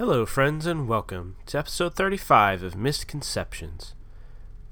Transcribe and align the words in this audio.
Hello, 0.00 0.24
friends, 0.24 0.64
and 0.64 0.88
welcome 0.88 1.36
to 1.44 1.58
episode 1.58 1.94
35 1.94 2.62
of 2.62 2.74
Misconceptions. 2.74 3.94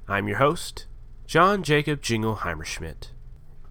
I'm 0.09 0.27
your 0.27 0.39
host, 0.39 0.87
John 1.27 1.63
Jacob 1.63 2.01
Jingleheimer 2.01 2.65
Schmidt. 2.65 3.11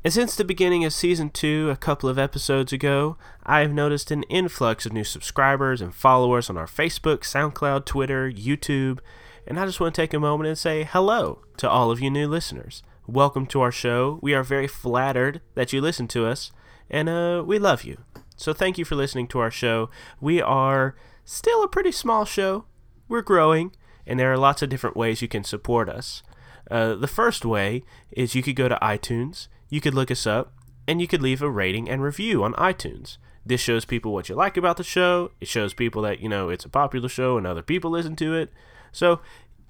And 0.04 0.14
since 0.14 0.36
the 0.36 0.46
beginning 0.46 0.86
of 0.86 0.94
season 0.94 1.32
2, 1.32 1.72
a 1.72 1.76
couple 1.76 2.10
of 2.10 2.20
episodes 2.20 2.72
ago, 2.72 3.18
I 3.42 3.62
have 3.62 3.74
noticed 3.74 4.12
an 4.12 4.22
influx 4.30 4.86
of 4.86 4.94
new 4.94 5.04
subscribers 5.04 5.82
and 5.82 5.96
followers 5.96 6.48
on 6.48 6.58
our 6.58 6.68
Facebook, 6.68 7.22
SoundCloud, 7.22 7.86
Twitter, 7.86 8.32
YouTube, 8.32 9.00
and 9.48 9.60
I 9.60 9.66
just 9.66 9.80
want 9.80 9.96
to 9.96 10.00
take 10.00 10.14
a 10.14 10.20
moment 10.20 10.50
and 10.50 10.58
say 10.60 10.84
hello 10.84 11.42
to 11.58 11.68
all 11.68 11.90
of 11.90 12.00
you 12.00 12.12
new 12.12 12.28
listeners. 12.28 12.84
Welcome 13.08 13.48
to 13.48 13.62
our 13.62 13.72
show. 13.72 14.20
We 14.22 14.36
are 14.36 14.44
very 14.44 14.68
flattered 14.68 15.42
that 15.56 15.74
you 15.74 15.82
listen 15.82 16.08
to 16.10 16.28
us, 16.28 16.52
and 16.88 17.10
uh, 17.10 17.44
we 17.44 17.58
love 17.58 17.84
you. 17.84 18.04
So 18.36 18.54
thank 18.54 18.78
you 18.78 18.86
for 18.86 18.94
listening 18.94 19.28
to 19.30 19.40
our 19.40 19.50
show. 19.50 19.90
We 20.22 20.40
are 20.40 20.96
still 21.28 21.62
a 21.62 21.68
pretty 21.68 21.92
small 21.92 22.26
show. 22.26 22.66
We're 23.08 23.22
growing, 23.22 23.74
and 24.06 24.20
there 24.20 24.32
are 24.32 24.38
lots 24.38 24.62
of 24.62 24.70
different 24.70 24.96
ways 24.96 25.22
you 25.22 25.28
can 25.28 25.44
support 25.44 25.90
us. 25.90 26.24
Uh, 26.72 26.96
the 26.96 27.08
first 27.08 27.46
way 27.46 27.84
is 28.12 28.34
you 28.34 28.42
could 28.42 28.56
go 28.56 28.68
to 28.68 28.80
iTunes, 28.82 29.48
you 29.70 29.82
could 29.82 29.94
look 29.94 30.10
us 30.10 30.26
up, 30.26 30.54
and 30.88 31.02
you 31.02 31.08
could 31.08 31.22
leave 31.22 31.42
a 31.42 31.50
rating 31.50 31.90
and 31.90 32.02
review 32.02 32.44
on 32.44 32.54
iTunes. 32.54 33.18
This 33.46 33.62
shows 33.62 33.86
people 33.86 34.14
what 34.14 34.30
you 34.30 34.36
like 34.36 34.58
about 34.58 34.78
the 34.78 34.84
show. 34.84 35.32
It 35.40 35.48
shows 35.48 35.74
people 35.74 36.02
that, 36.04 36.20
you 36.20 36.30
know, 36.30 36.50
it's 36.50 36.66
a 36.66 36.70
popular 36.70 37.10
show 37.10 37.38
and 37.38 37.46
other 37.46 37.62
people 37.62 37.92
listen 37.92 38.16
to 38.18 38.34
it. 38.34 38.52
So, 38.92 39.22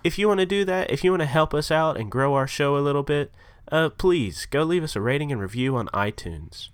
if 0.04 0.18
you 0.18 0.28
want 0.28 0.40
to 0.40 0.46
do 0.46 0.64
that, 0.66 0.90
if 0.92 1.04
you 1.04 1.12
want 1.12 1.22
to 1.22 1.28
help 1.28 1.54
us 1.54 1.72
out 1.72 1.98
and 1.98 2.12
grow 2.12 2.36
our 2.36 2.48
show 2.48 2.78
a 2.78 2.80
little 2.80 3.04
bit, 3.04 3.32
uh, 3.72 3.90
please 3.90 4.46
go 4.46 4.64
leave 4.64 4.84
us 4.84 4.96
a 4.96 5.02
rating 5.02 5.32
and 5.32 5.42
review 5.42 5.76
on 5.76 5.88
iTunes. 5.88 6.70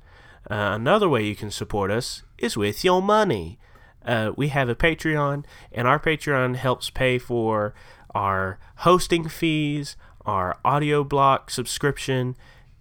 Uh, 0.50 0.76
another 0.76 1.08
way 1.08 1.26
you 1.26 1.36
can 1.36 1.52
support 1.52 1.90
us 1.90 2.24
is 2.38 2.58
with 2.58 2.84
your 2.84 3.02
money 3.02 3.58
uh, 4.06 4.32
we 4.36 4.50
have 4.50 4.70
a 4.70 4.76
Patreon, 4.76 5.46
and 5.72 5.88
our 5.88 6.00
Patreon 6.00 6.56
helps 6.56 6.90
pay 6.90 7.18
for 7.18 7.74
our 8.14 8.60
hosting 8.78 9.28
fees, 9.28 9.96
our 10.26 10.58
audio 10.64 11.04
block 11.04 11.50
subscription, 11.50 12.36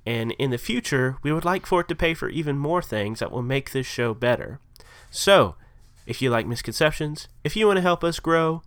and 0.05 0.33
in 0.33 0.51
the 0.51 0.59
future, 0.59 1.17
we 1.23 1.33
would 1.33 1.45
like 1.45 1.67
for 1.67 1.81
it 1.81 1.89
to 1.89 1.95
pay 1.95 2.15
for 2.15 2.29
even 2.29 2.59
more 2.59 2.83
things 2.83 3.21
that 3.21 3.31
will 3.31 3.43
make 3.43 3.71
this 3.71 3.87
show 3.87 4.15
better. 4.15 4.59
So, 5.11 5.55
if 6.07 6.21
you 6.21 6.31
like 6.31 6.47
misconceptions, 6.47 7.29
if 7.45 7.57
you 7.57 7.67
want 7.67 7.77
to 7.77 7.83
help 7.83 8.03
us 8.03 8.19
grow, 8.19 8.63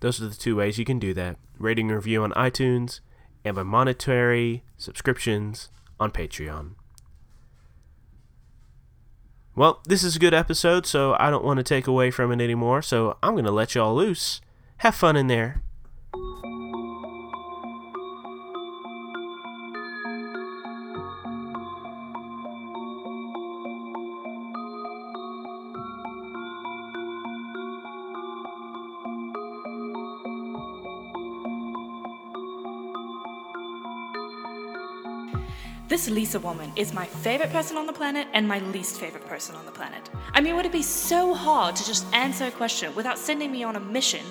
those 0.00 0.20
are 0.20 0.28
the 0.28 0.34
two 0.34 0.56
ways 0.56 0.78
you 0.78 0.84
can 0.84 0.98
do 0.98 1.14
that 1.14 1.36
rating 1.58 1.88
and 1.88 1.96
review 1.96 2.22
on 2.22 2.32
iTunes, 2.32 3.00
and 3.44 3.56
by 3.56 3.62
monetary 3.62 4.62
subscriptions 4.76 5.70
on 5.98 6.10
Patreon. 6.10 6.77
Well, 9.58 9.80
this 9.84 10.04
is 10.04 10.14
a 10.14 10.20
good 10.20 10.34
episode, 10.34 10.86
so 10.86 11.16
I 11.18 11.30
don't 11.30 11.44
want 11.44 11.56
to 11.56 11.64
take 11.64 11.88
away 11.88 12.12
from 12.12 12.30
it 12.30 12.40
anymore, 12.40 12.80
so 12.80 13.16
I'm 13.24 13.32
going 13.32 13.44
to 13.44 13.50
let 13.50 13.74
y'all 13.74 13.92
loose. 13.92 14.40
Have 14.76 14.94
fun 14.94 15.16
in 15.16 15.26
there. 15.26 15.62
This 35.98 36.10
Lisa 36.10 36.38
woman 36.38 36.70
is 36.76 36.94
my 36.94 37.06
favorite 37.06 37.50
person 37.50 37.76
on 37.76 37.84
the 37.84 37.92
planet 37.92 38.28
and 38.32 38.46
my 38.46 38.60
least 38.60 39.00
favorite 39.00 39.26
person 39.26 39.56
on 39.56 39.66
the 39.66 39.72
planet. 39.72 40.08
I 40.32 40.40
mean, 40.40 40.54
would 40.54 40.64
it 40.64 40.70
be 40.70 40.80
so 40.80 41.34
hard 41.34 41.74
to 41.74 41.84
just 41.84 42.06
answer 42.14 42.44
a 42.44 42.52
question 42.52 42.94
without 42.94 43.18
sending 43.18 43.50
me 43.50 43.64
on 43.64 43.74
a 43.74 43.80
mission 43.80 44.24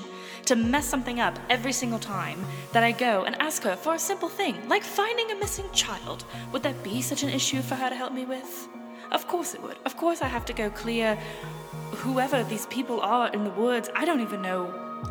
to 0.45 0.55
mess 0.55 0.87
something 0.87 1.19
up 1.19 1.37
every 1.49 1.73
single 1.73 1.99
time 1.99 2.39
that 2.71 2.85
I 2.85 2.93
go 2.93 3.25
and 3.25 3.35
ask 3.41 3.63
her 3.63 3.75
for 3.75 3.95
a 3.95 3.99
simple 3.99 4.29
thing, 4.29 4.55
like 4.69 4.81
finding 4.81 5.29
a 5.31 5.35
missing 5.35 5.65
child? 5.73 6.23
Would 6.53 6.64
that 6.64 6.81
be 6.86 7.02
such 7.02 7.23
an 7.23 7.30
issue 7.31 7.61
for 7.61 7.75
her 7.75 7.89
to 7.89 7.95
help 7.95 8.13
me 8.13 8.23
with? 8.23 8.69
Of 9.11 9.27
course 9.27 9.53
it 9.53 9.61
would. 9.61 9.75
Of 9.83 9.97
course 9.97 10.21
I 10.21 10.27
have 10.30 10.45
to 10.45 10.53
go 10.53 10.69
clear 10.69 11.15
whoever 11.95 12.45
these 12.45 12.65
people 12.67 13.02
are 13.02 13.27
in 13.33 13.43
the 13.43 13.52
woods. 13.52 13.89
I 13.93 14.05
don't 14.05 14.21
even 14.21 14.42
know 14.42 14.67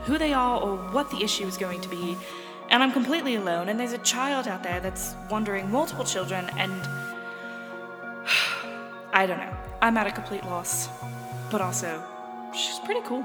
who 0.06 0.16
they 0.16 0.32
are 0.32 0.58
or 0.58 0.78
what 0.90 1.10
the 1.10 1.22
issue 1.22 1.46
is 1.46 1.58
going 1.58 1.82
to 1.82 1.88
be 1.90 2.16
and 2.70 2.82
I'm 2.82 2.92
completely 2.92 3.36
alone, 3.36 3.68
and 3.68 3.78
there's 3.78 3.92
a 3.92 3.98
child 3.98 4.48
out 4.48 4.62
there 4.62 4.80
that's 4.80 5.14
wandering 5.30 5.70
multiple 5.70 6.04
children, 6.04 6.50
and 6.56 6.72
I 9.12 9.26
don't 9.26 9.38
know. 9.38 9.56
I'm 9.80 9.96
at 9.96 10.06
a 10.06 10.12
complete 10.12 10.44
loss. 10.44 10.88
But 11.50 11.60
also, 11.60 12.02
she's 12.54 12.78
pretty 12.80 13.02
cool. 13.02 13.24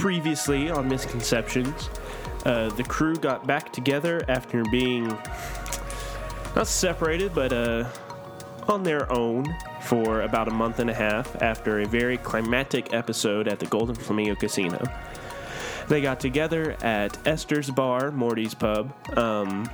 Previously 0.00 0.70
on 0.70 0.88
Misconceptions, 0.88 1.90
uh, 2.46 2.70
the 2.70 2.82
crew 2.84 3.14
got 3.16 3.46
back 3.46 3.70
together 3.70 4.24
after 4.28 4.64
being 4.70 5.06
not 6.56 6.66
separated, 6.66 7.34
but 7.34 7.52
uh, 7.52 7.84
on 8.66 8.82
their 8.82 9.12
own 9.12 9.54
for 9.82 10.22
about 10.22 10.48
a 10.48 10.50
month 10.50 10.78
and 10.78 10.88
a 10.88 10.94
half 10.94 11.40
after 11.42 11.80
a 11.80 11.86
very 11.86 12.16
climactic 12.16 12.94
episode 12.94 13.46
at 13.46 13.58
the 13.58 13.66
Golden 13.66 13.94
Flamingo 13.94 14.34
Casino. 14.34 14.82
They 15.88 16.00
got 16.00 16.18
together 16.18 16.78
at 16.80 17.18
Esther's 17.26 17.68
Bar, 17.70 18.10
Morty's 18.10 18.54
Pub, 18.54 18.94
um, 19.18 19.68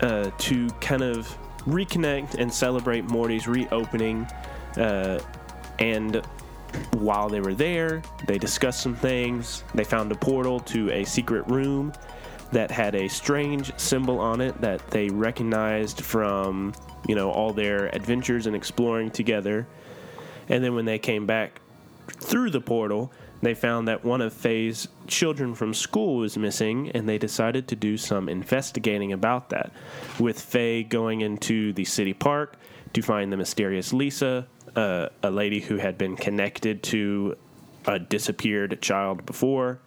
uh, 0.00 0.32
to 0.36 0.68
kind 0.80 1.02
of 1.02 1.28
reconnect 1.60 2.34
and 2.34 2.52
celebrate 2.52 3.04
Morty's 3.04 3.46
reopening 3.46 4.26
uh, 4.76 5.20
and 5.78 6.26
while 6.92 7.28
they 7.28 7.40
were 7.40 7.54
there, 7.54 8.02
they 8.26 8.38
discussed 8.38 8.80
some 8.80 8.94
things. 8.94 9.64
They 9.74 9.84
found 9.84 10.10
a 10.12 10.14
portal 10.14 10.60
to 10.60 10.90
a 10.90 11.04
secret 11.04 11.46
room 11.48 11.92
that 12.52 12.70
had 12.70 12.94
a 12.94 13.08
strange 13.08 13.76
symbol 13.78 14.18
on 14.20 14.40
it 14.40 14.60
that 14.60 14.86
they 14.90 15.08
recognized 15.08 16.00
from, 16.00 16.72
you 17.08 17.14
know, 17.14 17.30
all 17.30 17.52
their 17.52 17.86
adventures 17.94 18.46
and 18.46 18.54
exploring 18.54 19.10
together. 19.10 19.66
And 20.48 20.62
then 20.62 20.74
when 20.74 20.84
they 20.84 20.98
came 20.98 21.26
back 21.26 21.60
through 22.08 22.50
the 22.50 22.60
portal, 22.60 23.10
they 23.42 23.54
found 23.54 23.88
that 23.88 24.04
one 24.04 24.20
of 24.20 24.32
Faye's 24.32 24.88
children 25.06 25.54
from 25.54 25.74
school 25.74 26.16
was 26.16 26.38
missing, 26.38 26.90
and 26.92 27.08
they 27.08 27.18
decided 27.18 27.68
to 27.68 27.76
do 27.76 27.96
some 27.96 28.28
investigating 28.28 29.12
about 29.12 29.50
that. 29.50 29.72
With 30.18 30.40
Faye 30.40 30.82
going 30.82 31.20
into 31.20 31.72
the 31.72 31.84
city 31.84 32.14
park 32.14 32.56
to 32.94 33.02
find 33.02 33.32
the 33.32 33.36
mysterious 33.36 33.92
Lisa, 33.92 34.46
uh, 34.76 35.08
a 35.22 35.30
lady 35.30 35.60
who 35.60 35.76
had 35.76 35.98
been 35.98 36.16
connected 36.16 36.82
to 36.84 37.36
a 37.86 37.98
disappeared 37.98 38.80
child 38.80 39.26
before. 39.26 39.78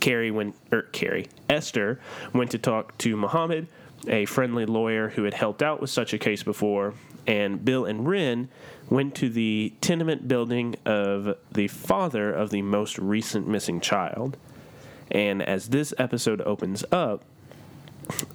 Carrie 0.00 0.30
went, 0.30 0.54
er, 0.72 0.82
Carrie, 0.92 1.28
Esther 1.48 2.00
went 2.32 2.50
to 2.50 2.58
talk 2.58 2.96
to 2.98 3.16
Muhammad, 3.16 3.68
a 4.08 4.26
friendly 4.26 4.66
lawyer 4.66 5.08
who 5.10 5.24
had 5.24 5.34
helped 5.34 5.62
out 5.62 5.80
with 5.80 5.90
such 5.90 6.12
a 6.12 6.18
case 6.18 6.42
before, 6.42 6.94
and 7.26 7.64
Bill 7.64 7.84
and 7.84 8.06
Rin 8.06 8.48
went 8.90 9.14
to 9.16 9.28
the 9.28 9.72
tenement 9.80 10.28
building 10.28 10.76
of 10.84 11.36
the 11.50 11.68
father 11.68 12.32
of 12.32 12.50
the 12.50 12.62
most 12.62 12.98
recent 12.98 13.48
missing 13.48 13.80
child. 13.80 14.36
And 15.10 15.42
as 15.42 15.68
this 15.68 15.94
episode 15.98 16.40
opens 16.42 16.84
up, 16.92 17.24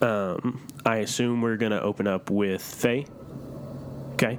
um, 0.02 0.62
I 0.86 0.98
assume 0.98 1.42
we're 1.42 1.58
going 1.58 1.72
to 1.72 1.82
open 1.82 2.08
up 2.08 2.30
with 2.30 2.62
Faye 2.62 3.06
Okay. 4.22 4.38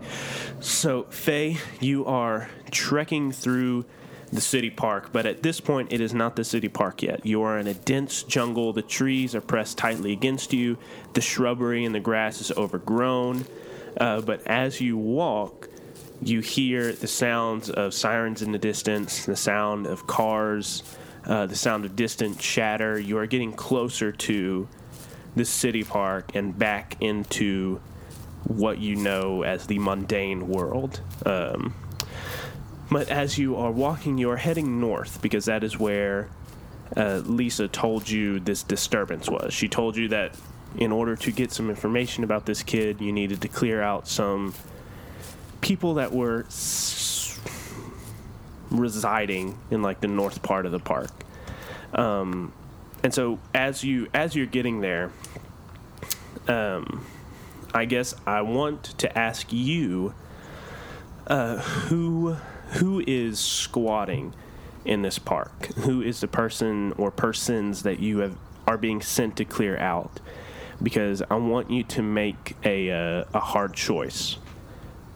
So, 0.61 1.07
Faye, 1.11 1.59
you 1.81 2.07
are 2.07 2.49
trekking 2.71 3.33
through 3.33 3.85
the 4.33 4.41
city 4.41 4.71
park, 4.71 5.11
but 5.13 5.27
at 5.27 5.43
this 5.43 5.61
point, 5.61 5.93
it 5.93 6.01
is 6.01 6.15
not 6.15 6.37
the 6.37 6.45
city 6.45 6.69
park 6.69 7.03
yet. 7.03 7.27
You 7.27 7.43
are 7.43 7.59
in 7.59 7.67
a 7.67 7.75
dense 7.75 8.23
jungle. 8.23 8.73
The 8.73 8.83
trees 8.83 9.35
are 9.35 9.41
pressed 9.41 9.79
tightly 9.79 10.13
against 10.13 10.53
you, 10.53 10.79
the 11.15 11.21
shrubbery 11.21 11.85
and 11.85 11.93
the 11.93 12.01
grass 12.01 12.41
is 12.41 12.53
overgrown. 12.53 13.45
Uh, 13.97 14.21
but 14.21 14.47
as 14.47 14.81
you 14.81 14.97
walk, 14.97 15.69
you 16.23 16.39
hear 16.39 16.93
the 16.93 17.09
sounds 17.09 17.69
of 17.69 17.93
sirens 17.93 18.41
in 18.41 18.53
the 18.53 18.59
distance, 18.59 19.27
the 19.27 19.35
sound 19.35 19.89
of 19.89 20.07
cars, 20.07 20.85
uh, 21.27 21.47
the 21.47 21.57
sound 21.57 21.85
of 21.85 21.97
distant 21.97 22.39
chatter. 22.39 23.01
You 23.01 23.19
are 23.19 23.27
getting 23.27 23.53
closer 23.53 24.13
to 24.13 24.69
the 25.35 25.45
city 25.45 25.83
park 25.83 26.37
and 26.37 26.57
back 26.57 26.97
into 27.01 27.81
what 28.45 28.79
you 28.79 28.97
know 28.97 29.43
as 29.43 29.67
the 29.67 29.79
mundane 29.79 30.49
world. 30.49 31.01
Um, 31.25 31.75
but 32.91 33.09
as 33.09 33.39
you 33.39 33.57
are 33.57 33.71
walking, 33.71 34.19
you 34.19 34.31
are 34.31 34.37
heading 34.37 34.81
north 34.81 35.23
because 35.23 35.47
that 35.47 35.65
is 35.65 35.79
where 35.79 36.29
uh, 36.97 37.23
Lisa 37.25 37.69
told 37.69 38.09
you 38.09 38.39
this 38.41 38.63
disturbance 38.63 39.31
was. 39.31 39.55
She 39.55 39.69
told 39.69 39.97
you 39.97 40.09
that 40.09 40.37
in 40.77 40.93
order 40.93 41.17
to 41.17 41.33
get 41.33 41.53
some 41.53 41.71
information 41.71 42.25
about 42.25 42.47
this 42.47 42.63
kid, 42.63 43.01
you 43.01 43.13
needed 43.13 43.41
to 43.43 43.49
clear 43.49 43.83
out 43.83 44.09
some 44.09 44.55
people 45.61 45.95
that 45.95 46.13
were 46.13 46.45
residing 48.71 49.59
in 49.71 49.83
like 49.83 50.01
the 50.01 50.09
north 50.09 50.43
part 50.43 50.67
of 50.67 50.73
the 50.73 50.79
park. 50.79 51.11
Um, 51.95 52.53
and 53.03 53.13
so 53.13 53.39
as 53.55 53.85
you 53.85 54.09
as 54.15 54.35
you're 54.35 54.47
getting 54.47 54.81
there, 54.81 55.11
um, 56.49 57.05
I 57.75 57.87
guess 57.87 58.15
I 58.27 58.43
want 58.43 58.85
to 58.99 59.19
ask 59.19 59.53
you 59.53 60.15
uh, 61.27 61.59
who 61.59 62.37
who 62.73 63.03
is 63.07 63.39
squatting 63.39 64.35
in 64.85 65.03
this 65.03 65.19
park? 65.19 65.67
Who 65.77 66.03
is 66.03 66.21
the 66.21 66.29
person 66.29 66.93
or 66.93 67.11
persons 67.11 67.83
that 67.83 68.01
you 68.01 68.19
have 68.19 68.37
are 68.67 68.79
being 68.79 69.01
sent 69.01 69.37
to 69.37 69.45
clear 69.45 69.77
out? 69.79 70.21
Because 70.83 71.23
I 71.31 71.37
want 71.37 71.71
you 71.71 71.85
to 71.85 72.03
make 72.03 72.57
a 72.65 72.91
uh, 72.91 73.25
a 73.33 73.41
hard 73.41 73.75
choice. 73.75 74.39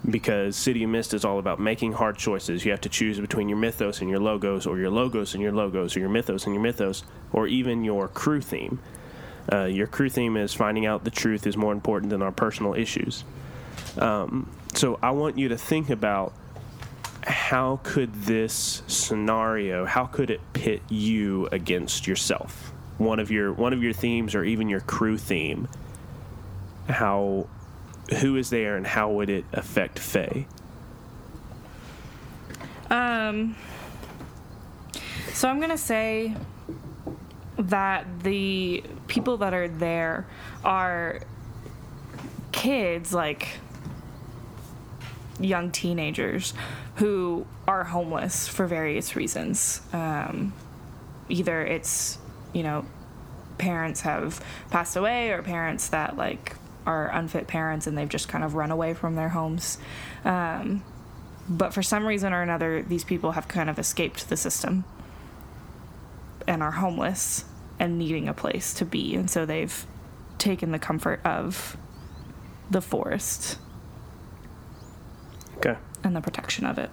Because 0.09 0.55
City 0.55 0.85
of 0.85 0.91
Mist 0.91 1.15
is 1.15 1.25
all 1.25 1.41
about 1.41 1.59
making 1.59 1.95
hard 1.95 2.17
choices. 2.17 2.65
You 2.65 2.71
have 2.71 2.81
to 2.83 2.89
choose 2.89 3.19
between 3.19 3.49
your 3.49 3.59
mythos 3.59 4.01
and 4.01 4.09
your 4.09 4.21
logos, 4.21 4.65
or 4.65 4.79
your 4.79 4.91
logos 4.91 5.35
and 5.35 5.43
your 5.43 5.53
logos, 5.53 5.97
or 5.97 6.01
your 6.01 6.09
mythos 6.09 6.45
and 6.45 6.55
your 6.55 6.63
mythos, 6.63 7.03
or 7.33 7.49
even 7.49 7.83
your 7.83 8.07
crew 8.07 8.41
theme. 8.41 8.79
Uh, 9.53 9.65
your 9.65 9.87
crew 9.87 10.09
theme 10.09 10.37
is 10.37 10.55
finding 10.55 10.87
out 10.87 11.05
the 11.05 11.11
truth 11.11 11.47
is 11.47 11.57
more 11.57 11.73
important 11.73 12.11
than 12.11 12.23
our 12.23 12.33
personal 12.33 12.75
issues. 12.75 13.25
Um, 13.99 14.51
so 14.75 14.99
I 15.03 15.11
want 15.13 15.39
you 15.39 15.49
to 15.49 15.57
think 15.57 15.91
about 15.91 16.33
how 17.27 17.81
could 17.83 18.15
this 18.15 18.83
scenario, 18.87 19.85
how 19.85 20.07
could 20.07 20.31
it 20.31 20.41
pit 20.53 20.83
you 20.89 21.49
against 21.51 22.07
yourself? 22.07 22.73
One 22.99 23.19
of 23.19 23.31
your 23.31 23.53
one 23.53 23.73
of 23.73 23.83
your 23.83 23.93
themes, 23.93 24.35
or 24.35 24.45
even 24.45 24.69
your 24.69 24.81
crew 24.81 25.19
theme. 25.19 25.69
How, 26.89 27.49
who 28.21 28.37
is 28.37 28.49
there, 28.51 28.77
and 28.77 28.87
how 28.87 29.11
would 29.11 29.29
it 29.29 29.45
affect 29.53 29.99
Faye? 29.99 30.47
Um. 32.89 33.57
So 35.33 35.49
I'm 35.49 35.61
gonna 35.61 35.77
say 35.77 36.35
that 37.59 38.07
the 38.23 38.83
people 39.07 39.39
that 39.39 39.55
are 39.55 39.69
there 39.69 40.27
are 40.65 41.21
kids, 42.53 43.13
like 43.13 43.49
young 45.41 45.71
teenagers, 45.71 46.55
who 46.97 47.47
are 47.67 47.85
homeless 47.85 48.49
for 48.49 48.67
various 48.67 49.17
reasons. 49.17 49.81
Um, 49.93 50.53
either 51.29 51.63
it's 51.63 52.19
you 52.53 52.63
know 52.63 52.85
parents 53.59 54.03
have 54.03 54.45
passed 54.71 54.97
away, 54.97 55.31
or 55.31 55.43
parents 55.43 55.89
that 55.89 56.17
like 56.17 56.57
are 56.87 57.09
unfit 57.09 57.49
parents 57.49 57.89
and 57.89 57.99
they've 57.99 58.09
just 58.09 58.29
kind 58.29 58.45
of 58.45 58.55
run 58.55 58.71
away 58.71 58.95
from 58.95 59.17
their 59.17 59.31
homes. 59.31 59.79
Um, 60.25 60.85
but 61.49 61.75
for 61.75 61.83
some 61.83 62.07
reason 62.07 62.33
or 62.33 62.43
another, 62.43 62.83
these 62.83 63.03
people 63.03 63.33
have 63.33 63.49
kind 63.49 63.69
of 63.69 63.79
escaped 63.79 64.29
the 64.29 64.37
system 64.37 64.85
and 66.47 66.63
are 66.63 66.73
homeless 66.73 67.45
and 67.79 67.99
needing 67.99 68.29
a 68.29 68.35
place 68.35 68.73
to 68.75 68.85
be. 68.85 69.15
And 69.15 69.31
so 69.31 69.45
they've 69.47 69.87
taken 70.39 70.71
the 70.73 70.79
comfort 70.79 71.21
of 71.25 71.77
the 72.71 72.81
forest 72.81 73.59
Okay. 75.59 75.77
and 76.05 76.15
the 76.15 76.21
protection 76.21 76.67
of 76.67 76.79
it. 76.79 76.91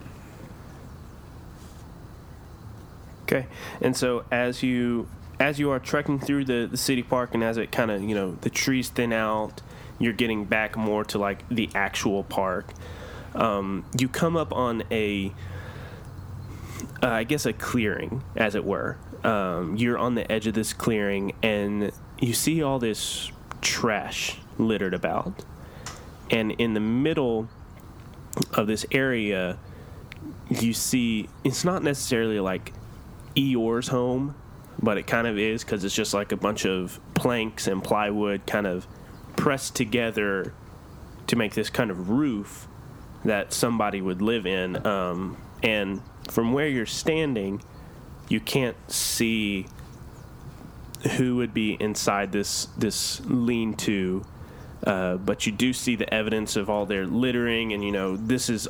Okay, 3.23 3.47
and 3.81 3.95
so 3.95 4.25
as 4.31 4.61
you 4.61 5.07
as 5.39 5.57
you 5.57 5.71
are 5.71 5.79
trekking 5.79 6.19
through 6.19 6.45
the, 6.45 6.67
the 6.69 6.77
city 6.77 7.01
park, 7.01 7.33
and 7.33 7.43
as 7.43 7.57
it 7.57 7.71
kind 7.71 7.89
of 7.89 8.03
you 8.03 8.13
know 8.13 8.37
the 8.41 8.49
trees 8.49 8.89
thin 8.89 9.11
out, 9.13 9.61
you're 9.97 10.13
getting 10.13 10.45
back 10.45 10.75
more 10.77 11.03
to 11.05 11.17
like 11.17 11.47
the 11.49 11.69
actual 11.73 12.23
park. 12.23 12.73
Um, 13.33 13.85
you 13.97 14.07
come 14.07 14.37
up 14.37 14.53
on 14.53 14.83
a, 14.91 15.33
uh, 17.01 17.07
I 17.07 17.23
guess 17.23 17.45
a 17.45 17.53
clearing, 17.53 18.21
as 18.35 18.53
it 18.55 18.63
were. 18.63 18.97
Um, 19.23 19.77
you're 19.77 19.97
on 19.97 20.15
the 20.15 20.29
edge 20.31 20.47
of 20.47 20.53
this 20.53 20.73
clearing, 20.73 21.33
and 21.41 21.91
you 22.19 22.33
see 22.33 22.61
all 22.61 22.79
this 22.79 23.31
trash 23.61 24.37
littered 24.57 24.93
about, 24.93 25.43
and 26.29 26.51
in 26.53 26.73
the 26.73 26.79
middle 26.79 27.47
of 28.53 28.67
this 28.67 28.85
area, 28.91 29.57
you 30.49 30.73
see 30.73 31.29
it's 31.43 31.63
not 31.63 31.83
necessarily 31.83 32.39
like 32.39 32.73
Eeyore's 33.35 33.87
home, 33.87 34.35
but 34.81 34.97
it 34.97 35.07
kind 35.07 35.27
of 35.27 35.37
is 35.37 35.63
because 35.63 35.83
it's 35.83 35.95
just 35.95 36.13
like 36.13 36.31
a 36.31 36.37
bunch 36.37 36.65
of 36.65 36.99
planks 37.13 37.67
and 37.67 37.83
plywood 37.83 38.45
kind 38.45 38.67
of 38.67 38.87
pressed 39.35 39.75
together 39.75 40.53
to 41.27 41.35
make 41.35 41.53
this 41.53 41.69
kind 41.69 41.89
of 41.91 42.09
roof 42.09 42.67
that 43.23 43.53
somebody 43.53 44.01
would 44.01 44.21
live 44.21 44.45
in. 44.45 44.85
Um, 44.85 45.37
and 45.61 46.01
from 46.29 46.53
where 46.53 46.67
you're 46.67 46.85
standing, 46.85 47.61
you 48.29 48.39
can't 48.39 48.77
see 48.91 49.67
who 51.17 51.35
would 51.35 51.53
be 51.53 51.73
inside 51.79 52.31
this 52.31 52.67
this 52.77 53.21
lean-to. 53.25 54.25
Uh, 54.85 55.15
but 55.15 55.45
you 55.45 55.51
do 55.51 55.71
see 55.71 55.95
the 55.95 56.13
evidence 56.13 56.57
of 56.57 56.69
all 56.69 56.85
their 56.85 57.05
littering, 57.05 57.71
and 57.71 57.83
you 57.83 57.91
know 57.91 58.17
this 58.17 58.49
is 58.49 58.67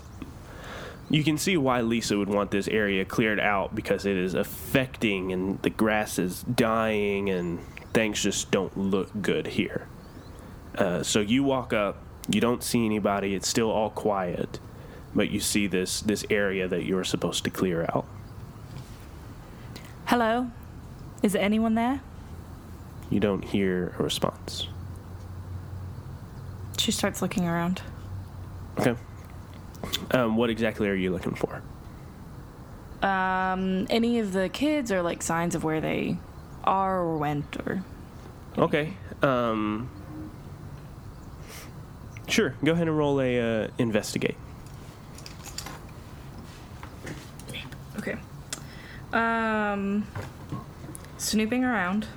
you 1.10 1.24
can 1.24 1.38
see 1.38 1.58
why 1.58 1.82
Lisa 1.82 2.18
would 2.18 2.30
want 2.30 2.52
this 2.52 2.68
area 2.68 3.06
cleared 3.06 3.40
out 3.40 3.76
because 3.76 4.06
it 4.06 4.18
is 4.18 4.34
affecting 4.34 5.32
and 5.32 5.62
the 5.62 5.70
grass 5.70 6.18
is 6.18 6.44
dying 6.44 7.30
and 7.30 7.60
things 7.94 8.24
just 8.24 8.50
don't 8.52 8.76
look 8.78 9.10
good 9.22 9.48
here. 9.48 9.88
Uh, 10.76 11.04
so 11.04 11.20
you 11.20 11.44
walk 11.44 11.72
up, 11.72 11.98
you 12.28 12.42
don't 12.42 12.64
see 12.64 12.86
anybody, 12.86 13.36
it's 13.36 13.48
still 13.48 13.70
all 13.70 13.92
quiet, 13.92 14.60
but 15.14 15.30
you 15.30 15.40
see 15.40 15.68
this 15.68 16.02
this 16.02 16.26
area 16.30 16.68
that 16.68 16.84
you 16.84 16.98
are 16.98 17.04
supposed 17.04 17.44
to 17.44 17.50
clear 17.50 17.84
out. 17.94 18.06
Hello? 20.06 20.50
Is 21.22 21.36
anyone 21.36 21.76
there? 21.76 22.02
You 23.10 23.20
don't 23.20 23.44
hear 23.44 23.96
a 24.00 24.04
response. 24.04 24.68
She 26.78 26.92
starts 26.92 27.22
looking 27.22 27.48
around. 27.48 27.82
Okay. 28.80 28.96
Um, 30.12 30.36
what 30.38 30.50
exactly 30.50 30.90
are 30.90 30.96
you 30.96 31.12
looking 31.12 31.36
for? 31.36 31.62
Um, 33.06 33.86
any 33.90 34.20
of 34.20 34.34
the 34.34 34.50
kids 34.50 34.92
or 34.92 35.02
like 35.02 35.22
signs 35.22 35.56
of 35.56 35.64
where 35.64 35.82
they 35.82 36.18
are 36.64 37.00
or 37.00 37.18
went 37.18 37.58
or 37.66 37.84
Okay. 38.58 38.94
Um, 39.22 39.90
sure. 42.28 42.56
Go 42.64 42.74
ahead 42.74 42.88
and 42.88 42.98
roll 42.98 43.20
a 43.20 43.64
uh, 43.64 43.68
investigate. 43.78 44.36
Okay. 47.98 48.18
Um, 49.14 50.06
snooping 51.18 51.64
around. 51.64 52.08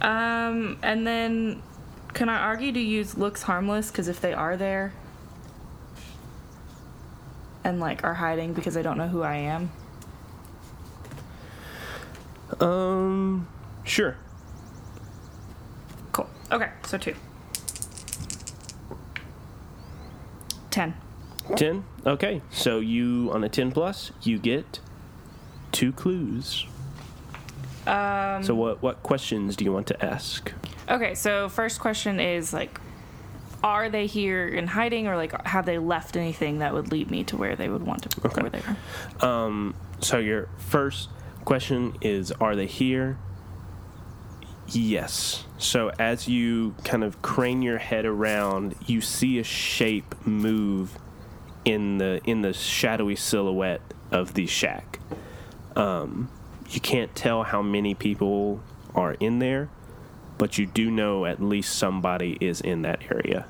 Um, 0.00 0.78
and 0.82 1.06
then 1.06 1.62
can 2.14 2.28
I 2.28 2.38
argue 2.38 2.72
to 2.72 2.80
use 2.80 3.16
looks 3.18 3.42
harmless? 3.42 3.90
Because 3.90 4.08
if 4.08 4.20
they 4.20 4.32
are 4.32 4.56
there 4.56 4.92
and 7.64 7.78
like 7.80 8.02
are 8.04 8.14
hiding 8.14 8.52
because 8.54 8.74
they 8.74 8.82
don't 8.82 8.96
know 8.98 9.08
who 9.08 9.22
I 9.22 9.36
am, 9.36 9.70
Um, 12.60 13.48
sure. 13.84 14.16
cool. 16.12 16.28
Okay, 16.52 16.68
so 16.86 16.98
two. 16.98 17.14
Ten. 20.70 20.94
10 21.56 21.84
okay 22.06 22.40
so 22.50 22.78
you 22.78 23.28
on 23.32 23.42
a 23.42 23.48
10 23.48 23.72
plus 23.72 24.12
you 24.22 24.38
get 24.38 24.78
two 25.72 25.92
clues. 25.92 26.66
Um, 27.86 28.42
so 28.44 28.54
what 28.54 28.80
what 28.82 29.02
questions 29.02 29.56
do 29.56 29.64
you 29.64 29.72
want 29.72 29.88
to 29.88 30.04
ask? 30.04 30.52
Okay, 30.88 31.14
so 31.14 31.48
first 31.48 31.80
question 31.80 32.20
is 32.20 32.52
like, 32.52 32.80
are 33.64 33.88
they 33.88 34.06
here 34.06 34.46
in 34.46 34.66
hiding, 34.68 35.08
or 35.08 35.16
like 35.16 35.46
have 35.46 35.66
they 35.66 35.78
left 35.78 36.16
anything 36.16 36.58
that 36.58 36.72
would 36.74 36.92
lead 36.92 37.10
me 37.10 37.24
to 37.24 37.36
where 37.36 37.56
they 37.56 37.68
would 37.68 37.84
want 37.84 38.08
to 38.10 38.26
Okay. 38.26 38.40
where 38.42 38.50
they 38.50 38.62
are? 38.62 39.28
um 39.28 39.74
so 40.00 40.18
your 40.18 40.48
first 40.58 41.08
question 41.44 41.96
is 42.00 42.30
are 42.32 42.54
they 42.54 42.66
here? 42.66 43.18
Yes. 44.68 45.44
So 45.58 45.90
as 45.98 46.28
you 46.28 46.74
kind 46.84 47.02
of 47.04 47.20
crane 47.20 47.62
your 47.62 47.78
head 47.78 48.04
around 48.04 48.74
you 48.86 49.00
see 49.00 49.38
a 49.38 49.44
shape 49.44 50.14
move 50.26 50.98
in 51.64 51.98
the 51.98 52.20
in 52.24 52.42
the 52.42 52.52
shadowy 52.52 53.16
silhouette 53.16 53.80
of 54.10 54.34
the 54.34 54.46
shack 54.46 54.98
um 55.76 56.28
you 56.70 56.80
can't 56.80 57.14
tell 57.14 57.42
how 57.42 57.60
many 57.62 57.94
people 57.94 58.60
are 58.94 59.14
in 59.14 59.38
there 59.38 59.68
but 60.38 60.58
you 60.58 60.66
do 60.66 60.90
know 60.90 61.24
at 61.26 61.42
least 61.42 61.76
somebody 61.76 62.36
is 62.40 62.60
in 62.60 62.82
that 62.82 63.00
area 63.10 63.46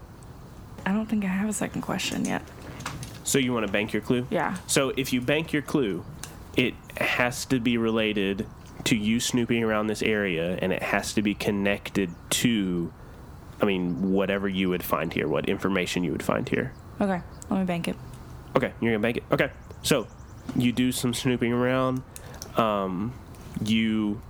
I 0.85 0.93
don't 0.93 1.07
think 1.07 1.25
I 1.25 1.29
have 1.29 1.49
a 1.49 1.53
second 1.53 1.83
question 1.83 2.25
yet. 2.25 2.43
so 3.25 3.39
you 3.39 3.53
want 3.53 3.67
to 3.67 3.73
bank 3.73 3.93
your 3.93 4.03
clue 4.03 4.27
Yeah. 4.31 4.57
So 4.67 4.93
if 4.97 5.13
you 5.13 5.21
bank 5.21 5.53
your 5.53 5.63
clue, 5.63 6.05
it 6.57 6.75
has 6.99 7.45
to 7.47 7.61
be 7.61 7.77
related 7.79 8.47
to 8.85 8.97
you 8.97 9.21
snooping 9.21 9.63
around 9.63 9.87
this 9.87 10.03
area, 10.03 10.59
and 10.61 10.73
it 10.73 10.83
has 10.83 11.13
to 11.15 11.23
be 11.23 11.35
connected 11.35 12.11
to, 12.31 12.93
I 13.61 13.65
mean, 13.65 14.11
whatever 14.13 14.49
you 14.49 14.69
would 14.71 14.83
find 14.83 15.13
here, 15.13 15.29
what 15.29 15.49
information 15.49 16.03
you 16.03 16.11
would 16.11 16.23
find 16.23 16.49
here. 16.49 16.73
Okay, 17.01 17.23
let 17.49 17.61
me 17.61 17.65
bank 17.65 17.87
it. 17.87 17.97
Okay, 18.57 18.73
you're 18.81 18.91
gonna 18.93 19.01
bank 19.03 19.19
it. 19.19 19.23
Okay, 19.31 19.51
so 19.83 20.09
you 20.57 20.73
do 20.73 20.91
some 20.91 21.15
snooping 21.15 21.53
around. 21.53 22.03
Um, 22.57 23.15
you 23.63 24.21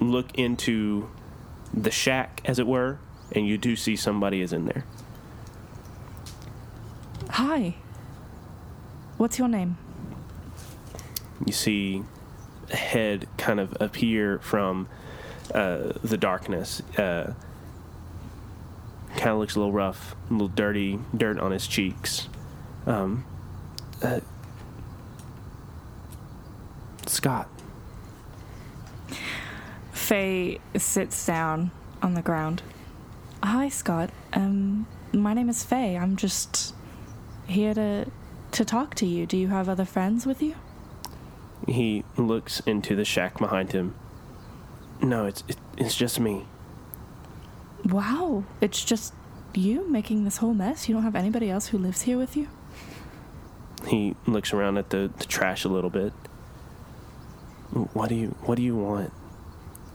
look 0.00 0.34
into 0.34 1.08
the 1.72 1.90
shack, 1.90 2.40
as 2.44 2.58
it 2.58 2.66
were, 2.66 2.98
and 3.32 3.46
you 3.46 3.58
do 3.58 3.76
see 3.76 3.96
somebody 3.96 4.40
is 4.40 4.52
in 4.52 4.66
there. 4.66 4.84
Hi. 7.30 7.74
What's 9.16 9.38
your 9.38 9.48
name? 9.48 9.76
You 11.44 11.52
see 11.52 12.02
a 12.70 12.76
head 12.76 13.28
kind 13.36 13.60
of 13.60 13.76
appear 13.80 14.38
from 14.38 14.88
uh, 15.54 15.92
the 16.02 16.16
darkness. 16.16 16.80
Uh, 16.96 17.34
kind 19.16 19.30
of 19.30 19.38
looks 19.38 19.56
a 19.56 19.58
little 19.58 19.72
rough, 19.72 20.14
a 20.28 20.32
little 20.32 20.48
dirty, 20.48 20.98
dirt 21.16 21.38
on 21.38 21.52
his 21.52 21.66
cheeks. 21.66 22.28
Um, 22.86 23.24
uh, 24.02 24.20
Scott. 27.06 27.48
Faye 30.04 30.60
sits 30.76 31.24
down 31.24 31.70
on 32.02 32.12
the 32.12 32.20
ground. 32.20 32.60
Hi, 33.42 33.70
Scott. 33.70 34.10
Um, 34.34 34.86
my 35.14 35.32
name 35.32 35.48
is 35.48 35.64
Faye. 35.64 35.96
I'm 35.96 36.16
just 36.16 36.74
here 37.46 37.72
to 37.72 38.10
to 38.52 38.64
talk 38.66 38.94
to 38.96 39.06
you. 39.06 39.24
Do 39.24 39.38
you 39.38 39.48
have 39.48 39.66
other 39.66 39.86
friends 39.86 40.26
with 40.26 40.42
you? 40.42 40.56
He 41.66 42.04
looks 42.18 42.60
into 42.66 42.94
the 42.94 43.06
shack 43.06 43.38
behind 43.38 43.72
him. 43.72 43.94
No, 45.00 45.24
it's 45.24 45.42
it, 45.48 45.56
it's 45.78 45.96
just 45.96 46.20
me. 46.20 46.44
Wow, 47.86 48.44
it's 48.60 48.84
just 48.84 49.14
you 49.54 49.88
making 49.88 50.24
this 50.24 50.36
whole 50.36 50.52
mess. 50.52 50.86
You 50.86 50.94
don't 50.94 51.04
have 51.04 51.16
anybody 51.16 51.48
else 51.48 51.68
who 51.68 51.78
lives 51.78 52.02
here 52.02 52.18
with 52.18 52.36
you. 52.36 52.48
He 53.86 54.16
looks 54.26 54.52
around 54.52 54.76
at 54.76 54.90
the, 54.90 55.10
the 55.16 55.24
trash 55.24 55.64
a 55.64 55.70
little 55.70 55.88
bit. 55.88 56.12
What 57.94 58.10
do 58.10 58.16
you 58.16 58.34
What 58.42 58.56
do 58.56 58.62
you 58.62 58.76
want? 58.76 59.10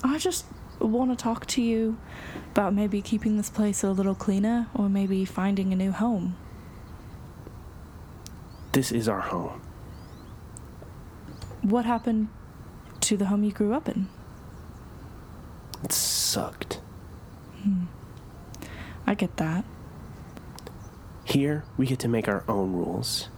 I 0.03 0.17
just 0.17 0.45
want 0.79 1.11
to 1.11 1.21
talk 1.21 1.45
to 1.47 1.61
you 1.61 1.97
about 2.51 2.73
maybe 2.73 3.01
keeping 3.01 3.37
this 3.37 3.49
place 3.49 3.83
a 3.83 3.91
little 3.91 4.15
cleaner 4.15 4.67
or 4.73 4.89
maybe 4.89 5.25
finding 5.25 5.73
a 5.73 5.75
new 5.75 5.91
home. 5.91 6.37
This 8.71 8.91
is 8.91 9.09
our 9.09 9.21
home. 9.21 9.61
What 11.61 11.85
happened 11.85 12.29
to 13.01 13.17
the 13.17 13.25
home 13.25 13.43
you 13.43 13.51
grew 13.51 13.73
up 13.73 13.89
in? 13.89 14.07
It 15.83 15.91
sucked. 15.91 16.79
Hmm. 17.61 17.85
I 19.05 19.15
get 19.15 19.37
that. 19.37 19.65
Here, 21.23 21.63
we 21.77 21.85
get 21.85 21.99
to 21.99 22.07
make 22.07 22.27
our 22.27 22.43
own 22.47 22.73
rules. 22.73 23.29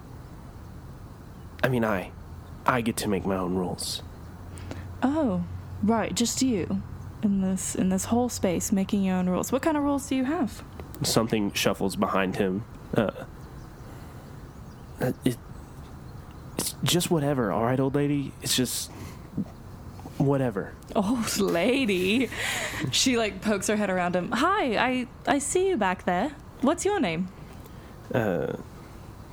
I 1.64 1.70
mean, 1.70 1.84
I. 1.84 2.12
I 2.66 2.82
get 2.82 2.98
to 2.98 3.08
make 3.08 3.26
my 3.26 3.36
own 3.36 3.56
rules. 3.56 4.04
Oh, 5.02 5.44
right, 5.84 6.14
just 6.14 6.42
you 6.42 6.82
in 7.24 7.42
this 7.42 7.76
in 7.76 7.90
this 7.90 8.06
whole 8.06 8.30
space 8.30 8.72
making 8.72 9.04
your 9.04 9.16
own 9.16 9.30
rules. 9.30 9.52
What 9.52 9.62
kind 9.62 9.78
of 9.78 9.84
rules 9.84 10.08
do 10.08 10.16
you 10.16 10.26
have? 10.26 10.64
Something 11.04 11.52
shuffles 11.54 11.96
behind 11.96 12.36
him. 12.36 12.64
Uh, 12.96 13.12
uh, 15.00 15.12
it, 15.26 15.38
it's 16.58 16.76
just 16.84 17.10
whatever, 17.10 17.52
all 17.52 17.64
right, 17.64 17.80
old 17.80 17.96
lady? 17.96 18.34
It's 18.42 18.56
just 18.56 18.92
whatever. 20.18 20.74
Old 20.96 21.38
lady. 21.38 22.30
she 22.92 23.18
like 23.18 23.42
pokes 23.42 23.68
her 23.68 23.76
head 23.76 23.90
around 23.90 24.16
him. 24.16 24.32
Hi, 24.32 24.78
I 24.78 25.08
I 25.28 25.40
see 25.40 25.70
you 25.70 25.78
back 25.78 26.06
there. 26.06 26.36
What's 26.62 26.86
your 26.86 27.00
name? 27.00 27.30
Uh, 28.14 28.54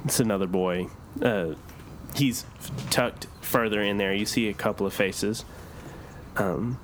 it's 0.04 0.20
another 0.20 0.46
boy. 0.46 0.88
Uh, 1.20 1.54
he's 2.14 2.44
tucked 2.90 3.26
further 3.40 3.82
in 3.82 3.98
there. 3.98 4.14
You 4.14 4.24
see 4.24 4.48
a 4.48 4.54
couple 4.54 4.86
of 4.86 4.94
faces, 4.94 5.44
um, 6.38 6.80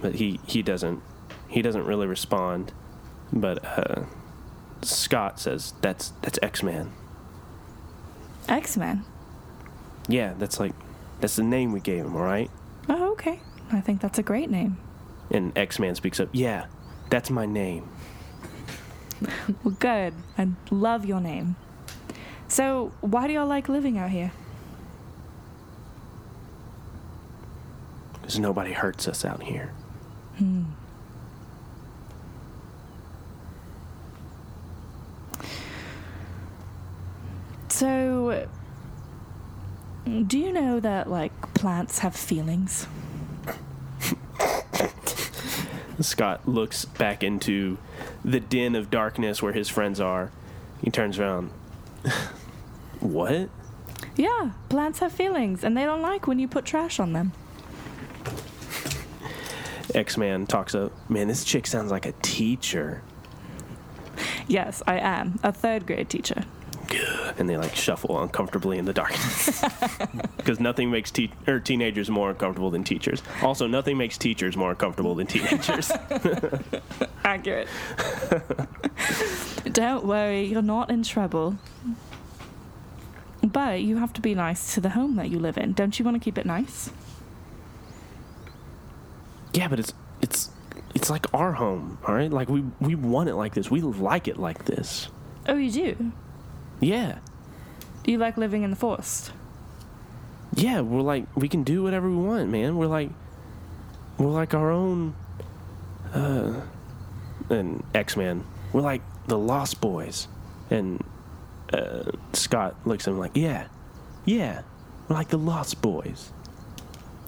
but 0.00 0.14
he 0.16 0.40
he 0.46 0.62
doesn't 0.62 1.02
he 1.48 1.62
doesn't 1.62 1.84
really 1.84 2.06
respond. 2.06 2.72
But 3.32 3.64
uh, 3.64 4.04
Scott 4.82 5.40
says 5.40 5.74
that's 5.80 6.12
that's 6.22 6.38
X 6.42 6.62
Man. 6.62 6.92
X 8.48 8.76
Man. 8.76 9.04
Yeah, 10.08 10.34
that's 10.38 10.60
like 10.60 10.72
that's 11.20 11.36
the 11.36 11.42
name 11.42 11.72
we 11.72 11.80
gave 11.80 12.04
him. 12.04 12.16
All 12.16 12.22
right. 12.22 12.50
Oh, 12.88 13.12
okay. 13.12 13.40
I 13.72 13.80
think 13.80 14.00
that's 14.00 14.18
a 14.18 14.22
great 14.22 14.50
name. 14.50 14.78
And 15.30 15.56
X 15.56 15.78
Man 15.78 15.94
speaks 15.94 16.20
up. 16.20 16.28
Yeah, 16.32 16.66
that's 17.10 17.30
my 17.30 17.46
name. 17.46 17.88
Well, 19.62 19.74
good. 19.78 20.12
I 20.36 20.48
love 20.70 21.06
your 21.06 21.20
name. 21.20 21.56
So, 22.46 22.92
why 23.00 23.26
do 23.26 23.32
y'all 23.32 23.46
like 23.46 23.68
living 23.68 23.96
out 23.96 24.10
here? 24.10 24.32
Because 28.24 28.38
nobody 28.38 28.72
hurts 28.72 29.06
us 29.06 29.22
out 29.22 29.42
here. 29.42 29.70
Hmm. 30.38 30.62
So, 37.68 38.48
do 40.06 40.38
you 40.38 40.54
know 40.54 40.80
that 40.80 41.10
like 41.10 41.38
plants 41.52 41.98
have 41.98 42.16
feelings? 42.16 42.86
Scott 46.00 46.48
looks 46.48 46.86
back 46.86 47.22
into 47.22 47.76
the 48.24 48.40
den 48.40 48.74
of 48.74 48.90
darkness 48.90 49.42
where 49.42 49.52
his 49.52 49.68
friends 49.68 50.00
are. 50.00 50.30
He 50.82 50.90
turns 50.90 51.18
around. 51.18 51.50
what? 53.00 53.50
Yeah, 54.16 54.52
plants 54.70 55.00
have 55.00 55.12
feelings, 55.12 55.62
and 55.62 55.76
they 55.76 55.84
don't 55.84 56.00
like 56.00 56.26
when 56.26 56.38
you 56.38 56.48
put 56.48 56.64
trash 56.64 56.98
on 56.98 57.12
them. 57.12 57.32
X 59.94 60.16
Man 60.16 60.46
talks 60.46 60.74
up. 60.74 60.92
Man, 61.08 61.28
this 61.28 61.44
chick 61.44 61.66
sounds 61.66 61.90
like 61.90 62.06
a 62.06 62.12
teacher. 62.22 63.02
Yes, 64.46 64.82
I 64.86 64.98
am 64.98 65.38
a 65.42 65.52
third 65.52 65.86
grade 65.86 66.08
teacher. 66.08 66.44
And 67.38 67.48
they 67.48 67.56
like 67.56 67.74
shuffle 67.74 68.22
uncomfortably 68.22 68.78
in 68.78 68.84
the 68.84 68.92
darkness. 68.92 69.64
Because 70.36 70.60
nothing 70.60 70.90
makes 70.90 71.10
te- 71.10 71.30
or 71.48 71.58
teenagers 71.58 72.10
more 72.10 72.28
uncomfortable 72.28 72.70
than 72.70 72.84
teachers. 72.84 73.22
Also, 73.42 73.66
nothing 73.66 73.96
makes 73.96 74.18
teachers 74.18 74.58
more 74.58 74.70
uncomfortable 74.72 75.14
than 75.14 75.26
teenagers. 75.26 75.90
Accurate. 77.24 77.66
Don't 79.72 80.04
worry, 80.04 80.44
you're 80.44 80.60
not 80.60 80.90
in 80.90 81.02
trouble. 81.02 81.56
But 83.42 83.80
you 83.80 83.96
have 83.96 84.12
to 84.12 84.20
be 84.20 84.34
nice 84.34 84.74
to 84.74 84.82
the 84.82 84.90
home 84.90 85.16
that 85.16 85.30
you 85.30 85.38
live 85.38 85.56
in. 85.56 85.72
Don't 85.72 85.98
you 85.98 86.04
want 86.04 86.14
to 86.16 86.20
keep 86.22 86.36
it 86.36 86.44
nice? 86.44 86.90
Yeah, 89.54 89.68
but 89.68 89.78
it's 89.78 89.94
it's 90.20 90.50
it's 90.94 91.08
like 91.08 91.32
our 91.32 91.52
home, 91.52 91.98
all 92.06 92.14
right? 92.14 92.30
Like 92.30 92.48
we 92.48 92.62
we 92.80 92.94
want 92.94 93.28
it 93.28 93.34
like 93.34 93.54
this. 93.54 93.70
We 93.70 93.80
like 93.80 94.28
it 94.28 94.36
like 94.36 94.66
this. 94.66 95.08
Oh, 95.48 95.56
you 95.56 95.70
do? 95.70 96.12
Yeah. 96.80 97.18
Do 98.02 98.12
you 98.12 98.18
like 98.18 98.36
living 98.36 98.62
in 98.62 98.70
the 98.70 98.76
forest? 98.76 99.32
yeah, 100.56 100.80
we're 100.82 101.00
like 101.00 101.24
we 101.34 101.48
can 101.48 101.64
do 101.64 101.82
whatever 101.82 102.08
we 102.08 102.16
want, 102.16 102.48
man. 102.50 102.76
We're 102.76 102.86
like 102.86 103.10
we're 104.18 104.30
like 104.30 104.54
our 104.54 104.70
own 104.70 105.14
uh 106.12 106.60
and 107.50 107.82
X 107.94 108.16
Man. 108.16 108.44
We're 108.72 108.82
like 108.82 109.02
the 109.26 109.38
Lost 109.38 109.80
Boys. 109.80 110.28
And 110.70 111.02
uh 111.72 112.12
Scott 112.32 112.76
looks 112.84 113.08
at 113.08 113.12
him 113.12 113.18
like, 113.18 113.32
Yeah, 113.34 113.66
yeah. 114.24 114.62
We're 115.08 115.16
like 115.16 115.28
the 115.28 115.38
Lost 115.38 115.82
Boys. 115.82 116.30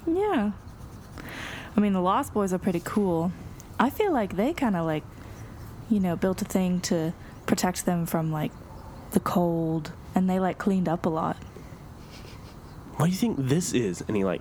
Yeah. 0.06 0.52
I 1.76 1.80
mean, 1.80 1.92
the 1.92 2.00
Lost 2.00 2.32
Boys 2.32 2.54
are 2.54 2.58
pretty 2.58 2.80
cool. 2.82 3.32
I 3.78 3.90
feel 3.90 4.10
like 4.10 4.36
they 4.36 4.54
kind 4.54 4.76
of 4.76 4.86
like, 4.86 5.04
you 5.90 6.00
know, 6.00 6.16
built 6.16 6.40
a 6.40 6.46
thing 6.46 6.80
to 6.82 7.12
protect 7.44 7.84
them 7.84 8.06
from 8.06 8.32
like 8.32 8.50
the 9.10 9.20
cold, 9.20 9.92
and 10.14 10.28
they 10.28 10.40
like 10.40 10.56
cleaned 10.56 10.88
up 10.88 11.04
a 11.04 11.10
lot. 11.10 11.36
What 12.96 13.06
do 13.06 13.10
you 13.12 13.18
think 13.18 13.36
this 13.38 13.74
is? 13.74 14.02
And 14.08 14.16
he 14.16 14.24
like 14.24 14.40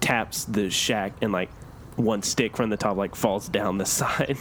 taps 0.00 0.44
the 0.44 0.70
shack 0.70 1.12
and 1.20 1.30
like 1.30 1.50
one 1.96 2.22
stick 2.22 2.56
from 2.56 2.70
the 2.70 2.78
top 2.78 2.96
like 2.96 3.14
falls 3.14 3.48
down 3.48 3.76
the 3.76 3.86
side. 4.00 4.38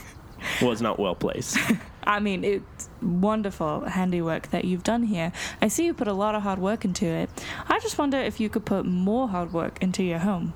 Was 0.62 0.82
not 0.82 0.98
well 0.98 1.14
placed. 1.14 1.58
I 2.04 2.20
mean, 2.20 2.44
it's 2.44 2.90
wonderful 3.02 3.82
handiwork 3.82 4.50
that 4.50 4.66
you've 4.66 4.84
done 4.84 5.04
here. 5.04 5.32
I 5.62 5.68
see 5.68 5.86
you 5.86 5.94
put 5.94 6.08
a 6.08 6.14
lot 6.14 6.34
of 6.34 6.42
hard 6.42 6.58
work 6.58 6.84
into 6.84 7.06
it. 7.06 7.30
I 7.68 7.80
just 7.80 8.00
wonder 8.00 8.18
if 8.18 8.40
you 8.40 8.50
could 8.50 8.66
put 8.66 8.86
more 8.86 9.28
hard 9.28 9.54
work 9.54 9.78
into 9.84 10.02
your 10.02 10.18
home. 10.20 10.54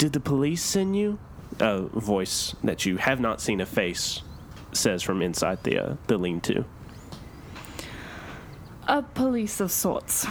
Did 0.00 0.14
the 0.14 0.20
police 0.20 0.62
send 0.62 0.96
you? 0.96 1.18
A 1.58 1.82
voice 1.82 2.54
that 2.64 2.86
you 2.86 2.96
have 2.96 3.20
not 3.20 3.38
seen 3.38 3.60
a 3.60 3.66
face 3.66 4.22
says 4.72 5.02
from 5.02 5.20
inside 5.20 5.62
the 5.62 5.78
uh, 5.78 5.96
the 6.06 6.16
lean-to. 6.16 6.64
A 8.88 9.02
police 9.02 9.60
of 9.60 9.70
sorts. 9.70 10.26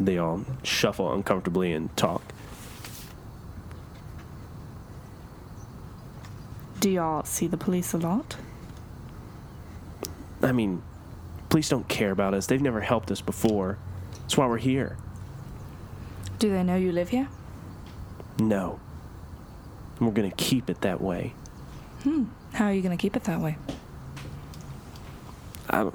They 0.00 0.16
all 0.16 0.46
shuffle 0.62 1.12
uncomfortably 1.12 1.74
and 1.74 1.94
talk. 1.98 2.22
Do 6.80 6.88
y'all 6.88 7.24
see 7.24 7.48
the 7.48 7.58
police 7.58 7.92
a 7.92 7.98
lot? 7.98 8.36
I 10.40 10.52
mean, 10.52 10.80
police 11.50 11.68
don't 11.68 11.88
care 11.88 12.10
about 12.10 12.32
us. 12.32 12.46
They've 12.46 12.62
never 12.62 12.80
helped 12.80 13.10
us 13.10 13.20
before. 13.20 13.76
That's 14.22 14.38
why 14.38 14.46
we're 14.46 14.56
here. 14.56 14.96
Do 16.38 16.48
they 16.48 16.62
know 16.62 16.76
you 16.76 16.90
live 16.90 17.10
here? 17.10 17.28
No. 18.38 18.80
And 19.98 20.08
we're 20.08 20.14
going 20.14 20.30
to 20.30 20.36
keep 20.36 20.70
it 20.70 20.80
that 20.82 21.00
way. 21.00 21.34
How 22.52 22.66
are 22.66 22.72
you 22.72 22.82
going 22.82 22.96
to 22.96 23.00
keep 23.00 23.16
it 23.16 23.24
that 23.24 23.40
way? 23.40 23.56
I 25.70 25.78
don't. 25.84 25.94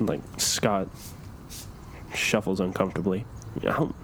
Like, 0.00 0.20
Scott 0.38 0.88
shuffles 2.14 2.60
uncomfortably. 2.60 3.24
I 3.58 3.60
don't. 3.64 3.94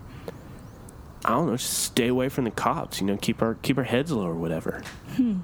I 1.24 1.30
don't 1.30 1.46
know. 1.46 1.56
Just 1.56 1.84
stay 1.84 2.08
away 2.08 2.28
from 2.28 2.44
the 2.44 2.50
cops. 2.50 3.00
You 3.00 3.06
know, 3.06 3.16
keep 3.16 3.40
our 3.40 3.54
keep 3.54 3.78
our 3.78 3.84
heads 3.84 4.12
low 4.12 4.26
or 4.26 4.34
whatever. 4.34 4.82
Hmm. 5.16 5.40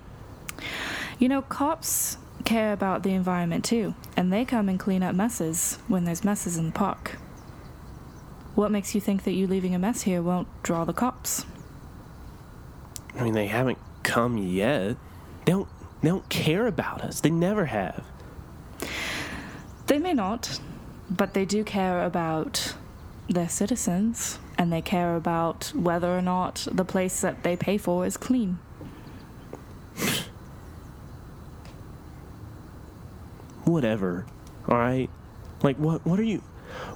You 1.18 1.28
know, 1.28 1.42
cops 1.42 2.18
care 2.44 2.72
about 2.72 3.02
the 3.02 3.10
environment 3.10 3.64
too, 3.64 3.94
and 4.16 4.32
they 4.32 4.44
come 4.44 4.68
and 4.68 4.78
clean 4.78 5.02
up 5.02 5.14
messes 5.14 5.78
when 5.88 6.04
there's 6.04 6.24
messes 6.24 6.56
in 6.56 6.66
the 6.66 6.72
park. 6.72 7.18
What 8.54 8.70
makes 8.70 8.94
you 8.94 9.00
think 9.00 9.24
that 9.24 9.32
you 9.32 9.46
leaving 9.46 9.74
a 9.74 9.78
mess 9.78 10.02
here 10.02 10.22
won't 10.22 10.48
draw 10.62 10.84
the 10.84 10.92
cops? 10.92 11.46
I 13.18 13.22
mean, 13.22 13.34
they 13.34 13.46
haven't 13.46 13.78
come 14.02 14.36
yet. 14.38 14.96
They 15.44 15.52
don't. 15.52 15.68
They 16.02 16.08
don't 16.08 16.28
care 16.28 16.66
about 16.66 17.02
us. 17.02 17.20
They 17.20 17.30
never 17.30 17.66
have. 17.66 18.04
They 19.86 19.98
may 19.98 20.14
not, 20.14 20.60
but 21.10 21.34
they 21.34 21.44
do 21.44 21.62
care 21.62 22.04
about 22.04 22.74
their 23.28 23.48
citizens, 23.48 24.38
and 24.56 24.72
they 24.72 24.80
care 24.80 25.14
about 25.14 25.72
whether 25.74 26.16
or 26.16 26.22
not 26.22 26.66
the 26.72 26.84
place 26.84 27.20
that 27.20 27.42
they 27.42 27.56
pay 27.56 27.76
for 27.76 28.06
is 28.06 28.16
clean. 28.16 28.58
Whatever. 33.64 34.26
All 34.68 34.78
right. 34.78 35.10
Like, 35.62 35.76
what? 35.76 36.04
What 36.06 36.18
are 36.18 36.24
you? 36.24 36.42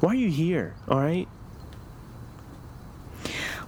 Why 0.01 0.13
are 0.13 0.15
you 0.15 0.31
here? 0.31 0.75
All 0.89 0.99
right. 0.99 1.29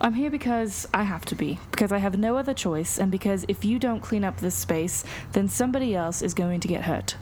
I'm 0.01 0.15
here 0.15 0.31
because 0.31 0.87
I 0.93 1.05
have 1.05 1.25
to 1.27 1.35
be, 1.35 1.59
because 1.71 1.91
I 1.91 1.99
have 1.99 2.19
no 2.19 2.37
other 2.37 2.55
choice, 2.55 2.99
and 2.99 3.11
because 3.11 3.45
if 3.49 3.65
you 3.65 3.79
don't 3.79 4.01
clean 4.01 4.25
up 4.25 4.39
this 4.39 4.55
space, 4.55 5.05
then 5.33 5.49
somebody 5.49 5.95
else 5.95 6.23
is 6.23 6.35
going 6.35 6.61
to 6.61 6.69
get 6.69 6.83
hurt. 6.83 7.17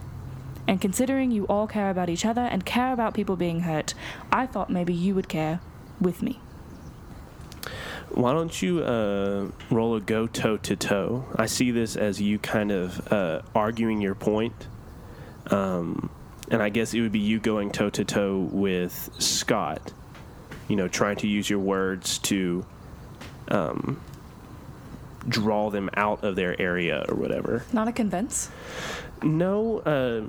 And 0.67 0.81
considering 0.81 1.31
you 1.31 1.45
all 1.45 1.67
care 1.67 1.91
about 1.91 2.09
each 2.09 2.25
other 2.25 2.41
and 2.41 2.65
care 2.65 2.93
about 2.93 3.15
people 3.15 3.37
being 3.37 3.61
hurt, 3.61 3.95
I 4.33 4.47
thought 4.47 4.71
maybe 4.71 4.95
you 4.95 5.15
would 5.15 5.29
care 5.29 5.61
with 6.01 6.23
me. 6.23 6.41
Why 8.11 8.33
don't 8.33 8.63
you 8.63 8.83
uh, 8.83 9.49
roll 9.71 9.97
a 9.97 10.01
go 10.01 10.27
toe 10.27 10.57
to 10.59 10.77
toe? 10.77 11.27
I 11.37 11.47
see 11.47 11.71
this 11.71 11.97
as 11.97 12.21
you 12.21 12.39
kind 12.39 12.71
of 12.71 13.13
uh, 13.13 13.43
arguing 13.55 14.01
your 14.01 14.15
point. 14.15 14.69
Um, 15.49 16.11
and 16.51 16.63
I 16.63 16.69
guess 16.69 16.95
it 16.95 17.01
would 17.01 17.13
be 17.13 17.19
you 17.21 17.41
going 17.41 17.71
toe 17.71 17.91
to 17.91 18.05
toe 18.05 18.49
with 18.51 19.11
Scott. 19.19 19.93
You 20.69 20.77
know, 20.77 20.89
trying 20.89 21.17
to 21.17 21.27
use 21.29 21.49
your 21.51 21.59
words 21.59 22.19
to 22.21 22.65
um, 23.49 24.01
draw 25.29 25.71
them 25.71 25.91
out 25.97 26.25
of 26.25 26.37
their 26.37 26.61
area 26.61 27.05
or 27.09 27.15
whatever. 27.17 27.65
Not 27.73 27.87
a 27.89 27.93
convince? 27.93 28.51
No, 29.23 29.79
uh, 29.81 30.23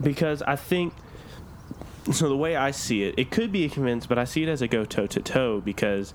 because 0.00 0.42
I 0.42 0.56
think 0.56 0.92
so. 2.12 2.28
The 2.28 2.36
way 2.36 2.56
I 2.56 2.70
see 2.70 3.02
it, 3.04 3.14
it 3.18 3.30
could 3.30 3.52
be 3.52 3.64
a 3.64 3.68
convince, 3.68 4.06
but 4.06 4.18
I 4.18 4.24
see 4.24 4.42
it 4.42 4.48
as 4.48 4.62
a 4.62 4.68
go 4.68 4.84
toe 4.84 5.06
to 5.06 5.20
toe 5.20 5.60
because 5.60 6.14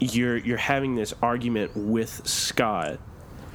you're 0.00 0.36
you're 0.36 0.56
having 0.56 0.94
this 0.94 1.14
argument 1.22 1.72
with 1.76 2.26
Scott, 2.26 2.98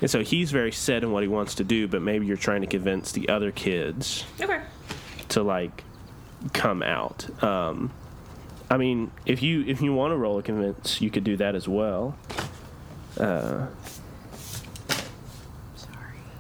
and 0.01 0.09
so 0.09 0.21
he's 0.23 0.51
very 0.51 0.71
set 0.71 1.03
in 1.03 1.11
what 1.11 1.23
he 1.23 1.29
wants 1.29 1.55
to 1.55 1.63
do, 1.63 1.87
but 1.87 2.01
maybe 2.01 2.25
you're 2.25 2.37
trying 2.37 2.61
to 2.61 2.67
convince 2.67 3.11
the 3.11 3.27
other 3.29 3.51
kids 3.51 4.25
Okay. 4.39 4.61
to 5.29 5.43
like 5.43 5.83
come 6.51 6.83
out. 6.83 7.43
Um, 7.43 7.91
I 8.69 8.77
mean, 8.77 9.11
if 9.25 9.41
you 9.41 9.63
if 9.65 9.81
you 9.81 9.93
want 9.93 10.11
to 10.11 10.17
roll 10.17 10.37
a 10.39 10.43
convince, 10.43 10.99
you 11.01 11.09
could 11.09 11.23
do 11.23 11.37
that 11.37 11.55
as 11.55 11.67
well. 11.67 12.17
Uh, 13.19 13.67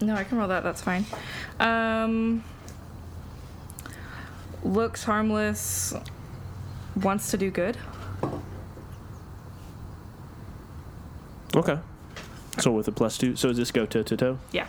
No, 0.01 0.15
I 0.15 0.25
can 0.25 0.37
roll 0.37 0.49
that. 0.49 0.63
That's 0.63 0.81
fine. 0.81 1.05
Um, 1.61 2.43
looks 4.63 5.03
harmless. 5.05 5.93
Wants 7.01 7.31
to 7.31 7.37
do 7.37 7.49
good. 7.49 7.77
Okay. 11.55 11.79
So 12.59 12.71
with 12.71 12.87
a 12.87 12.91
plus 12.91 13.17
two, 13.17 13.35
so 13.35 13.47
does 13.47 13.57
this 13.57 13.71
go 13.71 13.85
toe 13.85 14.03
to 14.03 14.17
toe? 14.17 14.39
Yeah. 14.51 14.67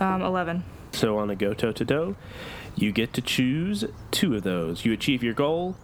Um, 0.00 0.22
eleven. 0.22 0.64
So 0.92 1.18
on 1.18 1.30
a 1.30 1.36
go 1.36 1.54
toe 1.54 1.72
to 1.72 1.84
toe, 1.84 2.16
you 2.76 2.92
get 2.92 3.12
to 3.14 3.20
choose 3.20 3.84
two 4.10 4.34
of 4.34 4.42
those. 4.42 4.84
You 4.84 4.92
achieve 4.92 5.22
your 5.22 5.34
goal, 5.34 5.76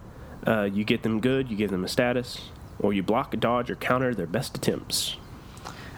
uh, 0.45 0.63
you 0.63 0.83
get 0.83 1.03
them 1.03 1.19
good, 1.19 1.49
you 1.49 1.57
give 1.57 1.71
them 1.71 1.83
a 1.83 1.87
status, 1.87 2.49
or 2.79 2.93
you 2.93 3.03
block, 3.03 3.35
dodge, 3.39 3.69
or 3.69 3.75
counter 3.75 4.13
their 4.13 4.27
best 4.27 4.57
attempts. 4.57 5.17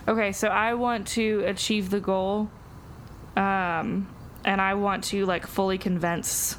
Okay, 0.07 0.31
so 0.31 0.47
I 0.47 0.73
want 0.75 1.07
to 1.09 1.43
achieve 1.45 1.89
the 1.89 1.99
goal, 1.99 2.49
um, 3.35 4.07
and 4.45 4.61
I 4.61 4.75
want 4.75 5.03
to 5.05 5.25
like 5.25 5.45
fully 5.47 5.77
convince 5.77 6.57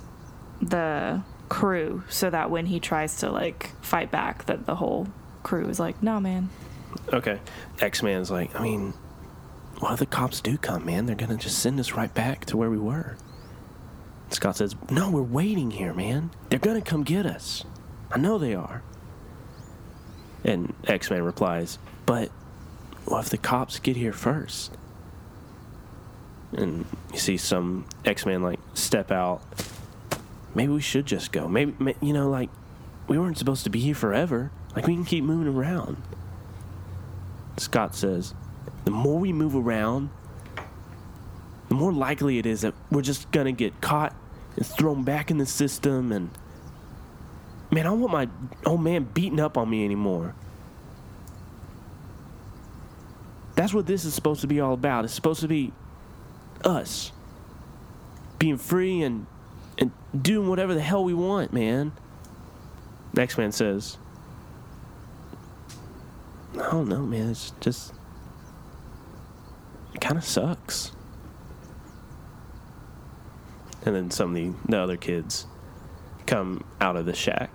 the 0.61 1.23
crew 1.49 2.03
so 2.09 2.29
that 2.29 2.51
when 2.51 2.67
he 2.67 2.79
tries 2.81 3.19
to 3.19 3.31
like 3.31 3.71
fight 3.83 4.11
back, 4.11 4.47
that 4.47 4.67
the 4.67 4.75
whole 4.75 5.09
crew 5.43 5.69
is 5.69 5.81
like, 5.81 6.03
"No, 6.03 6.21
man." 6.21 6.51
Okay. 7.13 7.41
X 7.81 8.03
Man's 8.03 8.31
like, 8.31 8.55
I 8.59 8.63
mean, 8.63 8.93
if 9.83 9.99
the 9.99 10.07
cops 10.07 10.41
do 10.41 10.59
come, 10.59 10.85
man? 10.85 11.07
They're 11.07 11.17
gonna 11.17 11.37
just 11.37 11.59
send 11.59 11.79
us 11.79 11.93
right 11.93 12.13
back 12.13 12.45
to 12.47 12.57
where 12.57 12.71
we 12.71 12.79
were. 12.79 13.17
Scott 14.31 14.57
says, 14.57 14.75
No, 14.91 15.11
we're 15.11 15.23
waiting 15.23 15.71
here, 15.71 15.95
man. 15.95 16.31
They're 16.51 16.59
gonna 16.59 16.83
come 16.83 17.05
get 17.05 17.27
us. 17.27 17.65
I 18.11 18.19
know 18.19 18.39
they 18.39 18.55
are. 18.55 18.83
And 20.45 20.75
X 20.87 21.11
Man 21.11 21.23
replies, 21.23 21.79
But 22.07 22.31
what 23.05 23.25
if 23.25 23.31
the 23.31 23.39
cops 23.39 23.79
get 23.79 23.97
here 23.97 24.13
first? 24.13 24.77
And 26.53 26.87
you 27.13 27.19
see 27.19 27.37
some 27.37 27.87
X 28.05 28.27
Man 28.27 28.43
like 28.43 28.59
step 28.75 29.11
out. 29.11 29.43
Maybe 30.55 30.73
we 30.73 30.81
should 30.81 31.07
just 31.07 31.31
go. 31.31 31.47
Maybe, 31.47 31.75
ma- 31.79 31.93
you 32.01 32.13
know, 32.13 32.29
like, 32.31 32.49
we 33.07 33.19
weren't 33.19 33.39
supposed 33.39 33.65
to 33.65 33.71
be 33.71 33.81
here 33.81 33.95
forever. 33.95 34.51
Like, 34.75 34.87
we 34.87 34.95
can 34.95 35.05
keep 35.05 35.25
moving 35.25 35.55
around. 35.55 36.03
Scott 37.59 37.95
says, 37.95 38.35
the 38.89 38.95
more 38.95 39.19
we 39.19 39.35
move 39.35 39.55
around, 39.55 40.09
the 41.69 41.75
more 41.75 41.93
likely 41.93 42.39
it 42.39 42.47
is 42.47 42.63
that 42.63 42.73
we're 42.91 43.03
just 43.03 43.31
gonna 43.33 43.53
get 43.53 43.83
caught 43.83 44.17
and 44.57 44.65
thrown 44.65 45.05
back 45.05 45.31
in 45.31 45.37
the 45.37 45.45
system. 45.45 46.11
And 46.11 46.31
man, 47.71 47.85
I 47.85 47.91
don't 47.91 48.01
want 48.01 48.13
my 48.15 48.29
old 48.65 48.81
man 48.81 49.05
beating 49.05 49.41
up 49.41 49.59
on 49.59 49.69
me 49.69 49.85
anymore. 49.85 50.35
That's 53.57 53.75
what 53.75 53.85
this 53.87 54.07
is 54.07 54.15
supposed 54.15 54.41
to 54.41 54.47
be 54.47 54.59
all 54.59 54.73
about. 54.73 55.05
It's 55.05 55.13
supposed 55.13 55.43
to 55.43 55.49
be 55.49 55.75
us 56.65 57.13
being 58.39 58.57
free 58.57 59.03
and 59.03 59.27
and 59.77 59.91
doing 60.19 60.49
whatever 60.49 60.73
the 60.73 60.81
hell 60.81 61.05
we 61.05 61.13
want, 61.13 61.53
man. 61.53 61.93
X 63.15 63.37
Man 63.37 63.53
says, 63.53 63.99
I 66.55 66.71
don't 66.71 66.89
know, 66.89 67.05
man. 67.05 67.29
It's 67.29 67.53
just 67.61 67.93
kind 70.01 70.17
of 70.17 70.25
sucks. 70.25 70.93
And 73.85 73.95
then 73.95 74.11
some 74.11 74.31
of 74.31 74.37
the, 74.37 74.53
the 74.69 74.79
other 74.79 74.97
kids 74.97 75.47
come 76.27 76.65
out 76.81 76.97
of 76.97 77.07
the 77.07 77.15
shack. 77.15 77.51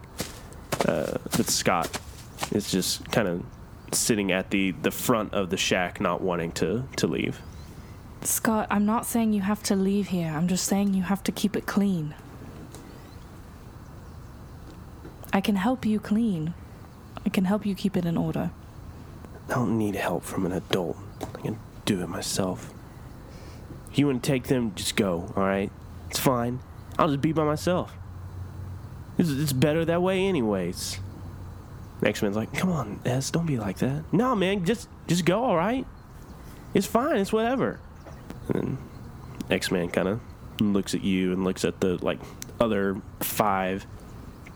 Uh, 0.87 1.17
but 1.37 1.47
Scott 1.47 1.99
is 2.51 2.71
just 2.71 3.09
kind 3.11 3.27
of 3.27 3.43
sitting 3.91 4.31
at 4.31 4.49
the, 4.49 4.71
the 4.71 4.91
front 4.91 5.33
of 5.33 5.49
the 5.49 5.57
shack, 5.57 6.01
not 6.01 6.21
wanting 6.21 6.51
to, 6.53 6.87
to 6.97 7.07
leave. 7.07 7.41
Scott, 8.21 8.67
I'm 8.71 8.85
not 8.85 9.05
saying 9.05 9.33
you 9.33 9.41
have 9.41 9.61
to 9.63 9.75
leave 9.75 10.07
here. 10.07 10.31
I'm 10.31 10.47
just 10.47 10.65
saying 10.65 10.93
you 10.93 11.03
have 11.03 11.23
to 11.23 11.31
keep 11.31 11.55
it 11.55 11.65
clean. 11.65 12.15
I 15.31 15.41
can 15.41 15.55
help 15.55 15.85
you 15.85 15.99
clean. 15.99 16.53
I 17.25 17.29
can 17.29 17.45
help 17.45 17.65
you 17.65 17.75
keep 17.75 17.97
it 17.97 18.05
in 18.05 18.17
order. 18.17 18.51
I 19.49 19.53
don't 19.53 19.77
need 19.77 19.95
help 19.95 20.23
from 20.23 20.45
an 20.45 20.53
adult. 20.53 20.97
I 21.21 21.41
can 21.41 21.59
do 21.85 22.01
it 22.01 22.07
myself. 22.07 22.73
If 23.91 23.99
you 23.99 24.07
want 24.07 24.23
to 24.23 24.27
take 24.27 24.45
them, 24.45 24.73
just 24.75 24.95
go, 24.95 25.31
all 25.35 25.43
right? 25.43 25.71
It's 26.09 26.19
fine. 26.19 26.59
I'll 26.97 27.07
just 27.07 27.21
be 27.21 27.31
by 27.31 27.43
myself. 27.43 27.93
It's, 29.17 29.29
it's 29.29 29.53
better 29.53 29.85
that 29.85 30.01
way, 30.01 30.25
anyways. 30.25 30.99
X 32.03 32.21
Man's 32.21 32.35
like, 32.35 32.53
come 32.53 32.71
on, 32.71 32.99
S, 33.05 33.31
don't 33.31 33.45
be 33.45 33.57
like 33.57 33.77
that. 33.77 34.03
No, 34.11 34.35
man, 34.35 34.65
just 34.65 34.89
just 35.07 35.25
go, 35.25 35.43
all 35.43 35.55
right? 35.55 35.85
It's 36.73 36.87
fine, 36.87 37.17
it's 37.17 37.31
whatever. 37.31 37.79
And 38.53 38.77
X 39.49 39.71
Man 39.71 39.89
kind 39.89 40.07
of 40.07 40.19
looks 40.59 40.93
at 40.93 41.03
you 41.03 41.31
and 41.31 41.43
looks 41.43 41.63
at 41.63 41.79
the 41.79 42.03
like 42.03 42.19
other 42.59 43.01
five 43.19 43.85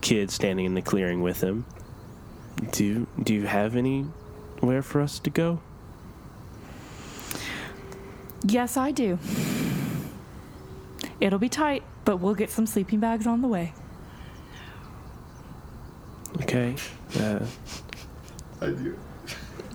kids 0.00 0.34
standing 0.34 0.66
in 0.66 0.74
the 0.74 0.82
clearing 0.82 1.22
with 1.22 1.40
him. 1.40 1.64
Do 2.72 3.06
do 3.22 3.34
you 3.34 3.46
have 3.46 3.76
anywhere 3.76 4.82
for 4.82 5.00
us 5.00 5.18
to 5.20 5.30
go? 5.30 5.60
Yes, 8.44 8.76
I 8.76 8.92
do. 8.92 9.18
It'll 11.20 11.38
be 11.38 11.48
tight, 11.48 11.82
but 12.04 12.18
we'll 12.18 12.34
get 12.34 12.50
some 12.50 12.66
sleeping 12.66 13.00
bags 13.00 13.26
on 13.26 13.40
the 13.42 13.48
way. 13.48 13.72
Okay. 16.42 16.76
Uh, 17.18 17.40
I 18.60 18.66
do. 18.66 18.98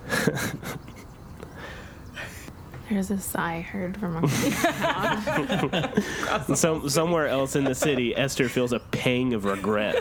There's 2.89 3.11
a 3.11 3.17
sigh 3.17 3.61
heard 3.61 3.97
from 3.97 4.23
a 4.23 4.27
some, 6.55 6.89
somewhere 6.89 7.27
else 7.27 7.55
in 7.55 7.63
the 7.63 7.73
city, 7.73 8.15
Esther 8.15 8.49
feels 8.49 8.73
a 8.73 8.79
pang 8.79 9.33
of 9.33 9.45
regret. 9.45 9.95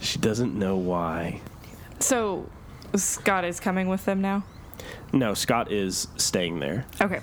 she 0.00 0.18
doesn't 0.18 0.54
know 0.54 0.76
why. 0.76 1.40
So, 1.98 2.48
Scott 2.94 3.44
is 3.44 3.58
coming 3.58 3.88
with 3.88 4.04
them 4.04 4.20
now? 4.20 4.44
No, 5.12 5.34
Scott 5.34 5.70
is 5.72 6.08
staying 6.16 6.60
there. 6.60 6.84
Okay. 7.00 7.20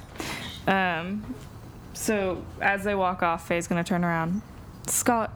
Um, 0.68 1.36
so, 1.94 2.44
as 2.62 2.84
they 2.84 2.96
walk 2.96 3.22
off, 3.22 3.48
Faye's 3.48 3.68
going 3.68 3.84
to 3.84 3.88
turn 3.88 4.04
around. 4.04 4.42
Scott, 4.88 5.32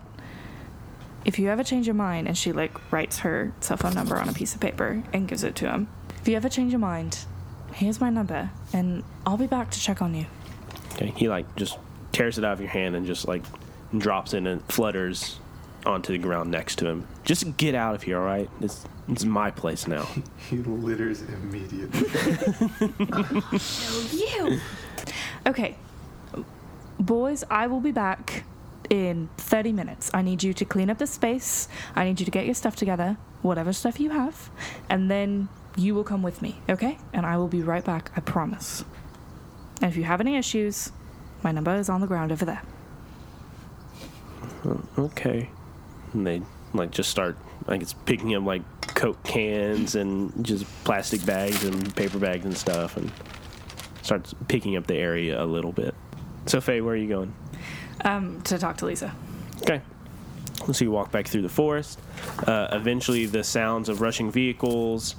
if 1.25 1.37
you 1.37 1.49
ever 1.49 1.63
change 1.63 1.85
your 1.87 1.93
mind, 1.93 2.27
and 2.27 2.37
she, 2.37 2.51
like, 2.51 2.91
writes 2.91 3.19
her 3.19 3.53
cell 3.59 3.77
phone 3.77 3.93
number 3.93 4.15
on 4.17 4.29
a 4.29 4.33
piece 4.33 4.55
of 4.55 4.61
paper 4.61 5.03
and 5.13 5.27
gives 5.27 5.43
it 5.43 5.55
to 5.55 5.69
him. 5.69 5.87
If 6.21 6.27
you 6.27 6.35
ever 6.35 6.49
change 6.49 6.71
your 6.71 6.79
mind, 6.79 7.19
here's 7.73 8.01
my 8.01 8.09
number, 8.09 8.49
and 8.73 9.03
I'll 9.25 9.37
be 9.37 9.47
back 9.47 9.71
to 9.71 9.79
check 9.79 10.01
on 10.01 10.15
you. 10.15 10.25
Okay. 10.93 11.13
He 11.15 11.29
like 11.29 11.55
just 11.55 11.77
tears 12.11 12.37
it 12.37 12.43
out 12.43 12.53
of 12.53 12.59
your 12.59 12.69
hand 12.69 12.95
and 12.95 13.05
just 13.05 13.27
like 13.27 13.43
drops 13.95 14.33
it 14.33 14.45
and 14.47 14.63
flutters 14.65 15.39
onto 15.87 16.11
the 16.11 16.19
ground 16.19 16.51
next 16.51 16.77
to 16.79 16.87
him. 16.87 17.07
Just 17.23 17.57
get 17.57 17.73
out 17.73 17.95
of 17.95 18.03
here, 18.03 18.19
all 18.19 18.25
right? 18.25 18.49
It's 18.61 18.85
it's 19.07 19.23
my 19.23 19.51
place 19.51 19.87
now. 19.87 20.07
He 20.49 20.57
litters 20.57 21.21
immediately. 21.21 22.07
You! 24.11 24.59
Okay. 25.45 25.75
Boys, 26.99 27.43
I 27.49 27.67
will 27.67 27.79
be 27.79 27.91
back 27.91 28.43
in 28.89 29.29
30 29.37 29.71
minutes. 29.71 30.09
I 30.13 30.21
need 30.21 30.43
you 30.43 30.53
to 30.53 30.65
clean 30.65 30.89
up 30.89 30.97
the 30.97 31.07
space. 31.07 31.67
I 31.95 32.05
need 32.05 32.19
you 32.19 32.25
to 32.25 32.31
get 32.31 32.45
your 32.45 32.55
stuff 32.55 32.75
together, 32.75 33.17
whatever 33.41 33.73
stuff 33.73 33.99
you 33.99 34.09
have, 34.11 34.49
and 34.89 35.11
then 35.11 35.49
you 35.75 35.93
will 35.93 36.03
come 36.03 36.23
with 36.23 36.41
me, 36.41 36.59
okay? 36.69 36.97
And 37.13 37.25
I 37.25 37.37
will 37.37 37.47
be 37.47 37.61
right 37.61 37.83
back, 37.83 38.11
I 38.15 38.21
promise. 38.21 38.83
And 39.81 39.91
if 39.91 39.97
you 39.97 40.03
have 40.05 40.21
any 40.21 40.35
issues, 40.37 40.91
my 41.43 41.51
number 41.51 41.75
is 41.75 41.89
on 41.89 42.01
the 42.01 42.07
ground 42.07 42.31
over 42.31 42.45
there. 42.45 42.61
Uh, 44.65 44.77
okay. 44.97 45.49
And 46.17 46.27
they 46.27 46.41
like 46.73 46.91
just 46.91 47.09
start 47.09 47.37
like 47.67 47.81
it's 47.81 47.93
picking 47.93 48.35
up 48.35 48.43
like 48.43 48.61
coke 48.95 49.21
cans 49.23 49.95
and 49.95 50.45
just 50.45 50.65
plastic 50.83 51.25
bags 51.25 51.63
and 51.63 51.95
paper 51.95 52.17
bags 52.17 52.45
and 52.45 52.57
stuff 52.57 52.97
and 52.97 53.11
starts 54.01 54.33
picking 54.47 54.75
up 54.75 54.87
the 54.87 54.95
area 54.95 55.41
a 55.41 55.45
little 55.45 55.71
bit. 55.71 55.93
So 56.47 56.59
Faye, 56.59 56.81
where 56.81 56.93
are 56.93 56.97
you 56.97 57.07
going? 57.07 57.33
Um, 58.01 58.41
to 58.43 58.57
talk 58.57 58.77
to 58.77 58.85
Lisa. 58.85 59.13
Okay. 59.61 59.81
So 60.71 60.83
you 60.85 60.91
walk 60.91 61.11
back 61.11 61.27
through 61.27 61.43
the 61.43 61.49
forest. 61.49 61.99
Uh, 62.45 62.69
eventually, 62.71 63.25
the 63.25 63.43
sounds 63.43 63.89
of 63.89 64.01
rushing 64.01 64.31
vehicles 64.31 65.15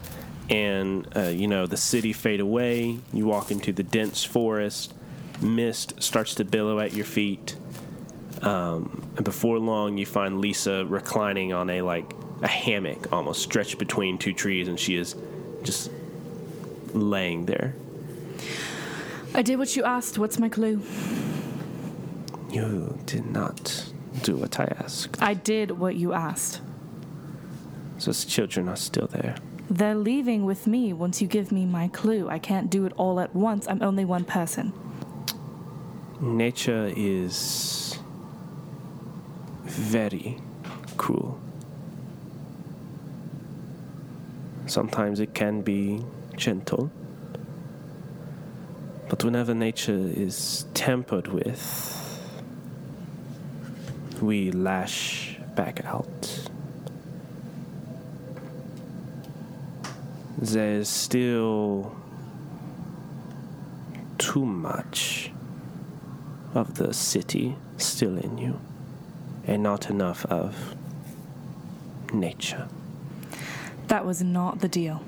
and 0.50 1.06
uh, 1.14 1.24
you 1.24 1.46
know 1.46 1.66
the 1.66 1.76
city 1.76 2.12
fade 2.12 2.40
away. 2.40 2.98
You 3.12 3.26
walk 3.26 3.50
into 3.50 3.72
the 3.72 3.82
dense 3.82 4.24
forest. 4.24 4.94
Mist 5.40 6.02
starts 6.02 6.34
to 6.36 6.44
billow 6.44 6.80
at 6.80 6.94
your 6.94 7.04
feet. 7.04 7.56
Um, 8.42 9.02
and 9.16 9.24
before 9.24 9.58
long, 9.58 9.98
you 9.98 10.06
find 10.06 10.40
Lisa 10.40 10.84
reclining 10.86 11.52
on 11.52 11.70
a 11.70 11.82
like 11.82 12.12
a 12.42 12.48
hammock, 12.48 13.12
almost 13.12 13.42
stretched 13.42 13.78
between 13.78 14.18
two 14.18 14.32
trees, 14.32 14.68
and 14.68 14.78
she 14.78 14.96
is 14.96 15.16
just 15.62 15.90
laying 16.92 17.46
there. 17.46 17.74
I 19.34 19.42
did 19.42 19.58
what 19.58 19.74
you 19.76 19.84
asked. 19.84 20.18
What's 20.18 20.38
my 20.38 20.48
clue? 20.48 20.82
You 22.50 22.98
did 23.06 23.26
not 23.26 23.90
do 24.22 24.36
what 24.36 24.58
I 24.58 24.64
asked. 24.80 25.20
I 25.22 25.34
did 25.34 25.72
what 25.72 25.96
you 25.96 26.12
asked. 26.12 26.60
Those 28.04 28.24
children 28.24 28.68
are 28.68 28.76
still 28.76 29.06
there. 29.08 29.36
They're 29.68 29.94
leaving 29.94 30.44
with 30.44 30.66
me 30.66 30.92
once 30.92 31.20
you 31.20 31.28
give 31.28 31.52
me 31.52 31.66
my 31.66 31.88
clue. 31.88 32.28
I 32.28 32.38
can't 32.38 32.70
do 32.70 32.86
it 32.86 32.92
all 32.96 33.20
at 33.20 33.34
once. 33.34 33.66
I'm 33.68 33.82
only 33.82 34.04
one 34.04 34.24
person. 34.24 34.72
Nature 36.20 36.92
is 36.96 37.87
very 39.78 40.38
cruel. 40.96 41.40
Sometimes 44.66 45.20
it 45.20 45.32
can 45.34 45.62
be 45.62 46.04
gentle. 46.36 46.90
But 49.08 49.24
whenever 49.24 49.54
nature 49.54 49.96
is 49.96 50.66
tampered 50.74 51.28
with, 51.28 51.94
we 54.20 54.50
lash 54.50 55.38
back 55.54 55.84
out. 55.86 56.48
There's 60.36 60.88
still 60.88 61.96
too 64.18 64.44
much 64.44 65.30
of 66.54 66.74
the 66.74 66.92
city 66.92 67.56
still 67.76 68.18
in 68.18 68.36
you, 68.38 68.60
and 69.48 69.62
not 69.62 69.90
enough 69.90 70.24
of 70.26 70.76
nature. 72.12 72.68
That 73.88 74.04
was 74.04 74.22
not 74.22 74.60
the 74.60 74.68
deal. 74.68 75.02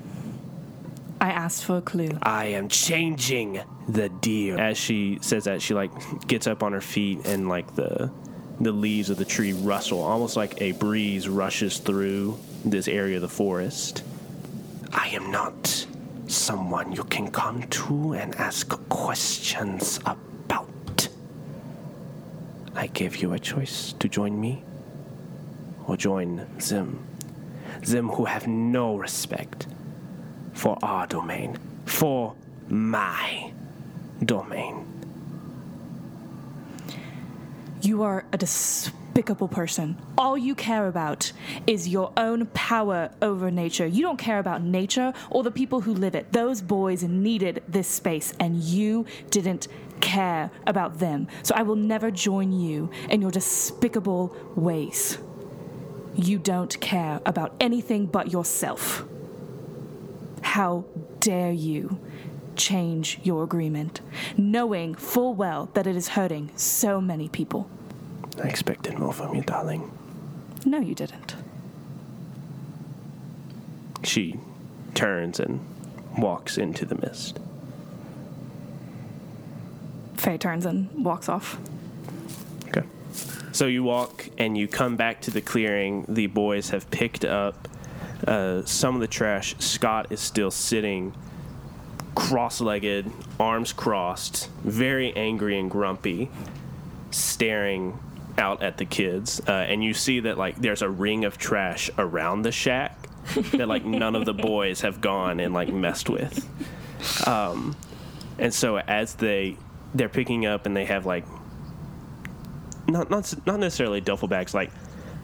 I 1.21 1.29
asked 1.29 1.65
for 1.65 1.77
a 1.77 1.81
clue. 1.81 2.09
I 2.23 2.45
am 2.45 2.67
changing 2.67 3.61
the 3.87 4.09
deal. 4.09 4.59
As 4.59 4.77
she 4.77 5.19
says 5.21 5.43
that, 5.43 5.61
she 5.61 5.75
like 5.75 5.91
gets 6.27 6.47
up 6.47 6.63
on 6.63 6.73
her 6.73 6.81
feet 6.81 7.25
and 7.25 7.47
like 7.47 7.75
the 7.75 8.11
the 8.59 8.71
leaves 8.71 9.09
of 9.09 9.17
the 9.17 9.25
tree 9.25 9.53
rustle, 9.53 10.01
almost 10.01 10.35
like 10.35 10.61
a 10.61 10.71
breeze 10.73 11.27
rushes 11.27 11.77
through 11.77 12.37
this 12.65 12.87
area 12.87 13.15
of 13.15 13.21
the 13.21 13.29
forest. 13.29 14.03
I 14.93 15.07
am 15.09 15.31
not 15.31 15.85
someone 16.27 16.91
you 16.91 17.03
can 17.03 17.29
come 17.31 17.63
to 17.63 18.13
and 18.13 18.35
ask 18.35 18.69
questions 18.89 19.97
about. 19.99 20.30
I 22.75 22.87
give 22.87 23.17
you 23.17 23.33
a 23.33 23.39
choice 23.39 23.93
to 23.99 24.07
join 24.07 24.39
me 24.39 24.63
or 25.87 25.97
join 25.97 26.47
them. 26.57 27.05
Them 27.81 28.09
who 28.09 28.25
have 28.25 28.47
no 28.47 28.95
respect 28.95 29.67
for 30.53 30.77
our 30.81 31.07
domain, 31.07 31.57
for 31.85 32.35
my 32.69 33.51
domain. 34.23 34.85
You 37.81 38.03
are 38.03 38.25
a 38.31 38.37
despicable 38.37 39.47
person. 39.47 39.97
All 40.17 40.37
you 40.37 40.53
care 40.53 40.87
about 40.87 41.31
is 41.65 41.87
your 41.87 42.13
own 42.15 42.45
power 42.47 43.09
over 43.21 43.49
nature. 43.49 43.87
You 43.87 44.03
don't 44.03 44.19
care 44.19 44.37
about 44.37 44.61
nature 44.61 45.13
or 45.31 45.41
the 45.41 45.51
people 45.51 45.81
who 45.81 45.93
live 45.93 46.13
it. 46.13 46.31
Those 46.31 46.61
boys 46.61 47.01
needed 47.03 47.63
this 47.67 47.87
space, 47.87 48.33
and 48.39 48.57
you 48.57 49.07
didn't 49.31 49.67
care 50.01 50.51
about 50.67 50.99
them. 50.99 51.27
So 51.43 51.55
I 51.55 51.61
will 51.63 51.75
never 51.75 52.11
join 52.11 52.51
you 52.51 52.89
in 53.09 53.21
your 53.21 53.31
despicable 53.31 54.35
ways. 54.55 55.17
You 56.15 56.39
don't 56.39 56.79
care 56.81 57.21
about 57.25 57.53
anything 57.59 58.05
but 58.05 58.31
yourself. 58.31 59.05
How 60.41 60.85
dare 61.19 61.51
you 61.51 61.99
change 62.55 63.19
your 63.23 63.43
agreement, 63.43 64.01
knowing 64.37 64.93
full 64.95 65.33
well 65.33 65.69
that 65.73 65.87
it 65.87 65.95
is 65.95 66.09
hurting 66.09 66.51
so 66.55 66.99
many 66.99 67.29
people? 67.29 67.69
I 68.43 68.47
expected 68.47 68.97
more 68.99 69.13
from 69.13 69.35
you, 69.35 69.41
darling. 69.41 69.91
No, 70.65 70.79
you 70.79 70.95
didn't. 70.95 71.35
She 74.03 74.39
turns 74.93 75.39
and 75.39 75.59
walks 76.17 76.57
into 76.57 76.85
the 76.85 76.95
mist. 76.95 77.39
Faye 80.21 80.37
turns 80.37 80.67
and 80.67 80.87
walks 81.03 81.27
off. 81.27 81.57
Okay. 82.67 82.83
So 83.53 83.65
you 83.65 83.81
walk 83.81 84.29
and 84.37 84.55
you 84.55 84.67
come 84.67 84.95
back 84.95 85.21
to 85.21 85.31
the 85.31 85.41
clearing. 85.41 86.05
The 86.07 86.27
boys 86.27 86.69
have 86.69 86.91
picked 86.91 87.25
up 87.25 87.67
uh, 88.27 88.63
some 88.65 88.93
of 88.93 89.01
the 89.01 89.07
trash. 89.07 89.55
Scott 89.57 90.11
is 90.11 90.19
still 90.19 90.51
sitting 90.51 91.15
cross 92.13 92.61
legged, 92.61 93.11
arms 93.39 93.73
crossed, 93.73 94.47
very 94.63 95.11
angry 95.15 95.57
and 95.57 95.71
grumpy, 95.71 96.29
staring 97.09 97.97
out 98.37 98.61
at 98.61 98.77
the 98.77 98.85
kids. 98.85 99.41
Uh, 99.47 99.51
and 99.51 99.83
you 99.83 99.95
see 99.95 100.19
that, 100.19 100.37
like, 100.37 100.55
there's 100.57 100.83
a 100.83 100.89
ring 100.89 101.25
of 101.25 101.39
trash 101.39 101.89
around 101.97 102.43
the 102.43 102.51
shack 102.51 103.07
that, 103.53 103.67
like, 103.67 103.85
none 103.85 104.15
of 104.15 104.25
the 104.25 104.35
boys 104.35 104.81
have 104.81 105.01
gone 105.01 105.39
and, 105.39 105.51
like, 105.51 105.69
messed 105.69 106.11
with. 106.11 106.47
Um, 107.27 107.75
and 108.37 108.53
so 108.53 108.77
as 108.77 109.15
they 109.15 109.57
they're 109.93 110.09
picking 110.09 110.45
up 110.45 110.65
and 110.65 110.75
they 110.75 110.85
have 110.85 111.05
like 111.05 111.25
not 112.87 113.09
not 113.09 113.33
not 113.45 113.59
necessarily 113.59 114.01
duffel 114.01 114.27
bags 114.27 114.53
like 114.53 114.71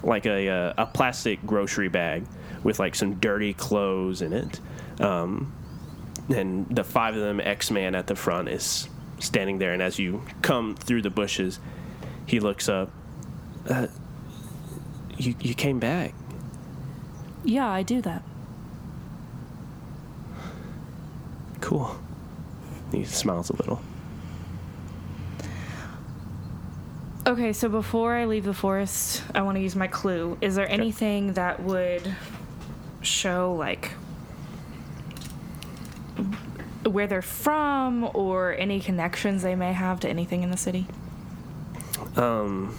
like 0.03 0.25
a 0.25 0.49
uh, 0.49 0.73
a 0.77 0.85
plastic 0.85 1.45
grocery 1.45 1.89
bag 1.89 2.25
with 2.63 2.79
like 2.79 2.95
some 2.95 3.15
dirty 3.15 3.53
clothes 3.53 4.21
in 4.21 4.33
it. 4.33 4.59
Um, 4.99 5.53
and 6.29 6.67
the 6.69 6.83
five 6.83 7.15
of 7.15 7.21
them, 7.21 7.39
X 7.39 7.71
Man 7.71 7.95
at 7.95 8.07
the 8.07 8.15
front 8.15 8.49
is 8.49 8.89
standing 9.19 9.59
there, 9.59 9.73
and 9.73 9.81
as 9.81 9.97
you 9.97 10.23
come 10.41 10.75
through 10.75 11.01
the 11.01 11.09
bushes, 11.09 11.59
he 12.25 12.39
looks 12.39 12.67
up. 12.67 12.91
Uh, 13.69 13.87
you 15.17 15.35
you 15.39 15.53
came 15.53 15.79
back. 15.79 16.13
Yeah, 17.43 17.69
I 17.69 17.83
do 17.83 18.01
that. 18.01 18.23
Cool. 21.61 21.97
He 22.91 23.03
smiles 23.03 23.49
a 23.49 23.55
little. 23.55 23.81
Okay, 27.27 27.51
so 27.51 27.67
before 27.67 28.13
I 28.15 28.23
leave 28.23 28.45
the 28.45 28.53
forest, 28.53 29.21
I 29.35 29.41
want 29.41 29.57
to 29.57 29.61
use 29.61 29.75
my 29.75 29.87
clue. 29.87 30.37
Is 30.39 30.55
there 30.55 30.69
anything 30.71 31.33
that 31.33 31.61
would 31.61 32.15
show, 33.01 33.53
like, 33.53 33.91
where 36.85 37.05
they're 37.05 37.21
from 37.21 38.09
or 38.13 38.53
any 38.53 38.79
connections 38.79 39.43
they 39.43 39.55
may 39.55 39.73
have 39.73 39.99
to 39.99 40.09
anything 40.09 40.41
in 40.41 40.51
the 40.51 40.57
city? 40.57 40.87
Um, 42.15 42.73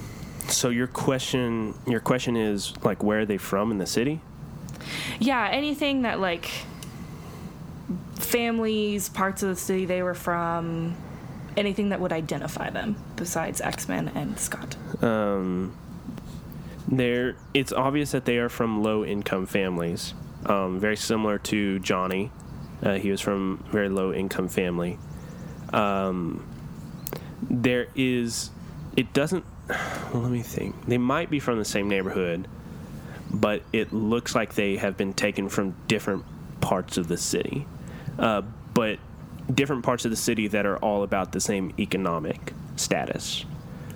so 0.48 0.70
your 0.70 0.86
question 0.86 1.74
your 1.86 2.00
question 2.00 2.34
is 2.34 2.72
like 2.82 3.02
where 3.02 3.20
are 3.20 3.26
they 3.26 3.36
from 3.36 3.70
in 3.70 3.76
the 3.76 3.86
city? 3.86 4.22
Yeah, 5.20 5.46
anything 5.52 6.02
that, 6.02 6.20
like, 6.20 6.50
families, 8.14 9.10
parts 9.10 9.42
of 9.42 9.50
the 9.50 9.56
city 9.56 9.84
they 9.84 10.02
were 10.02 10.14
from, 10.14 10.96
anything 11.58 11.90
that 11.90 12.00
would 12.00 12.12
identify 12.12 12.70
them 12.70 12.96
besides 13.16 13.60
X 13.60 13.88
Men 13.88 14.08
and 14.14 14.38
Scott. 14.38 14.76
Um, 15.02 15.76
they're 16.86 17.36
it's 17.52 17.72
obvious 17.72 18.12
that 18.12 18.24
they 18.24 18.38
are 18.38 18.48
from 18.48 18.82
low 18.82 19.04
income 19.04 19.46
families. 19.46 20.14
Um, 20.46 20.78
very 20.80 20.96
similar 20.96 21.38
to 21.38 21.78
Johnny. 21.80 22.30
Uh, 22.82 22.94
he 22.94 23.10
was 23.10 23.20
from 23.20 23.64
very 23.70 23.88
low 23.88 24.12
income 24.12 24.48
family. 24.48 24.98
Um, 25.72 26.46
there 27.42 27.88
is 27.94 28.50
it 28.96 29.12
doesn't 29.12 29.44
well, 29.68 30.22
let 30.22 30.32
me 30.32 30.42
think. 30.42 30.86
They 30.86 30.98
might 30.98 31.28
be 31.28 31.40
from 31.40 31.58
the 31.58 31.64
same 31.64 31.88
neighborhood, 31.88 32.48
but 33.30 33.62
it 33.72 33.92
looks 33.92 34.34
like 34.34 34.54
they 34.54 34.76
have 34.76 34.96
been 34.96 35.12
taken 35.12 35.48
from 35.48 35.74
different 35.88 36.24
parts 36.60 36.96
of 36.96 37.08
the 37.08 37.16
city. 37.16 37.66
Uh, 38.18 38.42
but 38.72 38.98
different 39.52 39.84
parts 39.84 40.04
of 40.04 40.10
the 40.10 40.16
city 40.16 40.48
that 40.48 40.66
are 40.66 40.76
all 40.78 41.02
about 41.02 41.32
the 41.32 41.40
same 41.40 41.72
economic 41.78 42.52
status. 42.76 43.44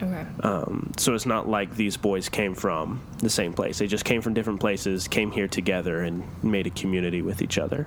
Okay. 0.03 0.27
Um, 0.41 0.93
so 0.97 1.15
it's 1.15 1.27
not 1.27 1.49
like 1.49 1.77
these 1.77 1.97
boys 1.97 2.29
came 2.29 2.55
from 2.55 3.01
the 3.19 3.31
same 3.31 3.53
place. 3.53 3.79
They 3.79 3.87
just 3.87 4.05
came 4.05 4.21
from 4.21 4.35
different 4.35 4.59
places, 4.59 5.07
came 5.07 5.31
here 5.31 5.47
together, 5.47 6.01
and 6.01 6.25
made 6.43 6.67
a 6.67 6.71
community 6.71 7.23
with 7.23 7.41
each 7.41 7.57
other. 7.57 7.87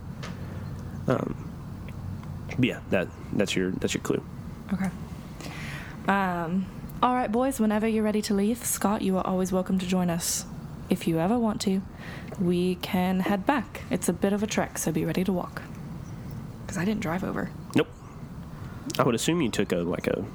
Um, 1.07 1.51
yeah, 2.57 2.79
that 2.89 3.09
that's 3.33 3.55
your 3.55 3.71
that's 3.71 3.93
your 3.93 4.01
clue. 4.01 4.23
Okay. 4.73 4.89
Um, 6.07 6.67
all 7.03 7.13
right, 7.13 7.31
boys, 7.31 7.59
whenever 7.59 7.87
you're 7.87 8.03
ready 8.03 8.21
to 8.23 8.33
leave, 8.33 8.63
Scott, 8.63 9.01
you 9.01 9.17
are 9.17 9.27
always 9.27 9.51
welcome 9.51 9.77
to 9.79 9.85
join 9.85 10.09
us. 10.09 10.45
If 10.89 11.07
you 11.07 11.19
ever 11.19 11.37
want 11.37 11.59
to, 11.61 11.81
we 12.39 12.75
can 12.75 13.21
head 13.21 13.45
back. 13.45 13.81
It's 13.89 14.07
a 14.07 14.13
bit 14.13 14.31
of 14.31 14.41
a 14.41 14.47
trek, 14.47 14.77
so 14.77 14.91
be 14.91 15.03
ready 15.03 15.23
to 15.23 15.33
walk. 15.33 15.63
Because 16.75 16.81
I 16.81 16.91
didn't 16.91 17.03
drive 17.03 17.23
over. 17.23 17.49
Nope. 17.73 17.87
I 18.99 19.03
would 19.03 19.15
assume 19.15 19.41
you 19.41 19.49
took 19.49 19.71
a 19.71 19.77
like 19.77 20.07
a 20.07 20.25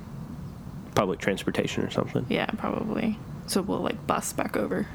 public 0.94 1.18
transportation 1.20 1.84
or 1.84 1.90
something. 1.90 2.24
Yeah, 2.30 2.46
probably. 2.46 3.18
So 3.46 3.60
we'll 3.60 3.80
like 3.82 4.06
bus 4.06 4.32
back 4.32 4.56
over. 4.56 4.86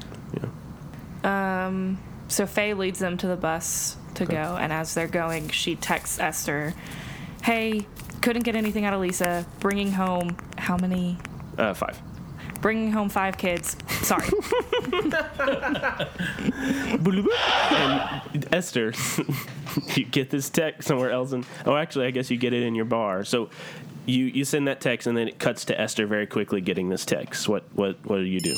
Yeah. 1.22 1.66
Um, 1.66 1.98
so 2.26 2.46
Faye 2.46 2.74
leads 2.74 2.98
them 2.98 3.16
to 3.18 3.28
the 3.28 3.36
bus 3.36 3.96
to 4.14 4.24
Okay. 4.24 4.34
go, 4.34 4.56
and 4.56 4.72
as 4.72 4.94
they're 4.94 5.06
going, 5.06 5.50
she 5.50 5.76
texts 5.76 6.18
Esther, 6.18 6.74
"Hey, 7.44 7.86
couldn't 8.22 8.42
get 8.42 8.56
anything 8.56 8.84
out 8.84 8.92
of 8.94 9.00
Lisa. 9.00 9.46
Bringing 9.60 9.92
home 9.92 10.36
how 10.58 10.76
many? 10.76 11.16
Uh, 11.56 11.74
five. 11.74 11.96
Bringing 12.60 12.92
home 12.92 13.08
five 13.08 13.36
kids. 13.38 13.76
Sorry. 14.02 14.28
and 17.70 18.46
Esther, 18.52 18.92
you 19.94 20.04
get 20.04 20.30
this 20.30 20.48
text 20.50 20.88
somewhere 20.88 21.10
else, 21.10 21.32
and 21.32 21.44
oh, 21.64 21.76
actually, 21.76 22.06
I 22.06 22.10
guess 22.10 22.30
you 22.30 22.36
get 22.36 22.52
it 22.52 22.62
in 22.62 22.74
your 22.74 22.84
bar. 22.84 23.24
So 23.24 23.50
you 24.06 24.26
you 24.26 24.44
send 24.44 24.68
that 24.68 24.80
text, 24.80 25.06
and 25.06 25.16
then 25.16 25.28
it 25.28 25.38
cuts 25.38 25.64
to 25.66 25.80
Esther 25.80 26.06
very 26.06 26.26
quickly 26.26 26.60
getting 26.60 26.88
this 26.88 27.04
text. 27.04 27.48
What 27.48 27.64
what 27.74 27.96
what 28.04 28.18
do 28.18 28.24
you 28.24 28.40
do? 28.40 28.54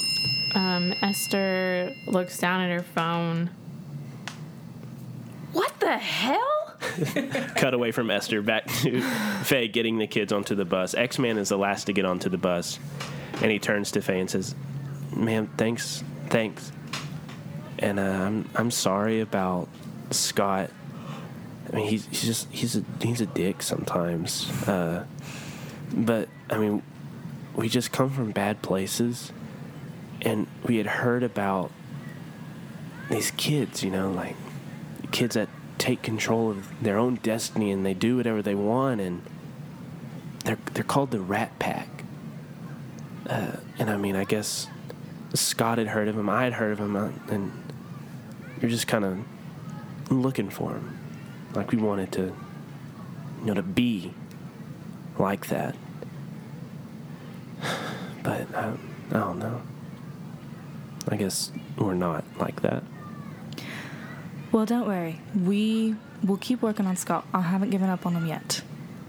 Um, 0.55 0.95
Esther 1.03 1.93
looks 2.07 2.39
down 2.39 2.61
at 2.63 2.71
her 2.71 2.83
phone. 2.83 3.51
what 5.53 5.79
the 5.81 5.97
hell? 5.99 6.77
Cut 7.57 7.75
away 7.75 7.91
from 7.91 8.11
Esther 8.11 8.41
back 8.41 8.67
to 8.83 9.01
Faye 9.43 9.69
getting 9.69 9.99
the 9.99 10.07
kids 10.07 10.33
onto 10.33 10.55
the 10.55 10.65
bus. 10.65 10.95
X 10.95 11.19
Man 11.19 11.37
is 11.39 11.49
the 11.49 11.59
last 11.59 11.85
to 11.85 11.93
get 11.93 12.05
onto 12.05 12.29
the 12.29 12.39
bus, 12.39 12.79
and 13.43 13.51
he 13.51 13.59
turns 13.59 13.91
to 13.93 14.01
Faye 14.01 14.21
and 14.21 14.31
says, 14.31 14.55
"Ma'am, 15.15 15.51
thanks, 15.57 16.03
thanks." 16.29 16.73
And 17.79 17.99
uh, 17.99 18.03
I'm 18.03 18.49
I'm 18.55 18.71
sorry 18.71 19.21
about 19.21 19.69
Scott. 20.11 20.71
I 21.73 21.77
mean, 21.77 21.89
he's, 21.89 22.07
he's 22.07 22.23
just 22.23 22.49
he's 22.51 22.77
a 22.77 22.85
he's 23.01 23.21
a 23.21 23.27
dick 23.27 23.63
sometimes. 23.63 24.51
Uh, 24.67 25.05
but 25.93 26.29
I 26.51 26.59
mean, 26.59 26.83
we 27.55 27.69
just 27.69 27.93
come 27.93 28.11
from 28.11 28.33
bad 28.33 28.63
places, 28.63 29.33
and 30.23 30.47
we 30.65 30.77
had 30.77 30.87
heard 30.87 31.23
about 31.23 31.71
these 33.11 33.31
kids. 33.33 33.83
You 33.85 33.91
know, 33.91 34.11
like 34.11 34.37
kids 35.13 35.35
that 35.35 35.49
take 35.79 36.03
control 36.03 36.51
of 36.51 36.83
their 36.83 36.99
own 36.99 37.15
destiny 37.17 37.71
and 37.71 37.87
they 37.87 37.95
do 37.95 38.17
whatever 38.17 38.43
they 38.43 38.55
want, 38.55 39.01
and 39.01 39.23
they're 40.45 40.59
they're 40.73 40.85
called 40.85 41.11
the 41.11 41.21
Rat 41.21 41.59
Pack. 41.59 41.98
Uh, 43.29 43.53
and 43.79 43.91
I 43.91 43.97
mean, 43.97 44.17
I 44.17 44.25
guess 44.25 44.69
Scott 45.35 45.79
had 45.79 45.89
heard 45.89 46.09
of 46.09 46.17
him, 46.17 46.29
I 46.31 46.45
had 46.45 46.55
heard 46.55 46.73
of 46.73 46.79
him, 46.81 46.97
uh, 46.97 47.11
and 47.29 47.53
you're 48.61 48.71
just 48.71 48.87
kind 48.87 49.05
of 49.05 49.19
looking 50.11 50.49
for 50.49 50.73
him, 50.73 50.99
like 51.55 51.71
we 51.71 51.79
wanted 51.79 52.11
to, 52.13 52.23
you 52.23 53.45
know, 53.45 53.55
to 53.55 53.63
be 53.63 54.13
like 55.19 55.49
that. 55.49 55.77
But 58.21 58.53
I, 58.55 58.73
I 59.11 59.13
don't 59.13 59.39
know. 59.39 59.63
I 61.09 61.17
guess 61.17 61.51
we're 61.79 61.95
not 61.95 62.25
like 62.39 62.61
that. 62.63 62.83
Well, 64.53 64.67
don't 64.67 64.87
worry. 64.87 65.21
We 65.35 65.95
will 66.27 66.37
keep 66.37 66.61
working 66.61 66.85
on 66.85 66.97
Scott. 66.97 67.27
I 67.33 67.41
haven't 67.41 67.71
given 67.71 67.89
up 67.89 68.05
on 68.05 68.15
him 68.15 68.27
yet, 68.27 68.61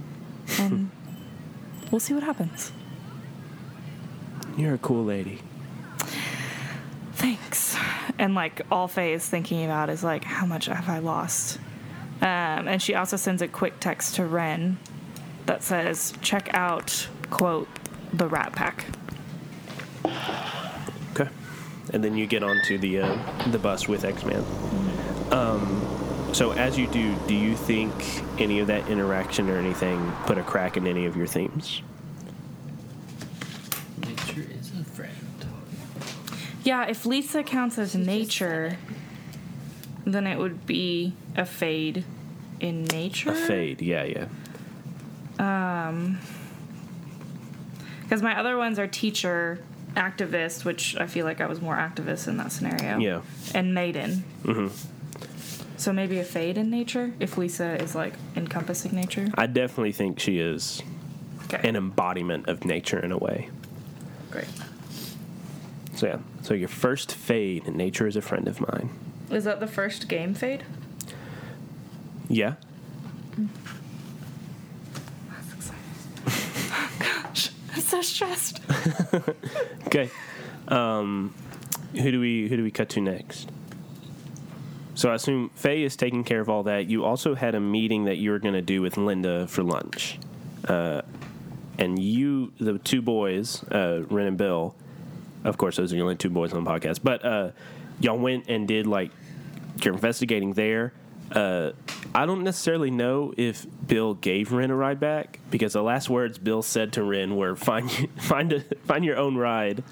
and 0.59 0.91
we'll 1.91 1.99
see 1.99 2.13
what 2.13 2.23
happens. 2.23 2.71
You're 4.57 4.73
a 4.73 4.77
cool 4.79 5.05
lady. 5.05 5.39
Thanks. 7.13 7.75
And 8.17 8.35
like 8.35 8.61
all 8.71 8.87
Faye 8.87 9.13
is 9.13 9.25
thinking 9.25 9.63
about 9.65 9.89
is 9.89 10.03
like, 10.03 10.23
how 10.23 10.45
much 10.45 10.65
have 10.65 10.89
I 10.89 10.99
lost? 10.99 11.57
Um, 12.21 12.67
and 12.67 12.81
she 12.81 12.95
also 12.95 13.15
sends 13.15 13.41
a 13.41 13.47
quick 13.47 13.79
text 13.79 14.15
to 14.15 14.25
Ren 14.25 14.77
that 15.45 15.63
says, 15.63 16.13
check 16.21 16.49
out, 16.53 17.07
quote, 17.29 17.69
the 18.11 18.27
Rat 18.27 18.53
Pack. 18.53 18.85
Okay. 21.13 21.29
And 21.93 22.03
then 22.03 22.15
you 22.15 22.27
get 22.27 22.43
onto 22.43 22.77
the 22.77 22.99
uh, 23.01 23.49
the 23.51 23.59
bus 23.59 23.87
with 23.87 24.03
X 24.03 24.25
Man. 24.25 24.43
Um, 25.31 26.29
so 26.33 26.51
as 26.51 26.77
you 26.77 26.87
do, 26.87 27.15
do 27.27 27.33
you 27.33 27.55
think 27.55 27.93
any 28.39 28.59
of 28.59 28.67
that 28.67 28.87
interaction 28.89 29.49
or 29.49 29.57
anything 29.57 30.11
put 30.25 30.37
a 30.37 30.43
crack 30.43 30.77
in 30.77 30.85
any 30.87 31.05
of 31.05 31.15
your 31.15 31.27
themes? 31.27 31.81
Nature 34.05 34.45
is 34.51 34.71
a 34.79 34.83
friend. 34.83 35.11
Yeah, 36.69 36.85
if 36.85 37.03
Lisa 37.07 37.41
counts 37.41 37.79
as 37.79 37.95
nature, 37.95 38.77
then 40.05 40.27
it 40.27 40.37
would 40.37 40.67
be 40.67 41.13
a 41.35 41.43
fade 41.43 42.03
in 42.59 42.83
nature. 42.83 43.31
A 43.31 43.33
fade, 43.33 43.81
yeah, 43.81 44.03
yeah. 44.03 45.87
Um, 45.89 46.19
Because 48.03 48.21
my 48.21 48.37
other 48.39 48.55
ones 48.55 48.77
are 48.77 48.85
teacher, 48.85 49.63
activist, 49.95 50.63
which 50.63 50.95
I 50.95 51.07
feel 51.07 51.25
like 51.25 51.41
I 51.41 51.47
was 51.47 51.59
more 51.59 51.75
activist 51.75 52.27
in 52.27 52.37
that 52.37 52.51
scenario. 52.51 52.99
Yeah. 52.99 53.21
And 53.55 53.73
maiden. 53.73 54.23
hmm 54.45 54.67
So 55.75 55.91
maybe 55.91 56.19
a 56.19 56.23
fade 56.23 56.55
in 56.55 56.69
nature 56.69 57.13
if 57.19 57.35
Lisa 57.35 57.81
is 57.81 57.95
like 57.95 58.13
encompassing 58.35 58.91
nature. 58.93 59.27
I 59.33 59.47
definitely 59.47 59.93
think 59.93 60.19
she 60.19 60.37
is 60.37 60.83
Okay. 61.51 61.67
an 61.67 61.75
embodiment 61.75 62.47
of 62.47 62.63
nature 62.63 62.99
in 62.99 63.11
a 63.11 63.17
way. 63.17 63.49
Great. 64.29 64.45
So 65.95 66.05
yeah. 66.05 66.19
So 66.41 66.53
your 66.53 66.69
first 66.69 67.13
fade, 67.13 67.67
nature 67.67 68.07
is 68.07 68.15
a 68.15 68.21
friend 68.21 68.47
of 68.47 68.59
mine. 68.61 68.89
Is 69.29 69.43
that 69.43 69.59
the 69.59 69.67
first 69.67 70.07
game 70.07 70.33
fade? 70.33 70.63
Yeah. 72.27 72.55
That's 75.29 75.53
exciting. 75.53 76.99
Gosh, 76.99 77.51
I'm 77.73 77.81
so 77.81 78.01
stressed. 78.01 78.61
Okay. 79.87 80.11
Um, 80.67 81.33
who 81.93 82.11
do 82.11 82.19
we 82.19 82.47
who 82.47 82.57
do 82.57 82.61
we 82.63 82.69
cut 82.69 82.89
to 82.89 83.01
next? 83.01 83.49
So 84.93 85.09
I 85.09 85.15
assume 85.15 85.49
Faye 85.55 85.81
is 85.83 85.95
taking 85.95 86.23
care 86.23 86.41
of 86.41 86.47
all 86.49 86.61
that. 86.63 86.85
You 86.87 87.05
also 87.05 87.33
had 87.33 87.55
a 87.55 87.59
meeting 87.59 88.05
that 88.05 88.17
you 88.17 88.29
were 88.29 88.37
going 88.37 88.53
to 88.53 88.61
do 88.61 88.83
with 88.83 88.97
Linda 88.97 89.47
for 89.47 89.63
lunch. 89.63 90.19
Uh, 90.67 91.01
and 91.79 91.97
you, 91.97 92.51
the 92.59 92.77
two 92.77 93.01
boys, 93.01 93.63
uh, 93.71 94.03
Ren 94.09 94.27
and 94.27 94.37
Bill, 94.37 94.75
of 95.43 95.57
course, 95.57 95.77
those 95.77 95.91
are 95.93 95.95
the 95.95 96.01
only 96.01 96.15
two 96.15 96.29
boys 96.29 96.53
on 96.53 96.63
the 96.63 96.69
podcast, 96.69 96.99
but 97.03 97.23
uh, 97.25 97.51
y'all 97.99 98.17
went 98.17 98.45
and 98.49 98.67
did 98.67 98.87
like 98.87 99.11
you're 99.83 99.93
investigating 99.93 100.53
there. 100.53 100.93
Uh, 101.31 101.71
I 102.13 102.25
don't 102.25 102.43
necessarily 102.43 102.89
know 102.89 103.33
if 103.37 103.65
Bill 103.87 104.15
gave 104.15 104.51
Ren 104.51 104.71
a 104.71 104.75
ride 104.75 104.99
back 104.99 105.39
because 105.51 105.73
the 105.73 105.83
last 105.83 106.09
words 106.09 106.37
Bill 106.39 106.61
said 106.61 106.93
to 106.93 107.03
Ren 107.03 107.35
were 107.35 107.55
"find 107.55 107.89
find 108.19 108.53
a, 108.53 108.61
find 108.85 109.05
your 109.05 109.17
own 109.17 109.35
ride." 109.35 109.83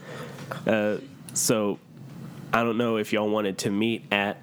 Uh, 0.66 0.98
so 1.34 1.80
I 2.52 2.64
don't 2.64 2.78
know 2.78 2.98
if 2.98 3.14
y'all 3.14 3.30
wanted 3.30 3.60
to 3.60 3.70
meet 3.70 4.12
at 4.12 4.42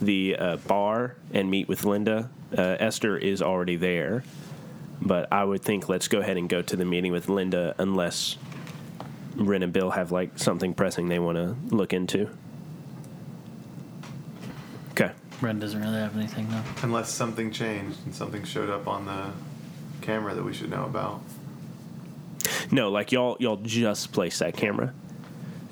the 0.00 0.36
uh, 0.36 0.56
bar 0.56 1.16
and 1.32 1.50
meet 1.50 1.68
with 1.68 1.84
Linda. 1.84 2.30
Uh, 2.56 2.76
Esther 2.80 3.16
is 3.16 3.42
already 3.42 3.76
there, 3.76 4.24
but 5.02 5.30
I 5.32 5.44
would 5.44 5.62
think 5.62 5.88
let's 5.88 6.08
go 6.08 6.20
ahead 6.20 6.36
and 6.36 6.48
go 6.48 6.62
to 6.62 6.76
the 6.76 6.84
meeting 6.84 7.12
with 7.12 7.28
Linda 7.28 7.74
unless 7.78 8.36
Ren 9.36 9.62
and 9.62 9.72
Bill 9.72 9.90
have 9.90 10.12
like 10.12 10.38
something 10.38 10.74
pressing 10.74 11.08
they 11.08 11.18
want 11.18 11.36
to 11.36 11.56
look 11.74 11.92
into. 11.92 12.28
Okay. 14.92 15.12
Ren 15.40 15.58
doesn't 15.58 15.80
really 15.80 15.98
have 15.98 16.16
anything 16.16 16.48
though. 16.50 16.62
Unless 16.82 17.10
something 17.12 17.50
changed 17.50 17.98
and 18.04 18.14
something 18.14 18.44
showed 18.44 18.70
up 18.70 18.86
on 18.86 19.06
the 19.06 19.30
camera 20.04 20.34
that 20.34 20.42
we 20.42 20.52
should 20.52 20.70
know 20.70 20.84
about. 20.84 21.22
No, 22.70 22.90
like 22.90 23.12
y'all 23.12 23.36
y'all 23.40 23.56
just 23.56 24.12
placed 24.12 24.38
that 24.40 24.56
camera. 24.56 24.92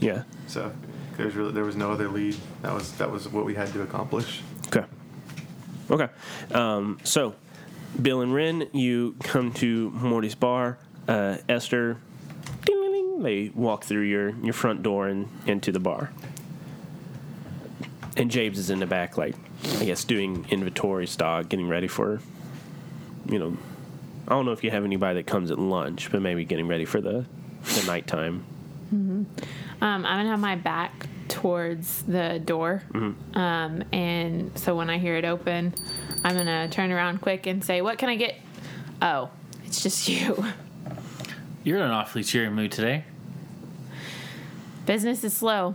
Yeah. 0.01 0.23
So 0.47 0.73
there's 1.17 1.35
really 1.35 1.53
there 1.53 1.65
was 1.65 1.77
no 1.77 1.93
other 1.93 2.09
lead. 2.09 2.37
That 2.63 2.73
was 2.73 2.93
that 2.93 3.11
was 3.11 3.29
what 3.29 3.45
we 3.45 3.55
had 3.55 3.69
to 3.73 3.83
accomplish. 3.83 4.43
Okay. 4.69 4.87
Okay. 5.91 6.09
Um, 6.53 6.99
so, 7.03 7.35
Bill 8.01 8.21
and 8.21 8.35
Ren, 8.35 8.69
you 8.73 9.17
come 9.23 9.53
to 9.55 9.91
Morty's 9.91 10.35
bar. 10.35 10.79
Uh, 11.07 11.39
Esther, 11.49 11.97
they 13.23 13.51
walk 13.55 13.85
through 13.85 14.03
your, 14.03 14.31
your 14.43 14.53
front 14.53 14.83
door 14.83 15.09
and 15.09 15.29
into 15.47 15.73
the 15.73 15.81
bar. 15.81 16.11
And 18.17 18.31
James 18.31 18.59
is 18.59 18.71
in 18.71 18.81
the 18.81 18.87
back, 18.87 19.17
like, 19.17 19.37
I 19.79 19.85
guess, 19.85 20.05
doing 20.05 20.47
inventory 20.51 21.07
stock, 21.07 21.49
getting 21.49 21.69
ready 21.69 21.87
for, 21.87 22.21
you 23.29 23.39
know, 23.39 23.57
I 24.27 24.33
don't 24.33 24.45
know 24.45 24.53
if 24.53 24.63
you 24.65 24.71
have 24.71 24.85
anybody 24.85 25.21
that 25.21 25.27
comes 25.27 25.51
at 25.51 25.59
lunch, 25.59 26.11
but 26.11 26.21
maybe 26.21 26.45
getting 26.45 26.67
ready 26.69 26.85
for 26.85 27.01
the, 27.01 27.25
the 27.63 27.85
nighttime. 27.87 28.45
Um, 28.91 29.27
I'm 29.81 30.03
gonna 30.03 30.31
have 30.31 30.41
my 30.41 30.57
back 30.57 31.07
towards 31.29 32.03
the 32.03 32.41
door, 32.45 32.83
um, 33.35 33.85
and 33.93 34.51
so 34.59 34.75
when 34.77 34.91
I 34.91 34.99
hear 34.99 35.17
it 35.17 35.25
open, 35.25 35.75
I'm 36.25 36.37
gonna 36.37 36.69
turn 36.69 36.91
around 36.91 37.21
quick 37.21 37.47
and 37.47 37.63
say, 37.65 37.81
"What 37.83 37.99
can 37.99 38.09
I 38.09 38.17
get?" 38.17 38.37
Oh, 39.01 39.31
it's 39.65 39.83
just 39.83 40.09
you. 40.09 40.45
You're 41.69 41.77
in 41.77 41.85
an 41.85 41.91
awfully 41.91 42.25
cheery 42.25 42.49
mood 42.49 42.73
today. 42.73 43.05
Business 44.87 45.23
is 45.23 45.37
slow. 45.37 45.75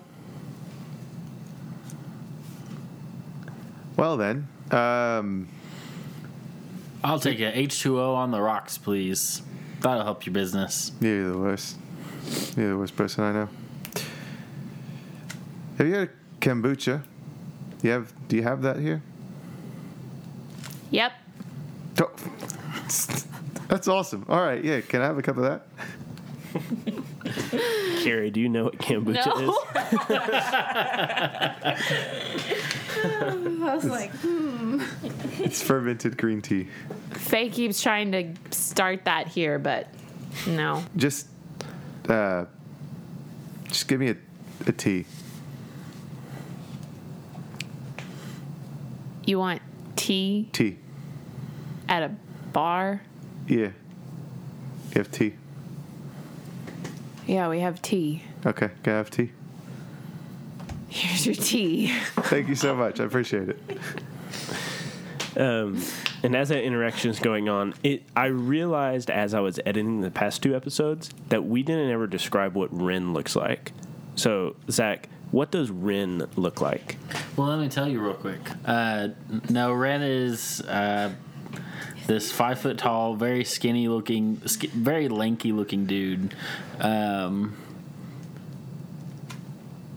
Well 3.95 4.17
then, 4.17 4.47
um, 4.71 5.47
I'll 7.03 7.19
take 7.19 7.39
a 7.41 7.51
H2O 7.51 8.15
on 8.15 8.31
the 8.31 8.41
rocks, 8.41 8.75
please. 8.75 9.43
That'll 9.81 10.03
help 10.03 10.25
your 10.25 10.33
business. 10.33 10.91
you're 10.99 11.31
the 11.31 11.37
worst. 11.37 11.77
You're 12.57 12.69
the 12.69 12.77
worst 12.79 12.95
person 12.95 13.25
I 13.25 13.31
know. 13.33 13.49
Have 15.77 15.87
you 15.87 15.93
had 15.93 16.09
kombucha? 16.41 17.03
You 17.83 17.91
have? 17.91 18.11
Do 18.27 18.35
you 18.35 18.41
have 18.41 18.63
that 18.63 18.79
here? 18.79 19.03
Yep. 20.89 21.11
Oh, 22.01 22.11
That's 23.67 23.87
awesome. 23.87 24.25
All 24.29 24.41
right, 24.41 24.63
yeah. 24.63 24.81
Can 24.81 25.01
I 25.01 25.05
have 25.05 25.17
a 25.17 25.21
cup 25.21 25.37
of 25.37 25.43
that? 25.43 25.67
Carrie, 28.03 28.29
do 28.29 28.39
you 28.39 28.47
know 28.49 28.65
what 28.65 28.77
kombucha 28.77 29.41
is? 29.41 29.49
I 33.63 33.75
was 33.75 33.85
like, 33.85 34.11
hmm. 34.11 34.81
It's 35.39 35.61
fermented 35.63 36.17
green 36.17 36.41
tea. 36.41 36.67
Faye 37.11 37.49
keeps 37.49 37.81
trying 37.81 38.11
to 38.11 38.33
start 38.51 39.05
that 39.05 39.27
here, 39.27 39.57
but 39.57 39.87
no. 40.47 40.83
Just, 40.95 41.27
uh, 42.07 42.45
just 43.67 43.87
give 43.87 43.99
me 43.99 44.09
a, 44.09 44.17
a 44.67 44.71
tea. 44.71 45.05
You 49.25 49.39
want 49.39 49.61
tea 49.95 50.49
Tea. 50.51 50.77
at 51.87 52.03
a 52.03 52.11
bar? 52.51 53.01
Yeah. 53.47 53.57
You 53.57 53.71
have 54.95 55.11
tea. 55.11 55.33
Yeah, 57.25 57.49
we 57.49 57.59
have 57.61 57.81
tea. 57.81 58.23
Okay. 58.45 58.69
Can 58.83 58.93
I 58.93 58.97
have 58.97 59.09
tea? 59.09 59.31
Here's 60.89 61.25
your 61.25 61.35
tea. 61.35 61.87
Thank 62.15 62.47
you 62.47 62.55
so 62.55 62.75
much. 62.75 62.99
I 62.99 63.05
appreciate 63.05 63.49
it. 63.49 63.59
Um, 65.35 65.81
and 66.21 66.35
as 66.35 66.49
that 66.49 66.63
interaction 66.63 67.09
is 67.09 67.19
going 67.19 67.49
on, 67.49 67.73
it 67.81 68.03
I 68.15 68.27
realized 68.27 69.09
as 69.09 69.33
I 69.33 69.39
was 69.39 69.59
editing 69.65 70.01
the 70.01 70.11
past 70.11 70.43
two 70.43 70.55
episodes 70.55 71.09
that 71.29 71.43
we 71.43 71.63
didn't 71.63 71.89
ever 71.89 72.05
describe 72.05 72.55
what 72.55 72.69
Ren 72.71 73.13
looks 73.13 73.35
like. 73.35 73.71
So 74.15 74.55
Zach, 74.69 75.09
what 75.31 75.49
does 75.49 75.71
Ren 75.71 76.27
look 76.35 76.61
like? 76.61 76.97
Well, 77.35 77.47
let 77.47 77.59
me 77.59 77.67
tell 77.69 77.87
you 77.87 77.99
real 77.99 78.13
quick. 78.13 78.39
Uh, 78.63 79.09
no, 79.49 79.73
Ren 79.73 80.03
is 80.03 80.61
uh, 80.61 81.11
this 82.07 82.31
five 82.31 82.59
foot 82.59 82.77
tall, 82.77 83.15
very 83.15 83.43
skinny 83.43 83.87
looking, 83.87 84.41
sk- 84.45 84.69
very 84.71 85.07
lanky 85.07 85.51
looking 85.51 85.85
dude. 85.85 86.33
Um, 86.79 87.55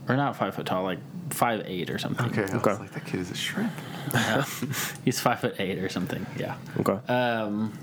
or 0.07 0.15
not 0.15 0.35
five 0.37 0.55
foot 0.55 0.65
tall, 0.65 0.83
like 0.83 0.99
five 1.31 1.63
eight 1.65 1.89
or 1.89 1.97
something. 1.97 2.27
Okay. 2.27 2.43
I 2.43 2.55
Okay. 2.57 2.69
was 2.71 2.79
like, 2.79 2.91
that 2.91 3.05
kid 3.05 3.19
is 3.19 3.31
a 3.31 3.35
shrimp. 3.35 3.73
He's 5.05 5.19
five 5.19 5.41
foot 5.41 5.55
eight 5.59 5.79
or 5.79 5.89
something. 5.89 6.25
Yeah. 6.37 6.55
Okay. 6.79 6.93
Um, 7.13 7.77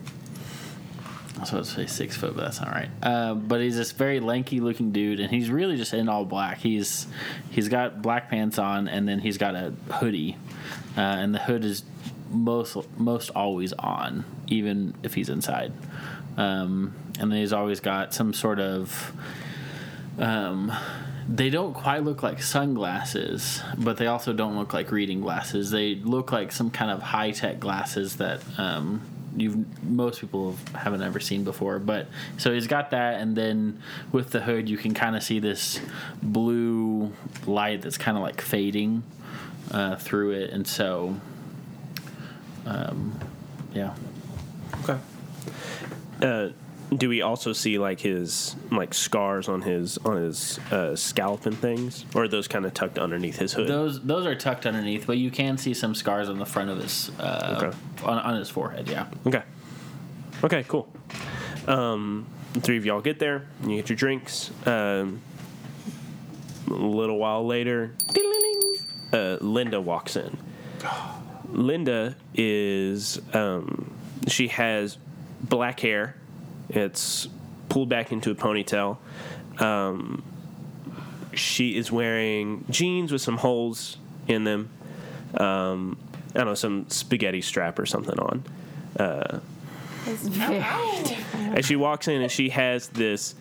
I 1.37 1.41
was 1.41 1.49
supposed 1.51 1.75
to 1.75 1.81
say 1.81 1.87
six 1.87 2.17
foot, 2.17 2.35
but 2.35 2.43
that's 2.45 2.61
not 2.61 2.71
right. 2.71 2.89
Uh, 3.03 3.35
but 3.35 3.61
he's 3.61 3.77
this 3.77 3.91
very 3.93 4.21
lanky 4.21 4.61
looking 4.61 4.93
dude, 4.93 5.19
and 5.21 5.31
he's 5.31 5.51
really 5.51 5.77
just 5.77 5.93
in 5.93 6.09
all 6.09 6.25
black. 6.25 6.59
He's 6.59 7.07
he's 7.51 7.69
got 7.69 8.01
black 8.01 8.31
pants 8.31 8.59
on, 8.59 8.87
and 8.89 9.07
then 9.09 9.19
he's 9.19 9.37
got 9.37 9.55
a 9.57 9.75
hoodie, 9.95 10.37
uh, 10.97 11.01
and 11.01 11.35
the 11.35 11.41
hood 11.41 11.65
is 11.65 11.83
most 12.35 12.77
most 12.99 13.31
always 13.31 13.73
on, 13.75 14.25
even 14.49 14.95
if 15.03 15.15
he's 15.15 15.29
inside. 15.29 15.73
Um, 16.37 16.95
and 17.21 17.31
then 17.31 17.39
he's 17.39 17.53
always 17.53 17.81
got 17.81 18.15
some 18.15 18.33
sort 18.33 18.61
of. 18.61 19.13
Um, 20.19 20.73
they 21.29 21.49
don't 21.49 21.73
quite 21.73 22.05
look 22.05 22.23
like 22.23 22.43
sunglasses, 22.43 23.63
but 23.79 23.97
they 23.97 24.07
also 24.07 24.33
don't 24.33 24.57
look 24.59 24.75
like 24.75 24.93
reading 24.93 25.21
glasses. 25.23 25.71
They 25.71 25.95
look 25.95 26.33
like 26.33 26.53
some 26.53 26.71
kind 26.71 26.91
of 26.91 27.03
high 27.03 27.31
tech 27.31 27.59
glasses 27.61 28.17
that 28.17 28.43
um, 28.59 29.01
you've 29.37 29.83
most 29.83 30.21
people 30.21 30.53
have, 30.53 30.83
haven't 30.83 31.03
ever 31.03 31.21
seen 31.21 31.45
before. 31.45 31.79
But 31.79 32.09
so 32.37 32.53
he's 32.53 32.67
got 32.67 32.91
that, 32.91 33.21
and 33.21 33.35
then 33.35 33.81
with 34.13 34.31
the 34.31 34.41
hood, 34.41 34.69
you 34.69 34.77
can 34.77 34.93
kind 34.95 35.17
of 35.17 35.23
see 35.23 35.39
this 35.39 35.81
blue 36.23 37.13
light 37.47 37.83
that's 37.83 37.99
kind 37.99 38.17
of 38.17 38.23
like 38.23 38.41
fading 38.41 39.03
uh, 39.71 39.97
through 39.97 40.33
it, 40.33 40.51
and 40.51 40.67
so 40.67 41.17
um, 42.67 43.19
yeah. 43.73 43.95
Okay. 44.83 44.99
Uh, 46.23 46.49
do 46.95 47.09
we 47.09 47.23
also 47.23 47.53
see 47.53 47.79
like 47.79 47.99
his 48.01 48.55
like 48.71 48.95
scars 48.95 49.49
on 49.49 49.63
his 49.63 49.99
on 49.99 50.17
his 50.17 50.59
uh, 50.71 50.95
scalp 50.95 51.47
and 51.47 51.57
things, 51.59 52.05
or 52.15 52.25
are 52.25 52.29
those 52.29 52.47
kind 52.47 52.65
of 52.65 52.73
tucked 52.75 52.99
underneath 52.99 53.37
his 53.39 53.53
hood? 53.53 53.67
Those 53.69 54.01
those 54.03 54.27
are 54.27 54.35
tucked 54.35 54.65
underneath, 54.67 55.07
but 55.07 55.17
you 55.19 55.31
can 55.31 55.59
see 55.59 55.75
some 55.75 55.95
scars 55.95 56.29
on 56.29 56.39
the 56.39 56.47
front 56.47 56.71
of 56.71 56.79
his 56.79 57.11
uh, 57.19 57.61
Okay. 57.63 57.77
on, 58.05 58.19
on 58.19 58.37
his 58.37 58.49
forehead. 58.51 58.89
Yeah. 58.89 59.07
Okay. 59.27 59.43
Okay, 60.45 60.65
cool. 60.69 60.89
Um, 61.67 62.27
three 62.55 62.77
of 62.77 62.85
y'all 62.85 63.01
get 63.01 63.19
there. 63.19 63.47
You 63.63 63.77
get 63.77 63.89
your 63.89 63.97
drinks. 63.97 64.51
Um, 64.67 65.21
a 66.69 66.73
little 66.73 67.19
while 67.19 67.47
later, 67.47 67.93
uh, 69.13 69.39
Linda 69.41 69.81
walks 69.81 70.17
in. 70.17 70.37
Linda 71.55 72.17
is 72.35 73.21
um, 73.35 73.93
she 74.29 74.49
has 74.49 74.99
black 75.41 75.81
hair. 75.81 76.17
It's 76.69 77.29
pulled 77.69 77.89
back 77.89 78.13
into 78.13 78.31
a 78.31 78.35
ponytail. 78.35 78.99
Um, 79.59 80.23
she 81.35 81.77
is 81.77 81.91
wearing 81.91 82.65
jeans 82.71 83.13
with 83.13 83.23
some 83.23 83.37
holes 83.37 83.97
in 84.29 84.45
them. 84.45 84.71
Um, 85.39 85.97
I 86.35 86.39
don't 86.39 86.47
know, 86.47 86.55
some 86.55 86.89
spaghetti 86.89 87.41
strap 87.41 87.79
or 87.79 87.87
something 87.87 88.19
on. 88.19 88.45
And 91.35 91.65
she 91.65 91.77
walks 91.77 92.09
in 92.09 92.23
and 92.23 92.31
she 92.31 92.51
has 92.51 92.89
this 92.89 93.35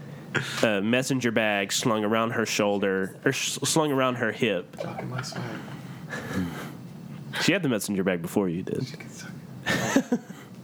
uh, 0.61 0.82
messenger 0.82 1.32
bag 1.32 1.72
slung 1.72 2.03
around 2.03 2.32
her 2.32 2.45
shoulder 2.45 3.16
or 3.26 3.32
sh- 3.32 3.59
slung 3.64 3.91
around 3.91 4.16
her 4.16 4.32
hip. 4.32 4.76
Talking 4.78 5.09
my 5.09 5.22
swag. 5.22 5.43
She 7.41 7.51
had 7.51 7.63
the 7.63 7.69
messenger 7.69 8.03
bag 8.03 8.21
before 8.21 8.47
you 8.49 8.63
did, 8.63 8.89
You 8.89 8.97
can 8.97 9.09
suck 9.09 9.31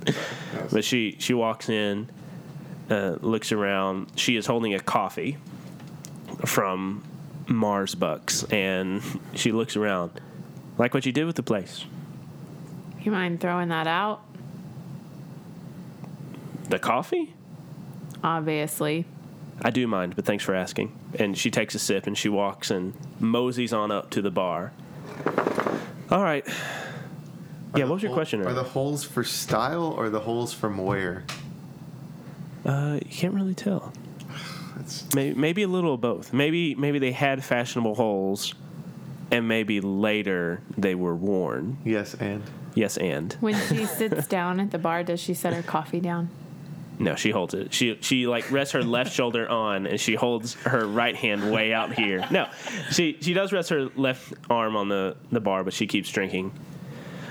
it. 0.05 0.15
but 0.72 0.84
she 0.84 1.15
she 1.20 1.34
walks 1.34 1.70
in 1.70 2.09
uh, 2.89 3.17
looks 3.22 3.51
around. 3.51 4.11
She 4.15 4.36
is 4.36 4.45
holding 4.45 4.74
a 4.74 4.80
coffee 4.80 5.38
from 6.45 7.03
Mars 7.47 7.95
Bucks, 7.95 8.43
and 8.45 9.01
she 9.36 9.51
looks 9.51 9.76
around. 9.76 10.11
Like 10.78 10.93
what 10.93 11.05
you 11.05 11.11
did 11.11 11.26
with 11.26 11.36
the 11.36 11.43
place. 11.43 11.86
You 13.01 13.11
mind 13.11 13.41
throwing 13.41 13.70
that 13.70 13.88
out? 13.88 14.22
The 16.70 16.80
coffee? 16.80 17.34
Obviously. 18.24 19.05
I 19.61 19.72
do 19.72 19.88
mind, 19.88 20.15
but 20.15 20.26
thanks 20.26 20.43
for 20.43 20.53
asking. 20.55 20.97
And 21.17 21.38
she 21.38 21.51
takes 21.51 21.76
a 21.76 21.80
sip 21.80 22.07
and 22.07 22.17
she 22.17 22.30
walks 22.30 22.72
and 22.72 22.93
moseys 23.20 23.74
on 23.74 23.91
up 23.91 24.09
to 24.11 24.22
the 24.22 24.32
bar. 24.32 24.72
All 26.12 26.24
right. 26.24 26.45
Yeah, 27.76 27.86
what 27.86 27.93
was 27.95 28.01
your 28.03 28.10
Hole- 28.10 28.18
question? 28.18 28.45
Are 28.45 28.53
the 28.53 28.64
holes 28.64 29.03
for 29.03 29.24
style 29.24 29.84
or 29.95 30.10
the 30.10 30.20
holes 30.20 30.53
from 30.53 30.78
where? 30.78 31.24
Uh, 32.66 32.99
you 33.05 33.12
can't 33.12 33.34
really 33.34 33.53
tell. 33.55 33.93
It's, 34.80 35.14
Maybe, 35.14 35.36
maybe 35.36 35.64
a 35.64 35.68
little 35.68 35.95
of 35.95 36.01
both. 36.01 36.32
Maybe 36.32 36.74
maybe 36.74 36.99
they 36.99 37.12
had 37.12 37.43
fashionable 37.43 37.95
holes, 37.95 38.55
and 39.30 39.45
maybe 39.45 39.82
later 39.82 40.62
they 40.78 40.95
were 40.95 41.14
worn. 41.16 41.78
yes, 41.84 42.14
and 42.14 42.41
Yes, 42.76 42.95
and 42.97 43.34
When 43.41 43.55
she 43.68 43.86
sits 43.86 44.26
down 44.28 44.60
at 44.62 44.72
the 44.72 44.78
bar, 44.78 45.03
does 45.03 45.20
she 45.20 45.34
set 45.34 45.53
her 45.53 45.62
coffee 45.64 45.99
down? 45.99 46.30
No, 47.00 47.16
she 47.16 47.32
holds 47.32 47.54
it. 47.54 47.74
She 47.74 47.97
she 48.02 48.28
like 48.28 48.52
rests 48.52 48.74
her 48.74 48.84
left 48.84 49.14
shoulder 49.14 49.50
on, 49.50 49.88
and 49.88 50.00
she 50.00 50.16
holds 50.16 50.56
her 50.66 50.86
right 50.86 51.16
hand 51.16 51.50
way 51.52 51.74
out 51.74 51.93
here. 51.93 52.28
No, 52.30 52.50
she 52.91 53.18
she 53.22 53.34
does 53.34 53.54
rest 53.54 53.70
her 53.70 53.89
left 53.95 54.34
arm 54.50 54.76
on 54.76 54.89
the 54.89 55.16
the 55.32 55.39
bar, 55.39 55.64
but 55.64 55.74
she 55.74 55.88
keeps 55.88 56.10
drinking. 56.10 56.52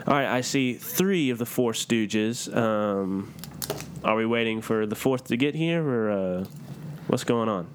All 0.06 0.14
right, 0.14 0.26
I 0.26 0.40
see 0.40 0.72
three 0.72 1.28
of 1.28 1.36
the 1.36 1.44
four 1.44 1.72
Stooges. 1.72 2.54
Um, 2.56 3.34
are 4.02 4.16
we 4.16 4.24
waiting 4.24 4.62
for 4.62 4.86
the 4.86 4.96
fourth 4.96 5.24
to 5.24 5.36
get 5.36 5.54
here, 5.54 5.86
or 5.86 6.10
uh, 6.10 6.44
what's 7.08 7.24
going 7.24 7.50
on? 7.50 7.66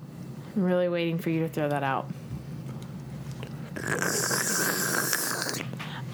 I'm 0.56 0.64
really 0.64 0.90
waiting 0.90 1.20
for 1.20 1.30
you 1.30 1.42
to 1.42 1.50
throw 1.50 1.70
that 1.70 1.84
out. 1.84 2.10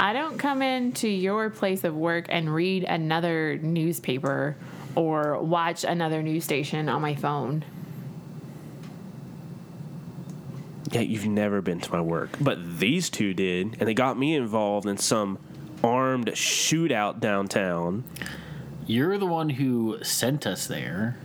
I 0.02 0.14
don't 0.14 0.38
come 0.38 0.62
into 0.62 1.08
your 1.08 1.50
place 1.50 1.86
of 1.86 1.96
work 1.96 2.26
and 2.30 2.54
read 2.54 2.84
another 2.84 3.58
newspaper 3.58 4.58
or 4.96 5.42
watch 5.42 5.84
another 5.84 6.22
news 6.22 6.44
station 6.44 6.90
on 6.90 7.02
my 7.02 7.16
phone. 7.16 7.64
Yeah, 10.92 11.02
you've 11.02 11.28
never 11.28 11.62
been 11.62 11.80
to 11.82 11.92
my 11.92 12.02
work. 12.02 12.32
But 12.42 12.80
these 12.80 13.10
two 13.10 13.34
did, 13.34 13.78
and 13.80 13.88
they 13.88 13.94
got 13.94 14.18
me 14.18 14.36
involved 14.36 14.88
in 14.88 14.98
some 14.98 15.38
armed 15.84 16.28
shootout 16.28 17.20
downtown. 17.20 18.04
You're 18.88 19.18
the 19.20 19.28
one 19.28 19.50
who 19.50 20.04
sent 20.04 20.48
us 20.48 20.66
there. 20.66 21.18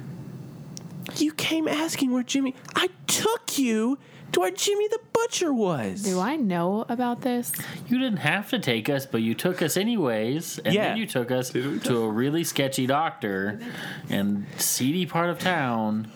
You 1.17 1.33
came 1.33 1.67
asking 1.67 2.13
where 2.13 2.23
Jimmy. 2.23 2.55
I 2.75 2.89
took 3.07 3.59
you 3.59 3.99
to 4.35 4.41
where 4.41 4.51
Jimmy 4.51 4.89
the 4.89 4.99
Butcher 5.13 5.53
was. 5.53 6.03
Do 6.03 6.21
I 6.21 6.37
know 6.37 6.85
about 6.89 7.23
this? 7.23 7.53
You 7.89 7.99
didn't 7.99 8.19
have 8.19 8.51
to 8.51 8.59
take 8.59 8.89
us, 8.89 9.07
but 9.07 9.23
you 9.23 9.35
took 9.35 9.63
us 9.63 9.77
anyways. 9.77 10.59
And 10.59 10.75
Yeah. 10.75 10.89
then 10.89 10.97
you 10.97 11.07
took 11.07 11.31
us 11.31 11.51
to 11.51 12.03
a 12.03 12.11
really 12.11 12.45
sketchy 12.45 12.87
doctor 12.87 13.61
in 14.09 14.47
seedy 14.59 15.07
part 15.07 15.31
of 15.31 15.39
town. 15.39 16.09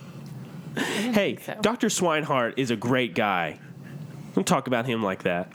Hey, 0.76 1.38
so. 1.44 1.56
Dr. 1.60 1.88
Swinehart 1.88 2.54
is 2.56 2.70
a 2.70 2.76
great 2.76 3.14
guy. 3.14 3.58
Don't 4.34 4.46
talk 4.46 4.66
about 4.66 4.86
him 4.86 5.02
like 5.02 5.22
that. 5.24 5.50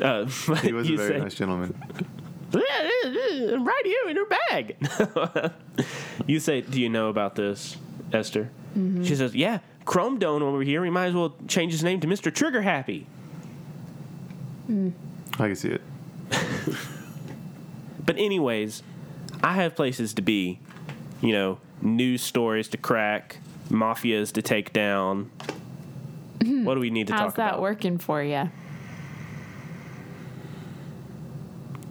Uh, 0.00 0.24
he 0.62 0.72
was 0.72 0.88
a 0.88 0.96
very 0.96 1.14
say, 1.14 1.18
nice 1.18 1.34
gentleman. 1.34 1.74
right 2.52 3.82
here 3.84 4.08
in 4.08 4.16
her 4.16 4.26
bag. 4.26 5.52
you 6.26 6.38
say, 6.40 6.60
Do 6.60 6.80
you 6.80 6.88
know 6.88 7.08
about 7.08 7.34
this, 7.34 7.76
Esther? 8.12 8.50
Mm-hmm. 8.76 9.04
She 9.04 9.16
says, 9.16 9.34
Yeah, 9.34 9.58
Chrome 9.84 10.18
Dome 10.18 10.42
over 10.42 10.62
here. 10.62 10.80
We 10.80 10.90
might 10.90 11.06
as 11.06 11.14
well 11.14 11.34
change 11.48 11.72
his 11.72 11.82
name 11.82 12.00
to 12.00 12.06
Mr. 12.06 12.32
Trigger 12.32 12.62
Happy. 12.62 13.06
I 14.68 14.92
can 15.36 15.56
see 15.56 15.70
it. 15.70 15.82
But, 18.04 18.18
anyways, 18.18 18.82
I 19.44 19.54
have 19.54 19.76
places 19.76 20.14
to 20.14 20.22
be, 20.22 20.58
you 21.20 21.32
know, 21.32 21.58
news 21.80 22.20
stories 22.22 22.68
to 22.68 22.76
crack, 22.76 23.38
mafias 23.70 24.32
to 24.32 24.42
take 24.42 24.72
down. 24.72 25.30
Hmm. 26.42 26.64
what 26.64 26.74
do 26.74 26.80
we 26.80 26.90
need 26.90 27.06
to 27.06 27.12
How's 27.12 27.20
talk 27.20 27.34
about? 27.34 27.44
How's 27.44 27.56
that 27.58 27.62
working 27.62 27.98
for 27.98 28.20
you? 28.20 28.50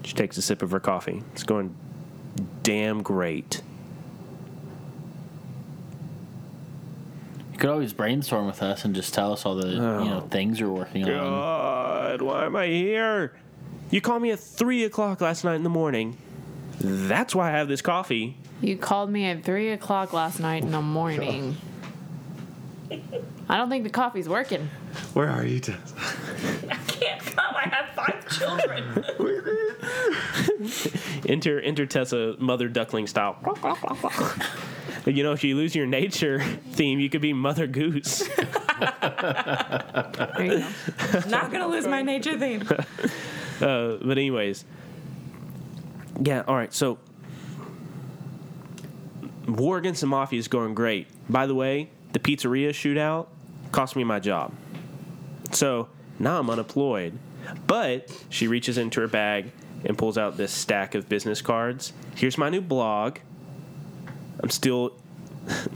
She 0.03 0.13
takes 0.13 0.37
a 0.37 0.41
sip 0.41 0.61
of 0.61 0.71
her 0.71 0.81
coffee. 0.81 1.23
It's 1.31 1.43
going 1.43 1.73
damn 2.63 3.01
great. 3.01 3.61
Could 7.61 7.69
always 7.69 7.93
brainstorm 7.93 8.47
with 8.47 8.63
us 8.63 8.83
and 8.85 8.95
just 8.95 9.13
tell 9.13 9.33
us 9.33 9.45
all 9.45 9.53
the 9.53 9.67
you 9.67 9.79
oh. 9.79 10.03
know 10.03 10.21
things 10.21 10.59
you're 10.59 10.71
working 10.71 11.03
on. 11.03 11.09
God, 11.09 12.23
why 12.23 12.45
am 12.45 12.55
I 12.55 12.65
here? 12.65 13.33
You 13.91 14.01
called 14.01 14.23
me 14.23 14.31
at 14.31 14.39
three 14.39 14.83
o'clock 14.83 15.21
last 15.21 15.43
night 15.43 15.53
in 15.55 15.63
the 15.63 15.69
morning. 15.69 16.17
That's 16.79 17.35
why 17.35 17.49
I 17.49 17.51
have 17.51 17.67
this 17.67 17.83
coffee. 17.83 18.35
You 18.61 18.77
called 18.77 19.11
me 19.11 19.25
at 19.25 19.43
three 19.43 19.69
o'clock 19.69 20.11
last 20.11 20.39
night 20.39 20.63
in 20.63 20.71
the 20.71 20.81
morning. 20.81 21.55
I 23.47 23.57
don't 23.57 23.69
think 23.69 23.83
the 23.83 23.91
coffee's 23.91 24.27
working. 24.27 24.67
Where 25.13 25.29
are 25.29 25.45
you, 25.45 25.59
Tess? 25.59 25.93
I 26.67 26.77
can't 26.87 27.21
come. 27.21 27.55
I 27.55 27.69
have 27.69 27.93
five 27.93 28.27
children. 28.27 29.05
Enter, 31.29 31.61
enter 31.61 31.85
Tessa, 31.85 32.35
mother 32.39 32.67
duckling 32.67 33.05
style. 33.07 33.37
you 35.05 35.23
know, 35.23 35.31
if 35.31 35.43
you 35.43 35.55
lose 35.55 35.75
your 35.75 35.85
nature 35.87 36.39
theme, 36.71 36.99
you 36.99 37.09
could 37.09 37.21
be 37.21 37.33
Mother 37.33 37.67
Goose. 37.67 38.27
There 38.81 40.43
you 40.45 40.65
go. 41.11 41.19
Not 41.29 41.51
gonna 41.51 41.67
lose 41.67 41.85
my 41.85 42.01
nature 42.01 42.37
theme. 42.37 42.67
Uh, 43.61 43.97
but 44.01 44.17
anyways, 44.17 44.65
yeah. 46.19 46.41
All 46.47 46.55
right. 46.55 46.73
So, 46.73 46.97
war 49.47 49.77
against 49.77 50.01
the 50.01 50.07
mafia 50.07 50.39
is 50.39 50.47
going 50.47 50.73
great. 50.73 51.05
By 51.29 51.45
the 51.45 51.53
way, 51.53 51.91
the 52.13 52.17
pizzeria 52.17 52.69
shootout 52.69 53.27
cost 53.71 53.95
me 53.95 54.03
my 54.03 54.19
job. 54.19 54.51
So 55.51 55.89
now 56.17 56.39
I'm 56.39 56.49
unemployed. 56.49 57.19
But 57.67 58.11
she 58.29 58.47
reaches 58.47 58.79
into 58.79 59.01
her 59.01 59.07
bag 59.07 59.51
and 59.85 59.97
pulls 59.97 60.17
out 60.17 60.37
this 60.37 60.51
stack 60.51 60.95
of 60.95 61.09
business 61.09 61.41
cards. 61.41 61.93
Here's 62.15 62.37
my 62.37 62.49
new 62.49 62.61
blog. 62.61 63.17
I'm 64.41 64.49
still, 64.49 64.93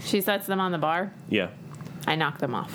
She 0.00 0.20
sets 0.20 0.46
them 0.46 0.60
on 0.60 0.72
the 0.72 0.78
bar. 0.78 1.12
yeah. 1.28 1.48
I 2.08 2.14
knock 2.14 2.38
them 2.38 2.54
off. 2.54 2.72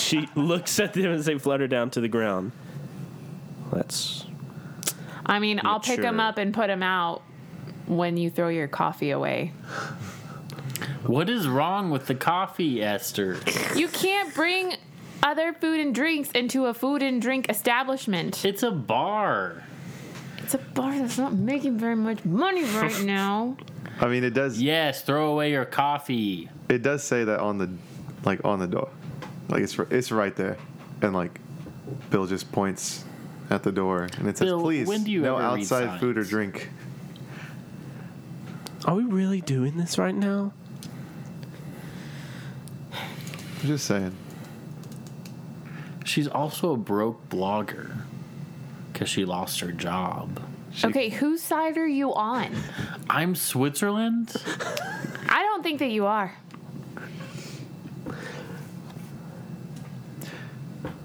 She 0.00 0.28
looks 0.36 0.78
at 0.78 0.92
them 0.92 1.06
as 1.06 1.26
they 1.26 1.38
flutter 1.38 1.66
down 1.66 1.90
to 1.90 2.00
the 2.00 2.08
ground. 2.08 2.52
That's 3.72 4.24
I 5.24 5.40
mean, 5.40 5.60
I'll 5.64 5.80
pick 5.80 6.00
them 6.00 6.16
Mature. 6.16 6.28
up 6.28 6.38
and 6.38 6.54
put 6.54 6.68
them 6.68 6.84
out 6.84 7.22
when 7.86 8.16
you 8.16 8.30
throw 8.30 8.48
your 8.48 8.68
coffee 8.68 9.10
away. 9.10 9.52
What 11.04 11.28
is 11.28 11.48
wrong 11.48 11.90
with 11.90 12.06
the 12.06 12.14
coffee, 12.14 12.80
Esther? 12.82 13.38
You 13.74 13.88
can't 13.88 14.32
bring 14.34 14.74
other 15.22 15.52
food 15.52 15.80
and 15.80 15.92
drinks 15.94 16.30
into 16.30 16.66
a 16.66 16.74
food 16.74 17.02
and 17.02 17.20
drink 17.20 17.48
establishment. 17.48 18.44
It's 18.44 18.62
a 18.62 18.70
bar. 18.70 19.64
It's 20.38 20.54
a 20.54 20.58
bar 20.58 20.96
that's 20.98 21.18
not 21.18 21.32
making 21.34 21.78
very 21.78 21.96
much 21.96 22.24
money 22.24 22.62
right 22.64 23.00
now. 23.02 23.56
I 24.00 24.08
mean, 24.08 24.24
it 24.24 24.34
does. 24.34 24.60
Yes, 24.60 25.02
throw 25.02 25.32
away 25.32 25.52
your 25.52 25.64
coffee. 25.64 26.50
It 26.68 26.82
does 26.82 27.02
say 27.02 27.24
that 27.24 27.40
on 27.40 27.58
the, 27.58 27.70
like 28.24 28.44
on 28.44 28.58
the 28.58 28.66
door, 28.66 28.90
like 29.48 29.62
it's 29.62 29.78
it's 29.90 30.12
right 30.12 30.34
there, 30.36 30.56
and 31.00 31.14
like, 31.14 31.40
Bill 32.10 32.26
just 32.26 32.50
points 32.52 33.04
at 33.48 33.62
the 33.62 33.72
door 33.72 34.08
and 34.18 34.28
it 34.28 34.36
says, 34.36 34.48
Bill, 34.48 34.62
"Please, 34.62 34.88
when 34.88 35.04
do 35.04 35.10
you 35.10 35.22
no 35.22 35.36
outside 35.38 36.00
food 36.00 36.18
or 36.18 36.24
drink." 36.24 36.70
Are 38.84 38.94
we 38.94 39.04
really 39.04 39.40
doing 39.40 39.76
this 39.76 39.98
right 39.98 40.14
now? 40.14 40.52
I'm 42.92 43.66
just 43.66 43.86
saying. 43.86 44.14
She's 46.04 46.28
also 46.28 46.72
a 46.72 46.76
broke 46.76 47.28
blogger 47.28 47.96
because 48.92 49.08
she 49.08 49.24
lost 49.24 49.58
her 49.60 49.72
job. 49.72 50.40
She- 50.76 50.86
Okay, 50.88 51.08
whose 51.08 51.42
side 51.42 51.78
are 51.78 51.86
you 51.88 52.12
on? 52.14 52.54
I'm 53.08 53.34
Switzerland. 53.34 54.36
I 55.26 55.42
don't 55.42 55.62
think 55.62 55.78
that 55.78 55.88
you 55.90 56.04
are. 56.04 56.36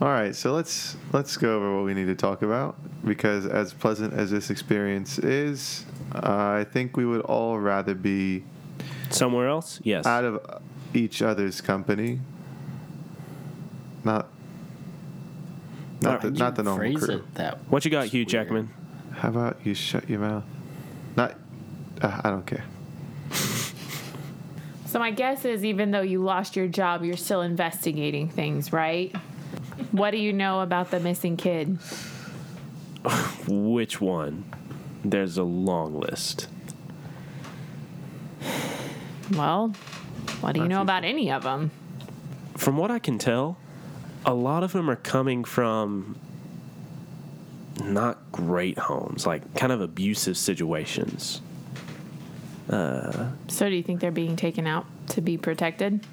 All 0.02 0.08
right, 0.10 0.36
so 0.36 0.52
let's 0.54 0.98
let's 1.14 1.38
go 1.38 1.56
over 1.56 1.76
what 1.76 1.86
we 1.86 1.94
need 1.94 2.08
to 2.08 2.16
talk 2.16 2.42
about 2.42 2.76
because 3.06 3.46
as 3.46 3.72
pleasant 3.74 4.14
as 4.14 4.30
this 4.32 4.50
experience 4.50 5.20
is, 5.20 5.86
uh, 6.14 6.20
I 6.60 6.66
think 6.70 6.98
we 6.98 7.06
would 7.06 7.22
all 7.22 7.58
rather 7.60 7.94
be 7.94 8.44
Somewhere 9.10 9.48
else? 9.48 9.80
Yes. 9.84 10.06
out 10.06 10.26
of 10.26 10.62
each 10.94 11.22
other's 11.22 11.62
company. 11.62 12.20
Not 14.04 14.28
not 16.02 16.22
the, 16.24 16.32
not 16.32 16.56
the 16.56 16.64
normal 16.64 16.80
phrase 16.80 16.98
crew. 17.06 17.16
it 17.18 17.36
that. 17.36 17.60
what 17.70 17.86
you 17.86 17.92
got, 17.92 18.08
Hugh 18.08 18.20
weird. 18.22 18.28
Jackman? 18.30 18.70
How 19.22 19.30
about 19.30 19.58
you 19.64 19.76
shut 19.76 20.10
your 20.10 20.18
mouth? 20.18 20.44
Not. 21.16 21.36
Uh, 22.02 22.22
I 22.24 22.32
don't 22.32 22.44
care. 22.44 22.64
So 24.88 24.98
my 24.98 25.12
guess 25.12 25.46
is 25.46 25.64
even 25.64 25.92
though 25.92 26.02
you 26.02 26.24
lost 26.24 26.56
your 26.56 26.68
job, 26.68 27.04
you're 27.04 27.16
still 27.16 27.42
investigating 27.42 28.30
things, 28.30 28.74
right? 28.74 29.16
what 29.92 30.10
do 30.10 30.18
you 30.18 30.34
know 30.34 30.62
about 30.62 30.90
the 30.90 31.00
missing 31.00 31.38
kid? 31.38 31.78
Which 33.48 34.02
one? 34.02 34.44
There's 35.06 35.38
a 35.38 35.44
long 35.44 36.00
list. 36.00 36.48
Well, 39.34 39.68
what 40.40 40.54
do 40.54 40.62
you 40.62 40.68
Not 40.68 40.70
know 40.70 40.78
too 40.78 40.82
about 40.82 41.04
any 41.04 41.32
of 41.32 41.44
them? 41.44 41.70
From 42.58 42.76
what 42.76 42.90
I 42.90 42.98
can 42.98 43.20
tell, 43.20 43.58
a 44.26 44.34
lot 44.34 44.64
of 44.64 44.72
them 44.72 44.90
are 44.90 44.96
coming 44.96 45.44
from 45.44 46.18
not 47.84 48.32
great 48.32 48.78
homes, 48.78 49.26
like 49.26 49.56
kind 49.56 49.72
of 49.72 49.82
abusive 49.82 50.38
situations. 50.38 51.42
So 52.70 53.70
do 53.70 53.70
you 53.70 53.84
think 53.84 54.00
they're 54.00 54.12
being 54.12 54.36
taken 54.36 54.66
out 54.66 54.86
to 55.10 55.22
be 55.22 55.38
protected? 55.38 56.06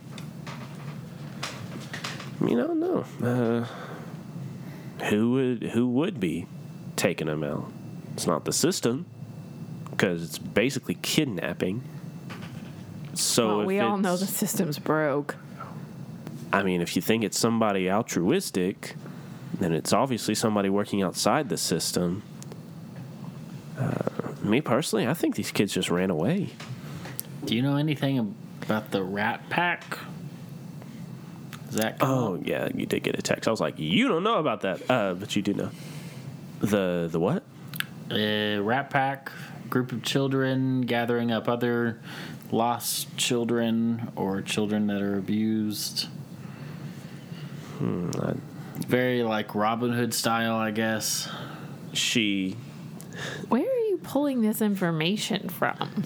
I 2.41 2.45
mean, 2.45 2.59
I 2.59 2.67
don't 2.67 2.81
know. 2.81 3.05
Uh, 3.23 5.05
who 5.07 5.33
would 5.33 5.63
who 5.71 5.89
would 5.89 6.19
be 6.19 6.47
taking 6.97 7.27
them 7.29 7.45
out? 7.45 7.71
It's 8.15 8.27
not 8.27 8.45
the 8.45 8.53
system 8.53 9.07
because 9.91 10.25
it's 10.25 10.39
basically 10.39 10.97
kidnapping. 11.03 11.83
So 13.15 13.59
well, 13.59 13.67
we 13.67 13.81
all 13.81 13.99
know 13.99 14.17
the 14.17 14.27
system's 14.27 14.79
broke. 14.79 15.37
I 16.53 16.63
mean, 16.63 16.81
if 16.81 16.97
you 16.97 17.03
think 17.03 17.25
it's 17.25 17.39
somebody 17.39 17.91
altruistic, 17.91 18.95
then 19.59 19.73
it's 19.73 19.93
obviously 19.93 20.35
somebody 20.35 20.69
working 20.69 21.03
outside 21.03 21.49
the 21.49 21.57
system. 21.57 22.23
Uh, 23.79 23.93
me 24.43 24.61
personally, 24.61 25.07
I 25.07 25.15
think 25.15 25.37
these 25.37 25.51
kids 25.51 25.73
just 25.73 25.91
ran 25.91 26.11
away. 26.11 26.51
Do 27.45 27.55
you 27.55 27.63
know 27.63 27.77
anything 27.77 28.35
about 28.63 28.91
the 28.91 29.03
Rat 29.03 29.49
Pack? 29.51 29.99
Is 31.69 31.75
that 31.77 31.99
Oh 32.01 32.37
up? 32.37 32.47
yeah, 32.47 32.69
you 32.75 32.87
did 32.87 33.03
get 33.03 33.19
a 33.19 33.23
text. 33.23 33.47
I 33.47 33.51
was 33.51 33.61
like, 33.61 33.79
you 33.79 34.09
don't 34.09 34.23
know 34.25 34.39
about 34.39 34.63
that, 34.63 34.91
uh, 34.91 35.15
but 35.15 35.37
you 35.37 35.43
do 35.43 35.55
know. 35.55 35.71
The 36.61 37.09
the 37.11 37.21
what? 37.21 37.43
A 38.11 38.59
Rat 38.59 38.91
Pack 38.91 39.31
group 39.71 39.93
of 39.93 40.03
children 40.03 40.81
gathering 40.81 41.31
up 41.31 41.47
other 41.49 42.01
lost 42.51 43.15
children 43.19 44.11
or 44.17 44.41
children 44.41 44.87
that 44.87 45.03
are 45.03 45.19
abused. 45.19 46.09
Hmm, 47.79 48.11
I- 48.21 48.35
Very 48.87 49.23
like 49.23 49.55
Robin 49.55 49.93
Hood 49.93 50.15
style, 50.15 50.55
I 50.57 50.71
guess. 50.71 51.29
she 51.93 52.57
Where 53.49 53.63
are 53.63 53.65
you 53.65 53.99
pulling 54.03 54.41
this 54.43 54.63
information 54.63 55.49
from? 55.49 56.05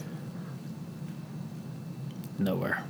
Nowhere. 2.38 2.82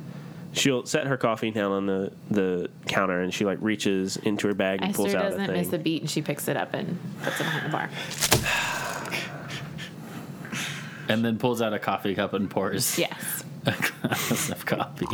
she'll 0.54 0.86
set 0.86 1.06
her 1.06 1.16
coffee 1.16 1.50
down 1.50 1.72
on 1.72 1.86
the 1.86 2.12
the 2.30 2.70
counter 2.86 3.20
and 3.20 3.34
she 3.34 3.44
like 3.44 3.58
reaches 3.60 4.16
into 4.18 4.46
her 4.46 4.54
bag 4.54 4.80
and 4.80 4.90
Esther 4.90 4.96
pulls 5.02 5.14
out 5.14 5.26
a 5.26 5.30
doesn't 5.30 5.46
thing. 5.46 5.56
miss 5.56 5.72
a 5.72 5.78
beat 5.78 6.02
and 6.02 6.10
she 6.10 6.22
picks 6.22 6.48
it 6.48 6.56
up 6.56 6.72
and 6.74 6.98
puts 7.22 7.40
it 7.40 7.44
behind 7.44 7.66
the 7.66 7.70
bar. 7.70 7.90
And 11.08 11.22
then 11.24 11.36
pulls 11.38 11.60
out 11.60 11.74
a 11.74 11.78
coffee 11.78 12.14
cup 12.14 12.32
and 12.32 12.48
pours 12.48 12.98
Yes. 12.98 13.44
a 13.66 13.72
glass 13.72 14.50
of 14.50 14.64
coffee. 14.64 15.06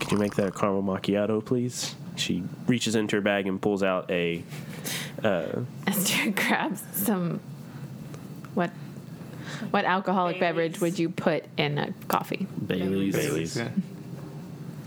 Could 0.00 0.10
you 0.10 0.18
make 0.18 0.34
that 0.36 0.48
a 0.48 0.50
caramel 0.50 0.82
macchiato, 0.82 1.44
please? 1.44 1.94
She 2.16 2.44
reaches 2.66 2.94
into 2.94 3.16
her 3.16 3.22
bag 3.22 3.46
and 3.46 3.60
pulls 3.60 3.82
out 3.82 4.10
a 4.10 4.42
uh, 5.22 5.60
Esther 5.86 6.30
grabs 6.34 6.82
some. 6.92 7.40
What? 8.54 8.70
What 9.70 9.84
alcoholic 9.84 10.40
beverage 10.40 10.80
would 10.80 10.98
you 10.98 11.08
put 11.08 11.44
in 11.56 11.78
a 11.78 11.92
coffee? 12.08 12.46
Bailey's. 12.66 13.14
Bailey's. 13.16 13.56
Yeah. 13.56 13.68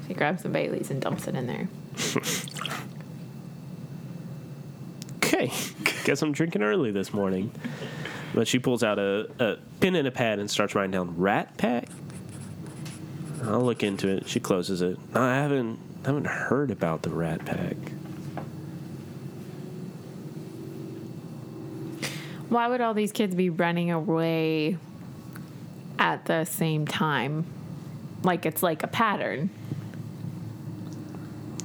She 0.08 0.14
grabs 0.14 0.44
some 0.44 0.52
Baileys 0.52 0.90
and 0.90 1.02
dumps 1.02 1.28
it 1.28 1.36
in 1.36 1.48
there. 1.48 1.68
Okay, 5.28 5.52
guess 6.06 6.22
I'm 6.22 6.32
drinking 6.32 6.62
early 6.64 6.90
this 6.92 7.14
morning. 7.14 7.52
But 8.34 8.48
she 8.48 8.60
pulls 8.60 8.82
out 8.82 8.98
a, 8.98 9.30
a 9.40 9.58
pen 9.82 9.96
and 9.96 10.08
a 10.08 10.12
pad 10.12 10.40
and 10.40 10.50
starts 10.50 10.74
writing 10.74 10.92
down 10.92 11.18
Rat 11.18 11.58
Pack. 11.58 11.90
I'll 13.44 13.62
look 13.62 13.84
into 13.84 14.08
it. 14.08 14.28
She 14.30 14.40
closes 14.40 14.82
it. 14.82 14.98
No, 15.14 15.22
I 15.22 15.36
haven't 15.36 15.80
haven't 16.08 16.26
heard 16.28 16.72
about 16.72 17.02
the 17.02 17.10
Rat 17.10 17.44
Pack. 17.44 17.76
Why 22.48 22.70
would 22.70 22.80
all 22.80 22.94
these 22.94 23.12
kids 23.12 23.36
be 23.36 23.50
running 23.50 23.92
away 23.92 24.78
at 26.00 26.24
the 26.24 26.46
same 26.46 26.88
time? 26.88 27.46
Like 28.24 28.46
it's 28.46 28.64
like 28.64 28.84
a 28.84 28.88
pattern. 28.88 29.50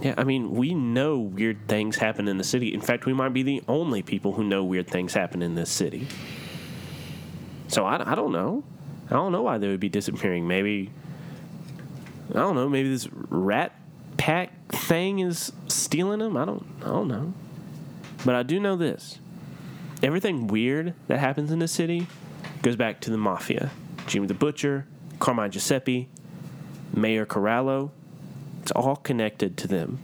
Yeah, 0.01 0.15
I 0.19 0.25
mean, 0.25 0.51
we 0.51 0.75
know 0.75 1.19
weird 1.19 1.69
things 1.69 1.95
happen 1.95 2.27
in 2.27 2.37
the 2.37 2.45
city. 2.45 2.75
In 2.75 2.81
fact, 2.81 3.07
we 3.07 3.13
might 3.13 3.33
be 3.33 3.45
the 3.45 3.63
only 3.69 4.03
people 4.03 4.33
who 4.33 4.43
know 4.43 4.65
weird 4.65 4.89
things 4.89 5.15
happen 5.15 5.41
in 5.41 5.55
this 5.55 5.71
city. 5.71 6.09
So 7.69 7.87
I, 7.87 8.11
I 8.11 8.17
don't 8.17 8.33
know. 8.33 8.65
I 9.07 9.15
don't 9.15 9.31
know 9.31 9.43
why 9.43 9.59
they 9.59 9.69
would 9.69 9.79
be 9.79 9.89
disappearing. 9.89 10.49
Maybe, 10.49 10.91
I 12.31 12.39
don't 12.39 12.57
know, 12.57 12.69
maybe 12.69 12.89
this 12.89 13.09
rat 13.13 13.77
pack 14.17 14.53
thing 14.73 15.21
is 15.21 15.53
stealing 15.69 16.21
them? 16.21 16.37
I 16.37 16.45
don't, 16.45 16.67
I 16.83 16.87
don't 16.87 17.09
know. 17.09 17.35
But 18.25 18.35
I 18.35 18.43
do 18.43 18.61
know 18.61 18.77
this 18.77 19.19
everything 20.03 20.49
weird 20.49 20.95
that 21.07 21.19
happens 21.19 21.53
in 21.53 21.61
the 21.61 21.69
city 21.69 22.09
goes 22.61 22.75
back 22.75 23.01
to 23.01 23.11
the 23.11 23.17
mafia 23.17 23.71
Jimmy 24.07 24.27
the 24.27 24.35
Butcher, 24.35 24.87
Carmine 25.19 25.51
Giuseppe, 25.51 26.09
Mayor 26.95 27.25
Corallo. 27.25 27.91
It's 28.63 28.73
all 28.73 28.97
connected 28.97 29.57
to 29.59 29.69
them. 29.69 29.99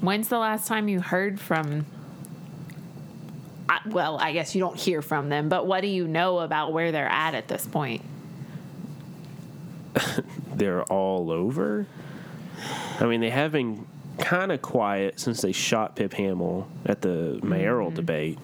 When's 0.00 0.28
the 0.28 0.38
last 0.38 0.66
time 0.66 0.88
you 0.88 1.00
heard 1.00 1.40
from? 1.40 1.86
I, 3.68 3.80
well, 3.86 4.18
I 4.18 4.32
guess 4.32 4.54
you 4.54 4.60
don't 4.60 4.78
hear 4.78 5.02
from 5.02 5.28
them, 5.28 5.48
but 5.48 5.66
what 5.66 5.80
do 5.80 5.88
you 5.88 6.06
know 6.06 6.38
about 6.38 6.72
where 6.72 6.92
they're 6.92 7.08
at 7.08 7.34
at 7.34 7.48
this 7.48 7.66
point? 7.66 8.02
they're 10.54 10.84
all 10.84 11.30
over. 11.30 11.86
I 13.00 13.06
mean, 13.06 13.20
they 13.20 13.30
have 13.30 13.52
been 13.52 13.86
kind 14.18 14.52
of 14.52 14.62
quiet 14.62 15.20
since 15.20 15.42
they 15.42 15.52
shot 15.52 15.96
Pip 15.96 16.14
Hamill 16.14 16.68
at 16.84 17.02
the 17.02 17.38
mayoral 17.42 17.90
debate. 17.90 18.38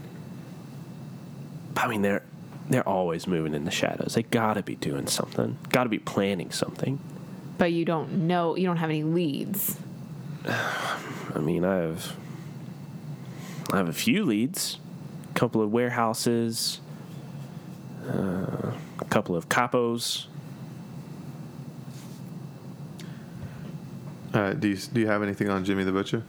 But, 1.75 1.85
I 1.85 1.89
mean, 1.89 2.03
they're 2.03 2.23
they're 2.69 2.89
always 2.89 3.27
moving 3.27 3.55
in 3.55 3.65
the 3.65 3.71
shadows. 3.71 4.15
They 4.15 4.23
got 4.23 4.55
to 4.55 4.63
be 4.63 4.77
doing 4.77 5.07
something. 5.07 5.59
Got 5.71 5.85
to 5.85 5.89
be 5.89 5.99
planning 5.99 6.51
something. 6.51 7.01
But 7.59 7.73
you 7.73 7.85
don't 7.85 8.27
know. 8.27 8.57
You 8.57 8.67
don't 8.67 8.77
have 8.77 8.91
any 8.91 9.03
leads. 9.03 9.79
I 10.47 11.39
mean, 11.39 11.65
I 11.65 11.77
have 11.77 12.17
I 13.73 13.79
have 13.79 13.89
a 13.89 13.95
few 13.95 14.25
leads, 14.25 14.79
a 15.31 15.35
couple 15.35 15.63
of 15.63 15.73
warehouses, 15.73 16.81
uh, 18.07 18.73
a 18.99 19.05
couple 19.09 19.35
of 19.35 19.49
capos. 19.49 20.27
Uh, 24.33 24.53
do 24.55 24.69
you 24.69 24.77
do 24.77 25.01
you 25.01 25.07
have 25.07 25.23
anything 25.23 25.49
on 25.49 25.65
Jimmy 25.65 25.85
the 25.85 25.93
Butcher? 25.93 26.23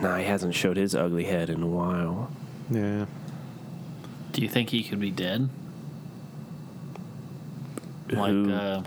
Nah, 0.00 0.16
he 0.18 0.24
hasn't 0.24 0.54
showed 0.54 0.76
his 0.76 0.94
ugly 0.94 1.24
head 1.24 1.48
in 1.50 1.62
a 1.62 1.66
while. 1.66 2.30
Yeah. 2.70 3.06
Do 4.32 4.42
you 4.42 4.48
think 4.48 4.70
he 4.70 4.82
could 4.82 5.00
be 5.00 5.10
dead? 5.10 5.48
Like, 8.10 8.48
uh, 8.48 8.82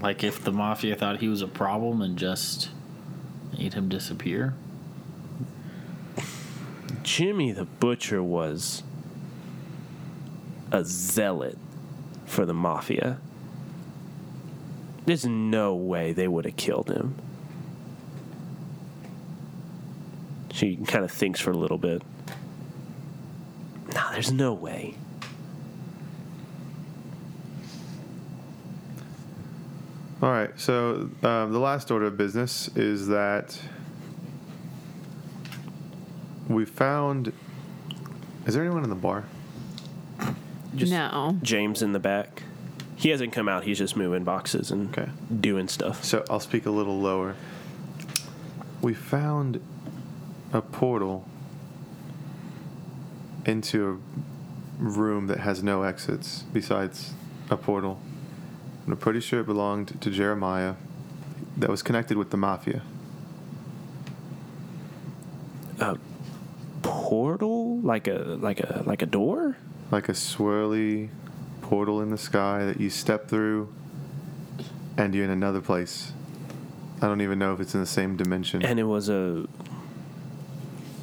like 0.00 0.24
if 0.24 0.42
the 0.42 0.52
mafia 0.52 0.96
thought 0.96 1.20
he 1.20 1.28
was 1.28 1.40
a 1.40 1.48
problem 1.48 2.02
and 2.02 2.18
just 2.18 2.70
made 3.56 3.74
him 3.74 3.88
disappear? 3.88 4.54
Jimmy 7.02 7.52
the 7.52 7.64
Butcher 7.64 8.22
was 8.22 8.82
a 10.70 10.84
zealot 10.84 11.56
for 12.26 12.44
the 12.44 12.52
mafia. 12.52 13.18
There's 15.08 15.24
no 15.24 15.74
way 15.74 16.12
they 16.12 16.28
would 16.28 16.44
have 16.44 16.56
killed 16.56 16.90
him. 16.90 17.14
She 20.52 20.76
kind 20.76 21.02
of 21.02 21.10
thinks 21.10 21.40
for 21.40 21.50
a 21.50 21.56
little 21.56 21.78
bit. 21.78 22.02
No, 23.94 24.02
there's 24.12 24.30
no 24.30 24.52
way. 24.52 24.96
All 30.20 30.28
right. 30.28 30.50
So 30.60 31.08
um, 31.22 31.52
the 31.54 31.58
last 31.58 31.90
order 31.90 32.04
of 32.04 32.18
business 32.18 32.68
is 32.76 33.06
that 33.06 33.58
we 36.48 36.66
found. 36.66 37.32
Is 38.44 38.52
there 38.52 38.62
anyone 38.62 38.84
in 38.84 38.90
the 38.90 38.94
bar? 38.94 39.24
Just 40.74 40.92
no. 40.92 41.38
James 41.40 41.80
in 41.80 41.92
the 41.92 41.98
back. 41.98 42.42
He 42.98 43.10
hasn't 43.10 43.32
come 43.32 43.48
out. 43.48 43.62
He's 43.62 43.78
just 43.78 43.96
moving 43.96 44.24
boxes 44.24 44.72
and 44.72 44.90
Okay. 44.90 45.10
doing 45.40 45.68
stuff. 45.68 46.02
So 46.04 46.24
I'll 46.28 46.40
speak 46.40 46.66
a 46.66 46.70
little 46.70 46.98
lower. 47.00 47.36
We 48.82 48.92
found 48.92 49.60
a 50.52 50.60
portal 50.60 51.24
into 53.46 54.00
a 54.80 54.82
room 54.82 55.28
that 55.28 55.38
has 55.38 55.62
no 55.62 55.82
exits 55.84 56.44
besides 56.52 57.12
a 57.50 57.56
portal. 57.56 58.00
I'm 58.86 58.96
pretty 58.96 59.20
sure 59.20 59.40
it 59.40 59.46
belonged 59.46 60.00
to 60.00 60.10
Jeremiah 60.10 60.74
that 61.56 61.70
was 61.70 61.82
connected 61.82 62.16
with 62.16 62.30
the 62.30 62.36
mafia. 62.36 62.82
A 65.78 65.96
portal, 66.82 67.78
like 67.80 68.08
a 68.08 68.36
like 68.40 68.58
a 68.58 68.82
like 68.84 69.02
a 69.02 69.06
door. 69.06 69.56
Like 69.92 70.08
a 70.08 70.12
swirly 70.12 71.10
portal 71.68 72.00
in 72.00 72.08
the 72.10 72.18
sky 72.18 72.64
that 72.64 72.80
you 72.80 72.88
step 72.88 73.28
through 73.28 73.72
and 74.96 75.14
you're 75.14 75.24
in 75.24 75.30
another 75.30 75.60
place. 75.60 76.12
I 77.02 77.06
don't 77.06 77.20
even 77.20 77.38
know 77.38 77.52
if 77.52 77.60
it's 77.60 77.74
in 77.74 77.80
the 77.80 77.86
same 77.86 78.16
dimension. 78.16 78.62
and 78.64 78.80
it 78.80 78.84
was 78.84 79.08
a 79.08 79.46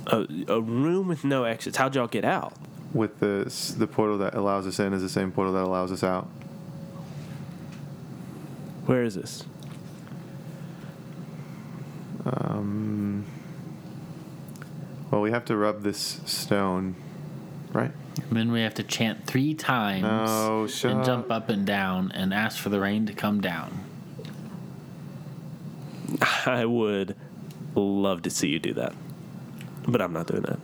a, 0.07 0.27
a 0.47 0.61
room 0.61 1.07
with 1.07 1.23
no 1.23 1.43
exits. 1.43 1.77
How'd 1.77 1.95
y'all 1.95 2.07
get 2.07 2.25
out? 2.25 2.53
with 2.95 3.19
the 3.19 3.75
the 3.77 3.87
portal 3.87 4.17
that 4.17 4.33
allows 4.33 4.65
us 4.65 4.79
in 4.79 4.93
is 4.93 5.01
the 5.01 5.09
same 5.09 5.31
portal 5.31 5.53
that 5.53 5.63
allows 5.63 5.91
us 5.91 6.03
out. 6.03 6.27
Where 8.85 9.03
is 9.03 9.15
this? 9.15 9.43
Um, 12.25 13.25
well, 15.11 15.21
we 15.21 15.31
have 15.31 15.45
to 15.45 15.57
rub 15.57 15.83
this 15.83 16.21
stone, 16.25 16.95
right? 17.73 17.91
And 18.17 18.37
then 18.37 18.51
we 18.51 18.61
have 18.61 18.73
to 18.75 18.83
chant 18.83 19.25
three 19.27 19.53
times 19.53 20.03
No, 20.03 20.67
shut 20.67 20.91
and 20.91 20.99
up. 21.01 21.05
jump 21.05 21.31
up 21.31 21.49
and 21.49 21.65
down 21.65 22.11
and 22.13 22.33
ask 22.33 22.57
for 22.57 22.69
the 22.69 22.79
rain 22.79 23.05
to 23.07 23.13
come 23.13 23.41
down. 23.41 23.83
I 26.45 26.65
would 26.65 27.15
love 27.75 28.21
to 28.23 28.29
see 28.29 28.47
you 28.49 28.59
do 28.59 28.73
that, 28.75 28.93
but 29.87 30.01
I'm 30.01 30.13
not 30.13 30.27
doing 30.27 30.43
that. 30.43 30.59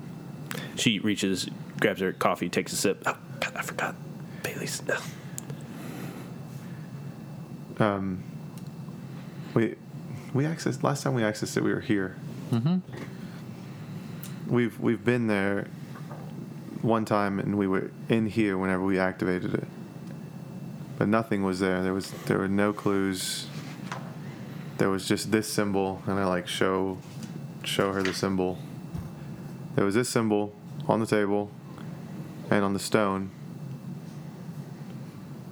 She 0.75 0.99
reaches, 0.99 1.47
grabs 1.79 1.99
her 1.99 2.13
coffee, 2.13 2.47
takes 2.47 2.71
a 2.73 2.75
sip. 2.77 3.03
Oh 3.05 3.17
God, 3.39 3.53
I 3.55 3.61
forgot 3.61 3.95
Bailey's. 4.43 4.81
No. 4.85 4.97
Um, 7.85 8.23
we 9.53 9.75
we 10.33 10.43
accessed 10.45 10.83
last 10.83 11.03
time 11.03 11.13
we 11.15 11.21
accessed 11.23 11.57
it. 11.57 11.63
We 11.63 11.73
were 11.73 11.81
here. 11.81 12.15
Mm-hmm. 12.51 12.77
We've 14.53 14.79
we've 14.79 15.03
been 15.03 15.27
there 15.27 15.67
one 16.81 17.05
time, 17.05 17.39
and 17.39 17.57
we 17.57 17.67
were 17.67 17.91
in 18.09 18.25
here 18.27 18.57
whenever 18.57 18.83
we 18.83 18.99
activated 18.99 19.53
it. 19.53 19.67
But 20.97 21.07
nothing 21.07 21.43
was 21.43 21.59
there. 21.59 21.81
There 21.83 21.93
was 21.93 22.11
there 22.25 22.37
were 22.37 22.47
no 22.47 22.73
clues. 22.73 23.47
There 24.77 24.89
was 24.89 25.07
just 25.07 25.31
this 25.31 25.51
symbol, 25.51 26.01
and 26.07 26.19
I 26.19 26.25
like 26.25 26.47
show 26.47 26.97
show 27.63 27.91
her 27.93 28.01
the 28.03 28.13
symbol. 28.13 28.57
There 29.75 29.85
was 29.85 29.95
this 29.95 30.09
symbol 30.09 30.53
on 30.87 30.99
the 30.99 31.05
table, 31.05 31.51
and 32.49 32.63
on 32.63 32.73
the 32.73 32.79
stone. 32.79 33.31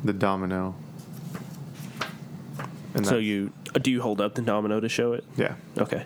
The 0.04 0.14
domino. 0.14 0.76
And 2.94 3.06
So 3.06 3.18
you 3.18 3.52
uh, 3.76 3.80
do 3.80 3.92
you 3.92 4.02
hold 4.02 4.22
up 4.22 4.36
the 4.36 4.42
domino 4.42 4.80
to 4.80 4.90
show 4.90 5.14
it? 5.14 5.24
yeah. 5.38 5.56
Okay. 5.78 6.06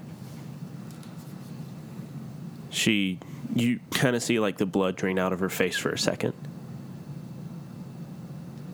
She, 2.73 3.19
you 3.55 3.79
kind 3.91 4.15
of 4.15 4.23
see 4.23 4.39
like 4.39 4.57
the 4.57 4.65
blood 4.65 4.95
drain 4.95 5.19
out 5.19 5.31
of 5.31 5.39
her 5.39 5.49
face 5.49 5.77
for 5.77 5.91
a 5.91 5.97
second. 5.97 6.33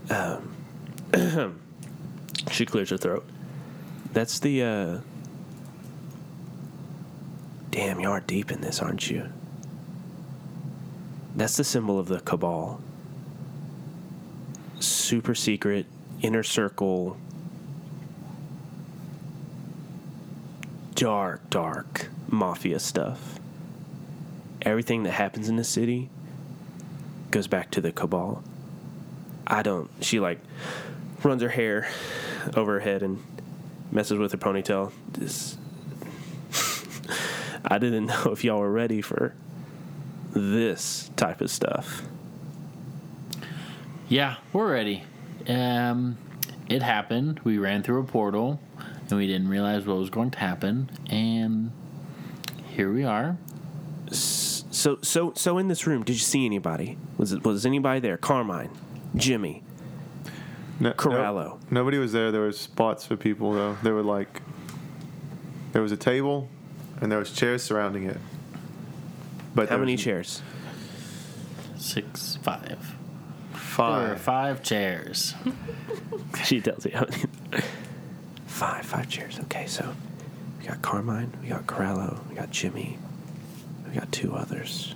Um, 0.10 0.56
she 2.52 2.66
clears 2.66 2.90
her 2.90 2.98
throat. 2.98 3.28
That's 4.14 4.40
the. 4.40 4.64
uh 4.64 5.00
Damn, 7.72 8.00
you 8.00 8.10
are 8.10 8.22
deep 8.22 8.52
in 8.52 8.62
this, 8.62 8.82
aren't 8.82 9.12
you? 9.12 9.30
That's 11.36 11.56
the 11.58 11.64
symbol 11.64 12.00
of 12.00 12.08
the 12.08 12.20
cabal. 12.22 12.82
Super 14.80 15.36
secret, 15.36 15.86
inner 16.22 16.42
circle, 16.44 17.18
dark, 20.96 21.50
dark 21.50 22.10
mafia 22.28 22.80
stuff. 22.80 23.39
Everything 24.62 25.04
that 25.04 25.12
happens 25.12 25.50
in 25.50 25.56
the 25.56 25.64
city 25.64 26.10
goes 27.32 27.48
back 27.48 27.72
to 27.72 27.82
the 27.82 27.92
cabal. 27.92 28.44
I 29.48 29.62
don't. 29.62 29.90
She 30.02 30.20
like 30.20 30.40
runs 31.24 31.42
her 31.42 31.50
hair 31.50 31.88
over 32.56 32.74
her 32.74 32.80
head 32.80 33.04
and 33.04 33.24
messes 33.92 34.18
with 34.18 34.32
her 34.32 34.38
ponytail. 34.38 34.92
This. 35.14 35.58
I 37.66 37.78
didn't 37.78 38.08
know 38.08 38.32
if 38.32 38.44
y'all 38.44 38.60
were 38.60 38.72
ready 38.72 39.02
for 39.02 39.34
this 40.32 41.10
type 41.16 41.42
of 41.42 41.50
stuff. 41.50 42.04
Yeah, 44.08 44.38
we're 44.54 44.72
ready. 44.72 45.04
Um, 45.48 46.18
it 46.68 46.82
happened. 46.82 47.40
We 47.44 47.58
ran 47.58 47.84
through 47.84 48.02
a 48.02 48.04
portal, 48.04 48.60
and 49.10 49.18
we 49.18 49.28
didn't 49.28 49.50
realize 49.50 49.86
what 49.86 49.98
was 49.98 50.10
going 50.10 50.32
to 50.32 50.40
happen. 50.40 50.90
And 51.10 51.72
here 52.68 52.92
we 52.92 53.04
are. 53.04 53.38
So, 54.12 54.39
so, 54.80 54.98
so 55.02 55.34
so 55.36 55.58
in 55.58 55.68
this 55.68 55.86
room, 55.86 56.04
did 56.04 56.14
you 56.14 56.20
see 56.20 56.46
anybody? 56.46 56.98
Was 57.18 57.32
it 57.34 57.44
was 57.44 57.66
anybody 57.66 58.00
there? 58.00 58.18
Carmine, 58.18 58.70
Jimmy, 59.16 59.64
No, 60.80 60.92
Corallo. 60.94 61.46
no- 61.46 61.60
nobody 61.72 61.98
was 61.98 62.12
there. 62.14 62.32
There 62.32 62.42
was 62.42 62.58
spots 62.60 63.06
for 63.06 63.16
people 63.18 63.54
though. 63.54 63.78
There 63.84 63.94
were 63.94 64.04
like 64.04 64.42
there 65.74 65.82
was 65.82 65.92
a 65.92 65.98
table 65.98 66.48
and 67.02 67.12
there 67.12 67.20
was 67.20 67.32
chairs 67.32 67.64
surrounding 67.64 68.04
it. 68.04 68.18
But 69.56 69.70
How 69.70 69.78
many 69.78 69.94
was 69.94 70.04
chairs? 70.04 70.42
Six, 71.78 72.38
five. 72.42 72.68
There 72.70 73.88
were 73.88 74.16
Five. 74.16 74.22
five 74.22 74.64
chairs. 74.64 75.34
She 76.46 76.62
tells 76.62 76.86
you 76.86 76.92
how 76.94 77.06
many. 77.10 77.24
Five, 78.46 78.86
five 78.86 79.10
chairs. 79.10 79.40
Okay, 79.46 79.66
so 79.68 79.94
we 80.60 80.66
got 80.68 80.82
Carmine, 80.82 81.32
we 81.42 81.50
got 81.50 81.66
Corallo, 81.66 82.20
we 82.30 82.36
got 82.36 82.52
Jimmy, 82.52 82.98
we 83.90 83.96
got 83.96 84.12
two 84.12 84.36
others. 84.36 84.94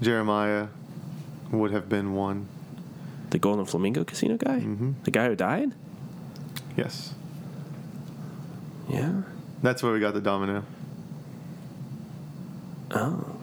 Jeremiah 0.00 0.68
would 1.50 1.70
have 1.70 1.88
been 1.88 2.14
one. 2.14 2.46
The 3.30 3.38
Golden 3.38 3.64
Flamingo 3.64 4.04
Casino 4.04 4.36
guy, 4.36 4.60
Mhm. 4.60 4.94
the 5.04 5.10
guy 5.10 5.28
who 5.28 5.36
died. 5.36 5.72
Yes, 6.76 7.14
Yeah. 8.88 9.22
that's 9.62 9.82
where 9.82 9.92
we 9.92 10.00
got 10.00 10.14
the 10.14 10.20
domino. 10.20 10.64
Oh. 12.90 13.36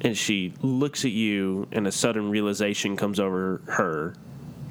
And 0.00 0.16
she 0.16 0.54
looks 0.62 1.04
at 1.04 1.10
you, 1.10 1.66
and 1.72 1.86
a 1.86 1.92
sudden 1.92 2.30
realization 2.30 2.96
comes 2.96 3.18
over 3.18 3.60
her, 3.66 4.14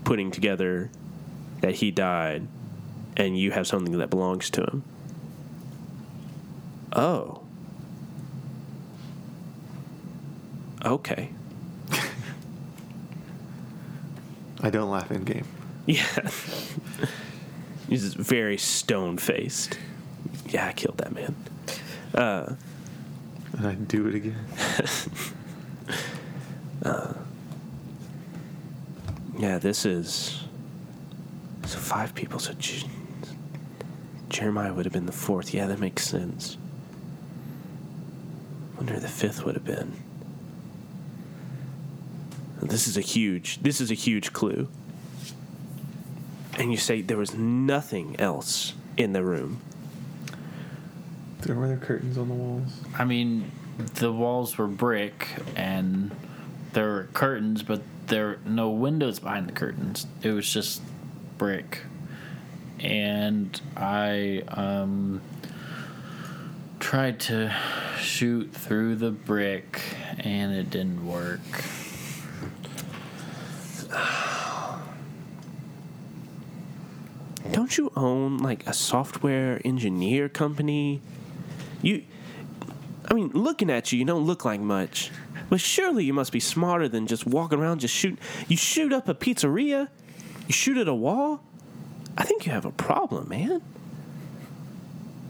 putting 0.06 0.32
together 0.32 0.90
that 1.62 1.76
he 1.76 1.92
died, 1.92 2.48
and 3.18 3.38
you 3.38 3.52
have 3.52 3.68
something 3.68 3.98
that 3.98 4.10
belongs 4.10 4.50
to 4.52 4.62
him. 4.64 4.84
Oh. 6.94 7.42
Okay. 10.86 11.30
I 14.62 14.70
don't 14.70 14.90
laugh 14.90 15.12
in 15.12 15.24
game. 15.24 15.46
Yeah. 15.86 16.06
He's 17.90 18.14
very 18.16 18.58
stone 18.58 19.18
faced. 19.18 19.78
Yeah, 20.50 20.68
I 20.68 20.74
killed 20.74 20.98
that 20.98 21.14
man. 21.14 21.36
Uh, 22.14 22.54
And 23.58 23.68
I 23.68 23.76
do 23.76 24.08
it 24.08 24.16
again. 24.16 24.46
uh, 26.84 27.14
Yeah, 29.38 29.58
this 29.60 29.86
is. 29.86 30.44
So 31.66 31.78
five 31.78 32.16
people. 32.16 32.40
So 32.40 32.54
J- 32.54 32.88
Jeremiah 34.30 34.74
would 34.74 34.86
have 34.86 34.94
been 34.94 35.06
the 35.06 35.12
fourth. 35.12 35.54
Yeah, 35.54 35.68
that 35.68 35.80
makes 35.80 36.04
sense. 36.08 36.58
Wonder 38.78 39.00
the 39.00 39.08
fifth 39.08 39.46
would 39.46 39.56
have 39.56 39.66
been. 39.66 39.94
This 42.78 42.88
is 42.88 42.96
a 42.96 43.02
huge. 43.02 43.58
This 43.64 43.82
is 43.82 43.90
a 43.90 43.96
huge 43.96 44.34
clue. 44.34 44.68
And 46.60 46.70
you 46.70 46.78
say 46.78 47.02
there 47.02 47.18
was 47.18 47.34
nothing 47.34 48.16
else 48.20 48.76
in 48.96 49.14
the 49.14 49.24
room. 49.24 49.62
There 51.42 51.56
were 51.56 51.70
there 51.70 51.78
curtains 51.78 52.20
on 52.20 52.28
the 52.28 52.36
walls. 52.36 52.80
I 52.96 53.04
mean, 53.04 53.52
the 53.96 54.14
walls 54.14 54.60
were 54.60 54.68
brick, 54.68 55.28
and 55.56 56.16
there 56.74 56.88
were 56.88 57.10
curtains, 57.14 57.64
but 57.64 57.82
there 58.06 58.28
were 58.28 58.40
no 58.46 58.70
windows 58.70 59.18
behind 59.18 59.48
the 59.50 59.54
curtains. 59.54 60.06
It 60.22 60.30
was 60.30 60.48
just 60.48 60.84
brick. 61.40 61.80
And 62.80 63.60
I 63.76 64.44
um, 64.50 65.24
tried 66.80 67.22
to 67.22 67.56
shoot 68.00 68.54
through 68.54 68.98
the 68.98 69.10
brick, 69.10 69.82
and 70.20 70.54
it 70.54 70.70
didn't 70.70 71.08
work. 71.08 71.42
Don't 77.68 77.78
you 77.78 77.92
own 77.98 78.38
like 78.38 78.66
a 78.66 78.72
software 78.72 79.60
engineer 79.66 80.30
company? 80.30 81.02
You, 81.82 82.06
I 83.12 83.14
mean, 83.14 83.28
looking 83.34 83.70
at 83.70 83.92
you, 83.92 84.00
you 84.00 84.06
don't 84.06 84.26
look 84.26 84.46
like 84.46 84.62
much. 84.62 85.12
But 85.50 85.60
surely 85.60 86.06
you 86.06 86.14
must 86.14 86.32
be 86.32 86.40
smarter 86.40 86.88
than 86.88 87.08
just 87.08 87.26
walking 87.26 87.60
around 87.60 87.82
just 87.82 87.94
shoot. 87.94 88.18
You 88.48 88.56
shoot 88.56 88.94
up 88.94 89.10
a 89.10 89.14
pizzeria? 89.14 89.90
You 90.48 90.54
shoot 90.54 90.78
at 90.78 90.88
a 90.88 90.94
wall? 90.94 91.44
I 92.18 92.24
think 92.24 92.46
you 92.46 92.54
have 92.54 92.64
a 92.64 92.72
problem, 92.72 93.28
man. 93.28 93.62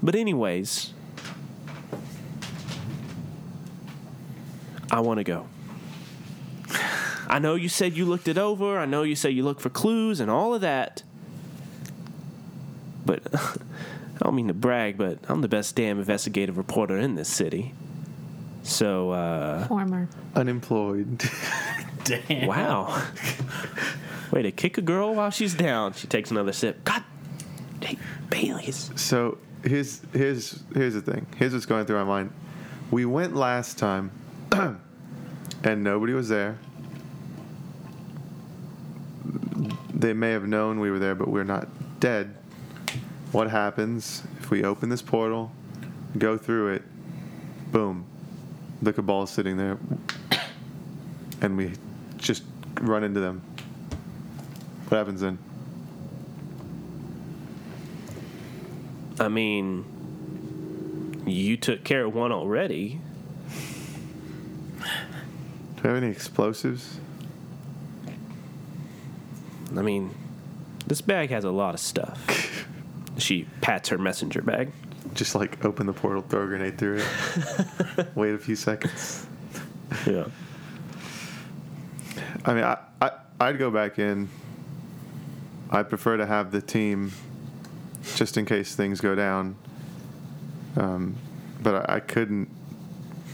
But, 0.04 0.14
anyways, 0.14 0.94
I 4.92 5.00
want 5.00 5.18
to 5.18 5.24
go. 5.24 5.48
I 7.28 7.40
know 7.40 7.56
you 7.56 7.68
said 7.68 7.98
you 7.98 8.06
looked 8.06 8.28
it 8.28 8.38
over. 8.38 8.78
I 8.78 8.86
know 8.86 9.02
you 9.02 9.16
said 9.16 9.30
you 9.30 9.42
looked 9.42 9.62
for 9.62 9.72
clues 9.72 10.20
and 10.20 10.30
all 10.30 10.54
of 10.54 10.62
that. 10.62 11.02
But 13.08 13.24
I 13.34 14.24
don't 14.24 14.36
mean 14.36 14.50
to 14.50 14.54
brag, 14.54 14.98
but 14.98 15.18
I'm 15.28 15.42
the 15.42 15.48
best 15.48 15.76
damn 15.76 15.98
investigative 15.98 16.58
reporter 16.58 16.98
in 16.98 17.16
this 17.16 17.30
city. 17.30 17.74
So, 18.64 19.12
uh, 19.12 19.66
Former. 19.68 20.10
Unemployed. 20.36 21.24
Damn. 22.04 22.48
wow. 22.48 23.02
Way 24.32 24.42
to 24.44 24.52
kick 24.52 24.78
a 24.78 24.82
girl 24.82 25.16
while 25.16 25.30
she's 25.30 25.54
down. 25.54 25.94
She 25.94 26.08
takes 26.08 26.32
another 26.32 26.52
sip. 26.52 26.84
God, 26.84 27.04
hey, 27.82 27.98
Bailey's. 28.30 28.92
So 28.96 29.38
here's 29.64 30.02
here's 30.14 30.64
here's 30.74 30.94
the 30.94 31.02
thing. 31.02 31.26
Here's 31.38 31.54
what's 31.54 31.66
going 31.66 31.86
through 31.86 31.98
my 31.98 32.04
mind. 32.04 32.34
We 32.92 33.06
went 33.06 33.36
last 33.36 33.78
time, 33.78 34.12
and 34.52 35.84
nobody 35.84 36.14
was 36.14 36.30
there. 36.30 36.58
They 39.94 40.14
may 40.14 40.32
have 40.32 40.48
known 40.48 40.80
we 40.80 40.92
were 40.92 41.00
there, 41.00 41.16
but 41.16 41.28
we're 41.28 41.44
not 41.44 41.68
dead. 42.00 42.37
What 43.38 43.52
happens 43.52 44.24
if 44.40 44.50
we 44.50 44.64
open 44.64 44.90
this 44.90 45.04
portal, 45.04 45.52
go 46.18 46.40
through 46.40 46.74
it, 46.74 46.82
boom, 47.72 48.04
the 48.82 48.92
ball 48.94 49.22
is 49.26 49.30
sitting 49.30 49.58
there, 49.58 49.78
and 51.40 51.56
we 51.56 51.74
just 52.18 52.42
run 52.82 53.04
into 53.04 53.20
them? 53.20 53.44
What 54.90 54.98
happens 54.98 55.22
then? 55.22 55.38
I 59.20 59.28
mean, 59.28 59.86
you 61.28 61.58
took 61.58 61.84
care 61.84 62.06
of 62.06 62.16
one 62.16 62.32
already. 62.32 63.00
Do 64.80 65.84
we 65.84 65.90
have 65.90 65.98
any 65.98 66.08
explosives? 66.08 67.00
I 69.78 69.84
mean, 69.84 70.10
this 70.88 71.02
bag 71.02 71.30
has 71.30 71.44
a 71.44 71.52
lot 71.52 71.76
of 71.76 71.80
stuff. 71.80 72.46
she 73.18 73.48
pats 73.62 73.90
her 73.90 73.98
messenger 73.98 74.42
bag. 74.42 74.72
Just 75.14 75.36
like 75.36 75.64
open 75.64 75.88
the 75.88 75.94
portal, 75.94 76.22
throw 76.22 76.44
a 76.44 76.48
grenade 76.48 76.78
through 76.78 77.02
it, 77.02 78.08
wait 78.16 78.34
a 78.34 78.38
few 78.38 78.56
seconds. 78.56 79.26
Yeah. 80.06 80.28
I 82.46 82.54
mean, 82.54 82.64
I, 82.64 82.78
I 83.02 83.12
I'd 83.40 83.58
go 83.58 83.72
back 83.72 84.00
in. 84.00 84.30
I'd 85.70 85.90
prefer 85.90 86.18
to 86.18 86.26
have 86.26 86.52
the 86.52 86.62
team, 86.62 87.12
just 88.16 88.38
in 88.38 88.46
case 88.46 88.76
things 88.76 89.02
go 89.02 89.16
down. 89.16 89.56
Um, 90.76 91.16
but 91.62 91.90
I, 91.90 91.96
I 91.96 92.00
couldn't 92.00 92.50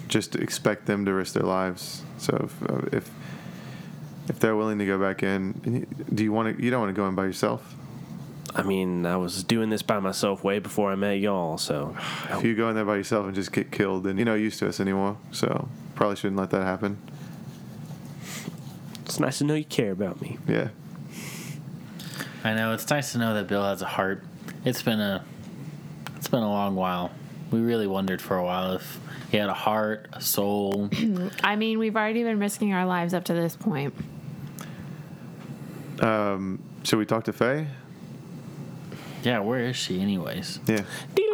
just 0.08 0.36
expect 0.36 0.86
them 0.86 1.06
to 1.06 1.14
risk 1.14 1.34
their 1.34 1.44
lives. 1.44 2.04
So 2.18 2.50
if 2.50 2.94
if 2.94 3.12
if 4.30 4.40
they're 4.40 4.56
willing 4.56 4.80
to 4.80 4.86
go 4.86 5.00
back 5.00 5.24
in, 5.24 5.86
do 6.14 6.24
you 6.24 6.32
want 6.32 6.56
to? 6.56 6.64
You 6.64 6.72
don't 6.72 6.82
want 6.82 6.96
to 6.96 7.00
go 7.00 7.08
in 7.08 7.16
by 7.16 7.26
yourself. 7.26 7.76
I 8.56 8.62
mean, 8.62 9.06
I 9.06 9.18
was 9.18 9.44
doing 9.44 9.70
this 9.70 9.82
by 9.82 10.00
myself 10.00 10.44
way 10.44 10.60
before 10.60 10.92
I 10.92 10.96
met 10.96 11.20
y'all, 11.20 11.58
so 11.58 11.96
If 12.30 12.44
you 12.44 12.56
go 12.56 12.70
in 12.70 12.76
there 12.76 12.86
by 12.86 12.98
yourself 12.98 13.26
and 13.26 13.34
just 13.34 13.52
get 13.52 13.72
killed, 13.72 14.04
then 14.04 14.18
you're 14.18 14.26
not 14.26 14.36
used 14.36 14.60
to 14.60 14.68
us 14.68 14.80
anymore. 14.80 15.18
So 15.32 15.70
probably 15.96 16.16
shouldn't 16.18 16.38
let 16.38 16.52
that 16.52 16.64
happen. 16.64 16.98
it's 19.06 19.20
nice 19.20 19.40
to 19.40 19.44
know 19.44 19.56
you 19.56 19.66
care 19.66 19.92
about 19.92 20.22
me. 20.22 20.38
Yeah. 20.48 20.70
I 22.44 22.54
know 22.54 22.74
it's 22.74 22.88
nice 22.90 23.14
to 23.14 23.18
know 23.18 23.34
that 23.34 23.48
Bill 23.48 23.64
has 23.64 23.82
a 23.82 23.86
heart. 23.86 24.24
It's 24.66 24.84
been 24.84 25.00
a 25.00 25.24
it's 26.18 26.28
been 26.28 26.44
a 26.44 26.50
long 26.50 26.76
while. 26.76 27.12
We 27.52 27.60
really 27.60 27.88
wondered 27.88 28.22
for 28.22 28.38
a 28.38 28.44
while 28.44 28.74
if 28.74 29.00
he 29.32 29.38
had 29.38 29.50
a 29.50 29.54
heart, 29.54 30.10
a 30.14 30.22
soul. 30.22 30.90
I 31.44 31.56
mean, 31.56 31.80
we've 31.80 31.96
already 31.96 32.24
been 32.24 32.40
risking 32.40 32.74
our 32.74 32.86
lives 32.86 33.14
up 33.14 33.26
to 33.26 33.34
this 33.34 33.56
point. 33.56 33.94
Um, 36.02 36.62
should 36.84 37.00
we 37.00 37.06
talk 37.06 37.24
to 37.26 37.34
Faye? 37.34 37.68
Yeah, 39.24 39.40
where 39.40 39.62
is 39.62 39.76
she, 39.76 40.00
anyways? 40.02 40.60
Yeah. 40.68 40.84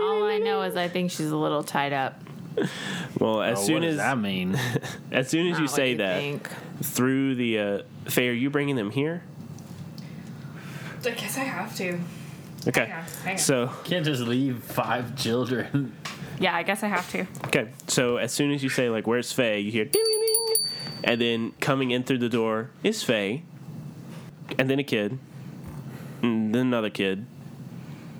All 0.02 0.24
I 0.26 0.38
know 0.38 0.62
is 0.62 0.76
I 0.78 0.88
think 0.88 1.12
she's 1.12 1.30
a 1.32 1.36
little 1.38 1.64
tied 1.64 1.94
up. 1.94 2.20
Well, 3.20 3.42
as 3.42 3.60
Oh, 3.60 3.64
soon 3.64 3.74
what 3.76 3.82
does 3.82 3.92
as 3.94 3.98
that 3.98 4.18
mean? 4.18 4.58
as 5.12 5.30
soon 5.30 5.48
as 5.48 5.54
Not 5.54 5.60
you 5.60 5.66
what 5.66 5.76
say 5.76 5.92
you 5.92 5.98
that 5.98 6.18
think. 6.20 6.50
through 6.84 7.36
the 7.36 7.60
uh, 7.60 7.82
Faye, 8.06 8.30
are 8.30 8.34
you 8.34 8.50
bringing 8.50 8.76
them 8.76 8.92
here? 8.92 9.24
I 11.06 11.12
guess 11.12 11.38
I 11.38 11.44
have 11.44 11.76
to. 11.78 12.00
Okay. 12.68 12.86
Hang 12.86 12.92
on, 12.92 13.04
hang 13.24 13.32
on. 13.34 13.38
So 13.38 13.72
Can't 13.84 14.06
just 14.06 14.22
leave 14.24 14.64
five 14.64 15.16
children. 15.18 15.96
Yeah, 16.42 16.56
I 16.56 16.64
guess 16.64 16.84
I 16.84 16.88
have 16.88 17.10
to. 17.12 17.28
okay. 17.48 17.68
So 17.88 18.16
as 18.16 18.32
soon 18.32 18.52
as 18.52 18.64
you 18.64 18.70
say 18.70 18.90
like, 18.90 19.06
"Where's 19.06 19.30
Faye?" 19.34 19.60
you 19.60 19.74
hear 19.74 19.84
ding 19.84 20.02
ding 20.06 20.22
ding, 20.22 20.56
and 21.04 21.20
then 21.20 21.52
coming 21.60 21.92
in 21.92 22.04
through 22.04 22.20
the 22.20 22.30
door 22.30 22.70
is 22.82 23.04
Faye, 23.04 23.44
and 24.58 24.70
then 24.70 24.80
a 24.80 24.84
kid, 24.86 25.20
and 26.22 26.56
then 26.56 26.68
another 26.68 26.90
kid, 26.90 27.26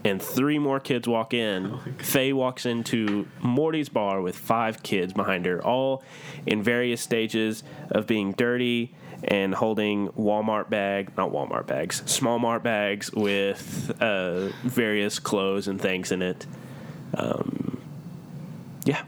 and 0.04 0.22
three 0.22 0.60
more 0.60 0.80
kids 0.80 1.08
walk 1.08 1.34
in. 1.34 1.78
Faye 1.98 2.34
walks 2.34 2.66
into 2.66 3.28
Morty's 3.42 3.90
bar 3.90 4.22
with 4.22 4.38
five 4.38 4.82
kids 4.84 5.14
behind 5.14 5.46
her, 5.46 5.64
all 5.64 6.04
in 6.46 6.64
various 6.64 7.02
stages 7.02 7.64
of 7.92 8.08
being 8.08 8.32
dirty 8.32 8.96
and 9.24 9.54
holding 9.54 10.08
Walmart 10.10 10.70
bag, 10.70 11.12
not 11.18 11.32
Walmart 11.32 11.68
bags, 11.68 12.02
small 12.06 12.40
Mart 12.40 12.64
bags 12.64 13.12
with 13.12 13.92
uh, 14.02 14.48
various 14.64 15.20
clothes 15.20 15.68
and 15.68 15.82
things 15.82 16.12
in 16.12 16.22
it. 16.22 16.46
Um, 17.14 17.82
yeah. 18.86 19.04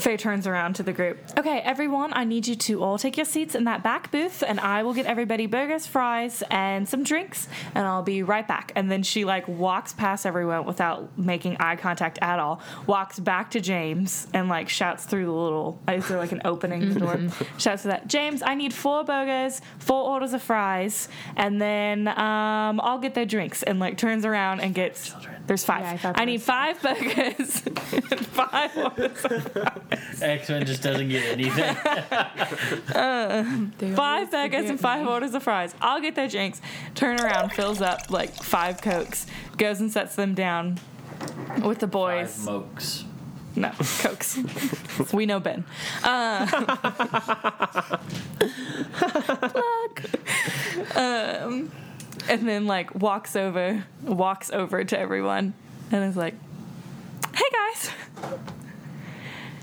Faye 0.00 0.16
turns 0.16 0.46
around 0.46 0.74
to 0.76 0.82
the 0.82 0.92
group. 0.92 1.18
Okay, 1.38 1.58
everyone, 1.60 2.12
I 2.14 2.24
need 2.24 2.46
you 2.46 2.56
to 2.56 2.82
all 2.82 2.98
take 2.98 3.16
your 3.16 3.26
seats 3.26 3.54
in 3.54 3.64
that 3.64 3.82
back 3.82 4.10
booth, 4.10 4.42
and 4.46 4.58
I 4.58 4.82
will 4.82 4.94
get 4.94 5.06
everybody 5.06 5.46
burgers, 5.46 5.86
fries, 5.86 6.42
and 6.50 6.88
some 6.88 7.04
drinks, 7.04 7.48
and 7.74 7.86
I'll 7.86 8.02
be 8.02 8.22
right 8.22 8.46
back. 8.46 8.72
And 8.74 8.90
then 8.90 9.02
she 9.02 9.24
like 9.24 9.46
walks 9.46 9.92
past 9.92 10.26
everyone 10.26 10.64
without 10.64 11.18
making 11.18 11.58
eye 11.60 11.76
contact 11.76 12.18
at 12.22 12.38
all. 12.38 12.60
Walks 12.86 13.18
back 13.18 13.50
to 13.52 13.60
James 13.60 14.26
and 14.32 14.48
like 14.48 14.68
shouts 14.68 15.04
through 15.04 15.26
the 15.26 15.32
little. 15.32 15.80
Is 15.88 16.08
there 16.08 16.18
like 16.18 16.32
an 16.32 16.42
opening 16.44 16.94
the 16.94 17.00
door? 17.00 17.20
shouts 17.58 17.82
to 17.82 17.88
that 17.88 18.08
James. 18.08 18.42
I 18.42 18.54
need 18.54 18.72
four 18.72 19.04
burgers, 19.04 19.60
four 19.78 20.10
orders 20.10 20.32
of 20.32 20.42
fries, 20.42 21.08
and 21.36 21.60
then 21.60 22.08
um, 22.08 22.80
I'll 22.80 22.98
get 22.98 23.14
their 23.14 23.26
drinks. 23.26 23.62
And 23.62 23.78
like 23.78 23.98
turns 23.98 24.24
around 24.24 24.60
and 24.60 24.74
gets. 24.74 25.14
There's 25.46 25.64
five. 25.64 25.82
Yeah, 26.02 26.12
I 26.16 26.22
I 26.22 26.24
need 26.26 26.42
five 26.42 26.80
burgers, 26.80 27.60
five 27.60 28.76
orders 28.76 29.24
of 29.24 29.89
X 30.22 30.48
Man 30.48 30.64
just 30.66 30.82
doesn't 30.82 31.08
get 31.08 31.24
anything. 31.32 31.74
five 33.96 34.30
burgers 34.30 34.70
and 34.70 34.78
five 34.78 35.06
orders 35.06 35.34
of 35.34 35.42
fries. 35.42 35.74
I'll 35.80 36.00
get 36.00 36.14
their 36.14 36.28
drinks. 36.28 36.60
Turn 36.94 37.18
around, 37.20 37.50
fills 37.52 37.80
up 37.80 38.10
like 38.10 38.30
five 38.34 38.80
cokes, 38.82 39.26
goes 39.56 39.80
and 39.80 39.90
sets 39.90 40.14
them 40.16 40.34
down 40.34 40.78
with 41.62 41.78
the 41.80 41.86
boys. 41.86 42.34
Five 42.36 42.44
mokes. 42.46 43.04
no, 43.56 43.70
cokes. 43.98 44.38
we 45.12 45.26
know 45.26 45.40
Ben. 45.40 45.64
Uh, 46.04 46.46
plug. 48.92 50.00
Um, 50.96 51.70
and 52.28 52.48
then 52.48 52.66
like 52.66 52.94
walks 52.94 53.36
over, 53.36 53.84
walks 54.02 54.50
over 54.50 54.84
to 54.84 54.98
everyone, 54.98 55.54
and 55.90 56.04
is 56.04 56.16
like, 56.16 56.34
"Hey 57.34 57.44
guys, 57.52 57.90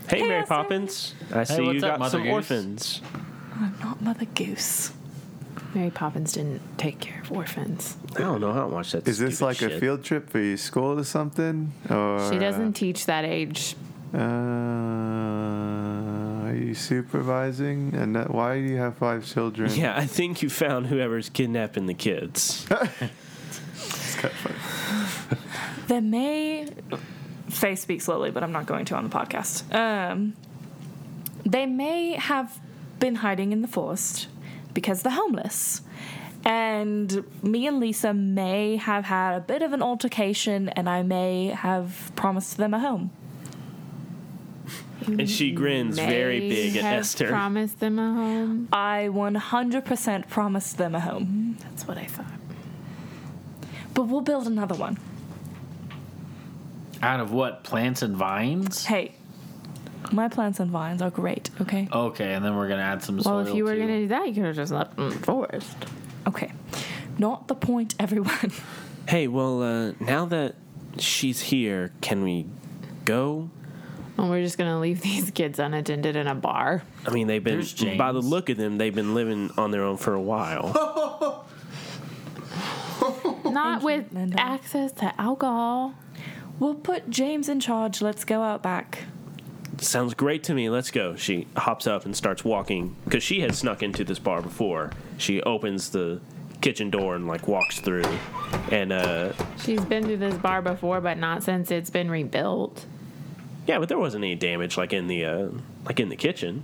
Hey, 0.10 0.20
Hey, 0.22 0.28
Mary 0.28 0.42
Esther. 0.42 0.54
Poppins. 0.56 1.14
I 1.34 1.44
see 1.44 1.62
what's 1.62 1.82
you 1.82 1.88
up, 1.88 1.94
got 1.94 2.00
Mother 2.00 2.12
some 2.12 2.24
Goose? 2.24 2.32
orphans. 2.34 3.02
I'm 3.56 3.76
not 3.82 4.02
Mother 4.02 4.26
Goose." 4.36 4.92
Mary 5.74 5.90
Poppins 5.92 6.32
didn't 6.34 6.62
take 6.78 7.00
care 7.00 7.22
of 7.22 7.32
orphans. 7.32 7.98
I 8.16 8.20
don't 8.22 8.40
know. 8.42 8.54
How 8.54 8.60
I 8.60 8.64
don't 8.64 8.72
watch 8.74 8.92
that. 8.94 9.08
Is 9.08 9.20
this 9.20 9.36
stupid 9.38 9.46
like 9.46 9.62
a 9.64 9.80
field 9.80 10.04
trip 10.04 10.30
for 10.30 10.40
your 10.40 10.58
school 10.58 10.98
or 11.00 11.04
something? 11.04 11.74
Or 11.90 12.32
She 12.32 12.40
doesn't 12.40 12.74
teach 12.74 13.06
that 13.06 13.26
age. 13.26 13.76
Uh, 14.14 14.18
are 16.48 16.56
you 16.56 16.74
supervising? 16.74 17.94
And 17.96 18.16
that, 18.16 18.34
why 18.34 18.56
do 18.56 18.62
you 18.64 18.78
have 18.78 18.96
five 18.98 19.26
children? 19.26 19.74
Yeah, 19.76 19.96
I 19.98 20.06
think 20.06 20.42
you 20.42 20.50
found 20.50 20.88
whoever's 20.88 21.30
kidnapping 21.30 21.86
the 21.88 21.94
kids. 21.94 22.66
It's 23.80 24.16
kind 24.16 24.34
of 24.34 24.40
funny. 24.40 25.42
There 25.88 26.02
may. 26.02 26.68
Faye 27.50 27.76
speaks 27.76 28.06
slowly, 28.06 28.32
but 28.32 28.44
I'm 28.44 28.52
not 28.52 28.66
going 28.66 28.86
to 28.86 28.96
on 28.96 29.04
the 29.04 29.10
podcast. 29.10 29.74
Um, 29.74 30.34
they 31.46 31.66
may 31.66 32.14
have 32.14 32.60
been 33.00 33.16
hiding 33.16 33.52
in 33.52 33.62
the 33.62 33.68
forest 33.68 34.28
because 34.74 35.02
they're 35.04 35.14
homeless. 35.14 35.82
And 36.46 37.26
me 37.44 37.68
and 37.68 37.80
Lisa 37.80 38.14
may 38.14 38.78
have 38.78 39.06
had 39.06 39.36
a 39.36 39.40
bit 39.40 39.62
of 39.62 39.74
an 39.74 39.82
altercation, 39.82 40.70
and 40.70 40.88
I 40.90 41.04
may 41.04 41.48
have 41.48 42.12
promised 42.16 42.58
them 42.58 42.74
a 42.74 42.80
home. 42.80 43.12
and 45.06 45.30
she 45.30 45.52
grins 45.52 45.98
very 45.98 46.40
big 46.40 46.76
at 46.78 46.84
have 46.84 47.00
Esther. 47.02 47.28
Promised 47.30 47.80
them 47.80 47.98
a 48.00 48.14
home. 48.14 48.68
I 48.72 49.08
100% 49.12 50.30
promised 50.30 50.78
them 50.78 50.96
a 50.96 51.00
home, 51.00 51.58
That's 51.62 51.88
what 51.88 51.98
I 51.98 52.06
thought. 52.06 52.26
but 53.94 54.04
we'll 54.04 54.22
build 54.22 54.48
another 54.48 54.76
one. 54.76 54.98
Out 57.02 57.20
of 57.20 57.32
what? 57.32 57.64
Plants 57.64 58.02
and 58.02 58.16
vines? 58.16 58.86
Hey, 58.86 59.14
my 60.12 60.28
plants 60.28 60.60
and 60.60 60.72
vines 60.72 61.02
are 61.02 61.10
great, 61.10 61.50
okay? 61.62 61.88
Okay, 61.92 62.34
and 62.34 62.44
then 62.44 62.56
we're 62.56 62.68
gonna 62.68 62.82
add 62.82 63.04
some 63.04 63.22
soil. 63.22 63.38
Well, 63.38 63.48
if 63.48 63.54
you 63.56 63.64
were 63.66 63.74
too. 63.74 63.82
gonna 63.82 64.00
do 64.00 64.08
that, 64.10 64.28
you 64.28 64.34
could 64.34 64.46
have 64.46 64.56
just 64.56 64.72
left 64.72 64.96
them 64.96 65.12
in 65.12 65.20
the 65.20 65.26
forest. 65.26 65.76
Okay. 66.28 66.52
Not 67.18 67.48
the 67.48 67.56
point, 67.56 67.96
everyone. 68.00 68.52
Hey, 69.08 69.28
well, 69.28 69.62
uh, 69.62 69.92
now 70.00 70.26
that 70.26 70.56
she's 70.98 71.42
here, 71.42 71.92
can 72.02 72.24
we 72.24 72.46
go? 73.06 73.50
And 74.18 74.30
we're 74.30 74.44
just 74.44 74.58
gonna 74.58 74.80
leave 74.80 75.02
these 75.10 75.32
kids 75.32 75.60
unattended 75.60 76.16
in 76.16 76.28
a 76.28 76.36
bar. 76.36 76.84
I 77.06 77.12
mean, 77.12 77.28
they've 77.28 77.44
been, 77.44 77.64
by 77.98 78.12
the 78.12 78.22
look 78.22 78.50
of 78.50 78.58
them, 78.58 78.78
they've 78.78 78.96
been 78.96 79.14
living 79.14 79.52
on 79.58 79.72
their 79.72 79.84
own 79.84 79.98
for 79.98 80.14
a 80.14 80.22
while. 80.22 81.44
Not 83.46 83.82
you, 83.82 83.86
with 83.86 84.14
Linda. 84.14 84.40
access 84.40 84.92
to 84.94 85.14
alcohol. 85.20 85.94
We'll 86.60 86.76
put 86.76 87.10
James 87.10 87.50
in 87.50 87.60
charge. 87.60 88.02
Let's 88.02 88.24
go 88.24 88.42
out 88.42 88.64
back. 88.64 89.04
Sounds 89.80 90.14
great 90.16 90.44
to 90.46 90.54
me. 90.56 90.70
Let's 90.72 90.90
go. 90.90 91.16
She 91.16 91.46
hops 91.56 91.86
up 91.86 92.06
and 92.06 92.16
starts 92.16 92.44
walking 92.44 92.96
because 93.06 93.22
she 93.24 93.42
had 93.42 93.54
snuck 93.54 93.84
into 93.84 94.04
this 94.04 94.18
bar 94.18 94.42
before. 94.42 94.92
She 95.18 95.42
opens 95.44 95.92
the 95.92 96.20
kitchen 96.62 96.90
door 96.90 97.16
and 97.16 97.28
like 97.28 97.48
walks 97.48 97.80
through, 97.80 98.06
and 98.72 98.92
uh, 98.92 99.34
She's 99.64 99.86
been 99.86 100.08
to 100.08 100.18
this 100.18 100.36
bar 100.36 100.64
before, 100.64 101.00
but 101.00 101.20
not 101.20 101.44
since 101.44 101.70
it's 101.70 101.92
been 101.92 102.10
rebuilt. 102.10 102.88
yeah, 103.68 103.78
but 103.78 103.88
there 103.88 104.00
wasn't 104.00 104.24
any 104.24 104.34
damage 104.34 104.78
like 104.78 104.94
in 104.94 105.06
the 105.06 105.26
uh, 105.26 105.50
like 105.86 106.00
in 106.00 106.10
the 106.10 106.16
kitchen. 106.16 106.64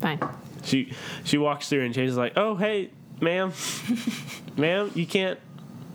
Fine. 0.00 0.18
She 0.64 0.92
she 1.22 1.38
walks 1.38 1.68
through 1.68 1.84
and 1.84 1.94
James 1.94 2.10
is 2.12 2.16
like, 2.16 2.32
"Oh 2.36 2.56
hey, 2.56 2.90
ma'am, 3.20 3.52
ma'am, 4.56 4.90
you 4.96 5.06
can't." 5.06 5.38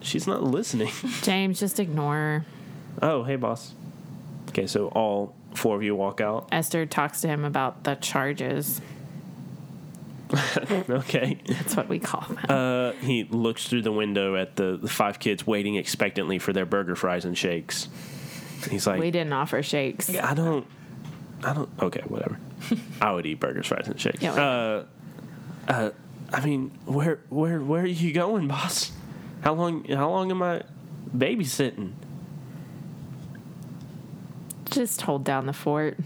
She's 0.02 0.28
not 0.28 0.44
listening. 0.44 0.92
James, 1.22 1.60
just 1.60 1.80
ignore 1.80 2.16
her. 2.16 2.46
Oh 3.02 3.24
hey, 3.24 3.36
boss. 3.36 3.74
Okay, 4.50 4.68
so 4.68 4.88
all 4.90 5.34
four 5.54 5.76
of 5.76 5.84
you 5.84 5.96
walk 5.96 6.22
out. 6.22 6.48
Esther 6.52 6.86
talks 6.86 7.22
to 7.22 7.28
him 7.28 7.44
about 7.46 7.84
the 7.84 7.96
charges. 7.96 8.82
Okay. 10.90 11.40
That's 11.48 11.76
what 11.76 11.88
we 11.88 12.00
call 12.00 12.22
them. 12.22 12.38
Uh, 12.50 12.92
he 12.94 13.24
looks 13.26 13.68
through 13.68 13.84
the 13.84 13.92
window 13.92 14.36
at 14.36 14.56
the, 14.56 14.78
the 14.82 14.90
five 14.90 15.20
kids 15.20 15.48
waiting 15.48 15.76
expectantly 15.76 16.40
for 16.40 16.52
their 16.54 16.66
burger, 16.66 16.96
fries, 16.96 17.24
and 17.26 17.38
shakes. 17.38 17.88
He's 18.70 18.86
like, 18.88 19.00
we 19.00 19.12
didn't 19.12 19.34
offer 19.34 19.62
shakes. 19.64 20.14
I 20.14 20.34
don't, 20.34 20.66
I 21.44 21.54
don't. 21.54 21.70
Okay, 21.82 22.02
whatever. 22.08 22.40
I 23.02 23.12
would 23.14 23.26
eat 23.26 23.40
burgers, 23.40 23.68
fries, 23.68 23.88
and 23.88 24.00
shakes. 24.00 24.22
Yeah, 24.22 24.34
uh, 24.34 24.86
uh, 25.68 25.90
I 26.34 26.46
mean, 26.46 26.72
where, 26.86 27.20
where, 27.30 27.60
where 27.62 27.84
are 27.84 27.86
you 27.86 28.12
going, 28.14 28.48
boss? 28.48 28.92
How 29.48 29.54
long, 29.54 29.86
how 29.86 30.10
long 30.10 30.30
am 30.30 30.44
I 30.44 30.62
babysitting? 31.16 31.94
Just 34.70 35.04
hold 35.04 35.24
down 35.24 35.46
the 35.46 35.54
fort. 35.54 35.98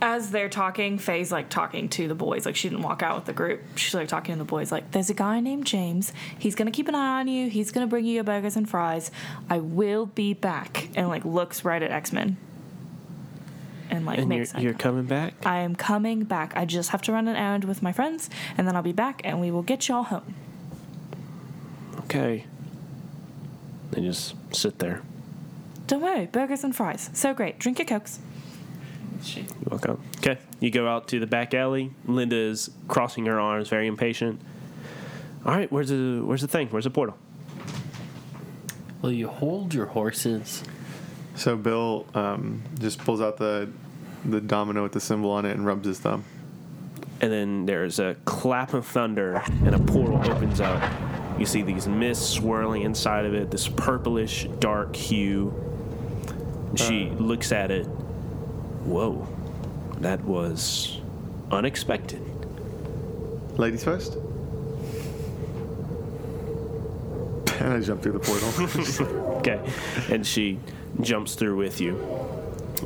As 0.00 0.30
they're 0.30 0.48
talking, 0.48 0.98
Faye's 0.98 1.32
like 1.32 1.48
talking 1.48 1.88
to 1.88 2.06
the 2.06 2.14
boys. 2.14 2.46
Like 2.46 2.54
she 2.54 2.68
didn't 2.68 2.84
walk 2.84 3.02
out 3.02 3.16
with 3.16 3.24
the 3.24 3.32
group. 3.32 3.62
She's 3.74 3.94
like 3.94 4.06
talking 4.06 4.36
to 4.36 4.38
the 4.38 4.44
boys. 4.44 4.70
Like, 4.70 4.92
there's 4.92 5.10
a 5.10 5.14
guy 5.14 5.40
named 5.40 5.66
James. 5.66 6.12
He's 6.38 6.54
gonna 6.54 6.70
keep 6.70 6.86
an 6.86 6.94
eye 6.94 7.18
on 7.18 7.26
you. 7.26 7.50
He's 7.50 7.72
gonna 7.72 7.88
bring 7.88 8.04
you 8.04 8.14
your 8.14 8.22
burgers 8.22 8.56
and 8.56 8.70
fries. 8.70 9.10
I 9.50 9.58
will 9.58 10.06
be 10.06 10.34
back. 10.34 10.88
And 10.94 11.08
like 11.08 11.24
looks 11.24 11.64
right 11.64 11.82
at 11.82 11.90
X 11.90 12.12
Man. 12.12 12.36
And 13.92 14.06
like 14.06 14.18
And 14.18 14.28
you're, 14.30 14.38
makes 14.38 14.54
you're 14.54 14.72
coming 14.72 15.04
back? 15.04 15.34
I 15.44 15.58
am 15.58 15.76
coming 15.76 16.24
back. 16.24 16.54
I 16.56 16.64
just 16.64 16.90
have 16.90 17.02
to 17.02 17.12
run 17.12 17.28
an 17.28 17.36
errand 17.36 17.64
with 17.64 17.82
my 17.82 17.92
friends, 17.92 18.30
and 18.56 18.66
then 18.66 18.74
I'll 18.74 18.82
be 18.82 18.92
back, 18.92 19.20
and 19.22 19.38
we 19.38 19.50
will 19.50 19.62
get 19.62 19.86
y'all 19.86 20.04
home. 20.04 20.34
Okay. 22.04 22.46
They 23.90 24.00
just 24.00 24.34
sit 24.54 24.78
there. 24.78 25.02
Don't 25.86 26.00
worry, 26.00 26.24
burgers 26.24 26.64
and 26.64 26.74
fries. 26.74 27.10
So 27.12 27.34
great. 27.34 27.58
Drink 27.58 27.78
your 27.78 27.86
cokes. 27.86 28.18
You 29.24 29.44
walk 29.68 29.86
up. 29.88 30.00
Okay. 30.18 30.38
You 30.58 30.70
go 30.70 30.88
out 30.88 31.08
to 31.08 31.20
the 31.20 31.26
back 31.26 31.52
alley. 31.52 31.90
Linda 32.06 32.36
is 32.36 32.70
crossing 32.88 33.26
her 33.26 33.38
arms, 33.38 33.68
very 33.68 33.86
impatient. 33.86 34.40
All 35.44 35.54
right, 35.54 35.70
where's 35.70 35.90
the 35.90 36.22
where's 36.24 36.40
the 36.40 36.48
thing? 36.48 36.68
Where's 36.68 36.84
the 36.84 36.90
portal? 36.90 37.18
Will 39.02 39.12
you 39.12 39.28
hold 39.28 39.74
your 39.74 39.86
horses? 39.86 40.62
So 41.34 41.56
Bill 41.56 42.06
um, 42.14 42.62
just 42.78 42.98
pulls 42.98 43.20
out 43.20 43.36
the 43.36 43.70
the 44.24 44.40
domino 44.40 44.82
with 44.82 44.92
the 44.92 45.00
symbol 45.00 45.30
on 45.30 45.44
it 45.44 45.52
and 45.52 45.66
rubs 45.66 45.86
his 45.86 45.98
thumb. 45.98 46.24
and 47.20 47.32
then 47.32 47.66
there's 47.66 47.98
a 47.98 48.16
clap 48.24 48.74
of 48.74 48.86
thunder 48.86 49.42
and 49.64 49.74
a 49.74 49.78
portal 49.78 50.18
opens 50.30 50.60
up. 50.60 50.82
You 51.38 51.46
see 51.46 51.62
these 51.62 51.88
mists 51.88 52.28
swirling 52.28 52.82
inside 52.82 53.24
of 53.24 53.34
it 53.34 53.50
this 53.50 53.68
purplish 53.68 54.48
dark 54.60 54.94
hue. 54.94 55.52
She 56.74 57.08
uh. 57.08 57.14
looks 57.14 57.52
at 57.52 57.70
it. 57.70 57.86
Whoa 58.84 59.26
that 60.02 60.22
was 60.24 61.00
unexpected. 61.50 62.20
Ladies 63.58 63.84
first. 63.84 64.16
And 67.60 67.74
I 67.74 67.80
jump 67.80 68.02
through 68.02 68.12
the 68.12 68.18
portal. 68.18 69.36
okay. 69.36 69.60
And 70.10 70.26
she 70.26 70.58
jumps 71.00 71.36
through 71.36 71.56
with 71.56 71.80
you 71.80 71.94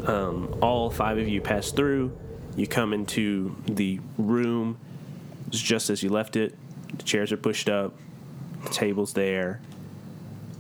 um, 0.05 0.59
all 0.61 0.91
five 0.91 1.19
of 1.19 1.29
you 1.29 1.41
pass 1.41 1.71
through. 1.71 2.17
You 2.57 2.67
come 2.67 2.93
into 2.93 3.55
the 3.67 4.01
room. 4.17 4.79
It's 5.49 5.61
just 5.61 5.91
as 5.91 6.03
you 6.03 6.09
left 6.09 6.37
it. 6.37 6.55
The 6.97 7.03
chairs 7.03 7.33
are 7.33 7.37
pushed 7.37 7.69
up. 7.69 7.95
The 8.65 8.71
table's 8.71 9.13
there. 9.13 9.61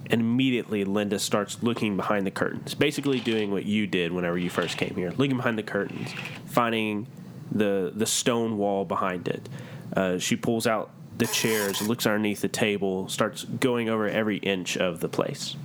And 0.08 0.20
immediately 0.20 0.84
linda 0.84 1.18
starts 1.18 1.62
looking 1.64 1.96
behind 1.96 2.26
the 2.26 2.30
curtains 2.30 2.74
basically 2.74 3.18
doing 3.18 3.50
what 3.50 3.64
you 3.64 3.88
did 3.88 4.12
whenever 4.12 4.38
you 4.38 4.48
first 4.48 4.78
came 4.78 4.94
here 4.94 5.10
looking 5.16 5.36
behind 5.36 5.58
the 5.58 5.64
curtains 5.64 6.14
finding 6.44 7.08
the 7.50 7.90
the 7.92 8.06
stone 8.06 8.56
wall 8.56 8.84
behind 8.84 9.26
it. 9.26 9.48
Uh, 9.96 10.16
she 10.18 10.36
pulls 10.36 10.64
out 10.64 10.90
the 11.18 11.26
chairs 11.26 11.82
looks 11.82 12.06
underneath 12.06 12.40
the 12.40 12.48
table 12.48 13.08
starts 13.08 13.42
going 13.42 13.88
over 13.88 14.08
every 14.08 14.36
inch 14.38 14.76
of 14.76 15.00
the 15.00 15.08
place. 15.08 15.56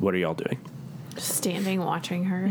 What 0.00 0.12
are 0.12 0.18
y'all 0.18 0.34
doing 0.34 0.58
Just 1.20 1.36
standing 1.36 1.80
watching 1.84 2.24
her. 2.24 2.50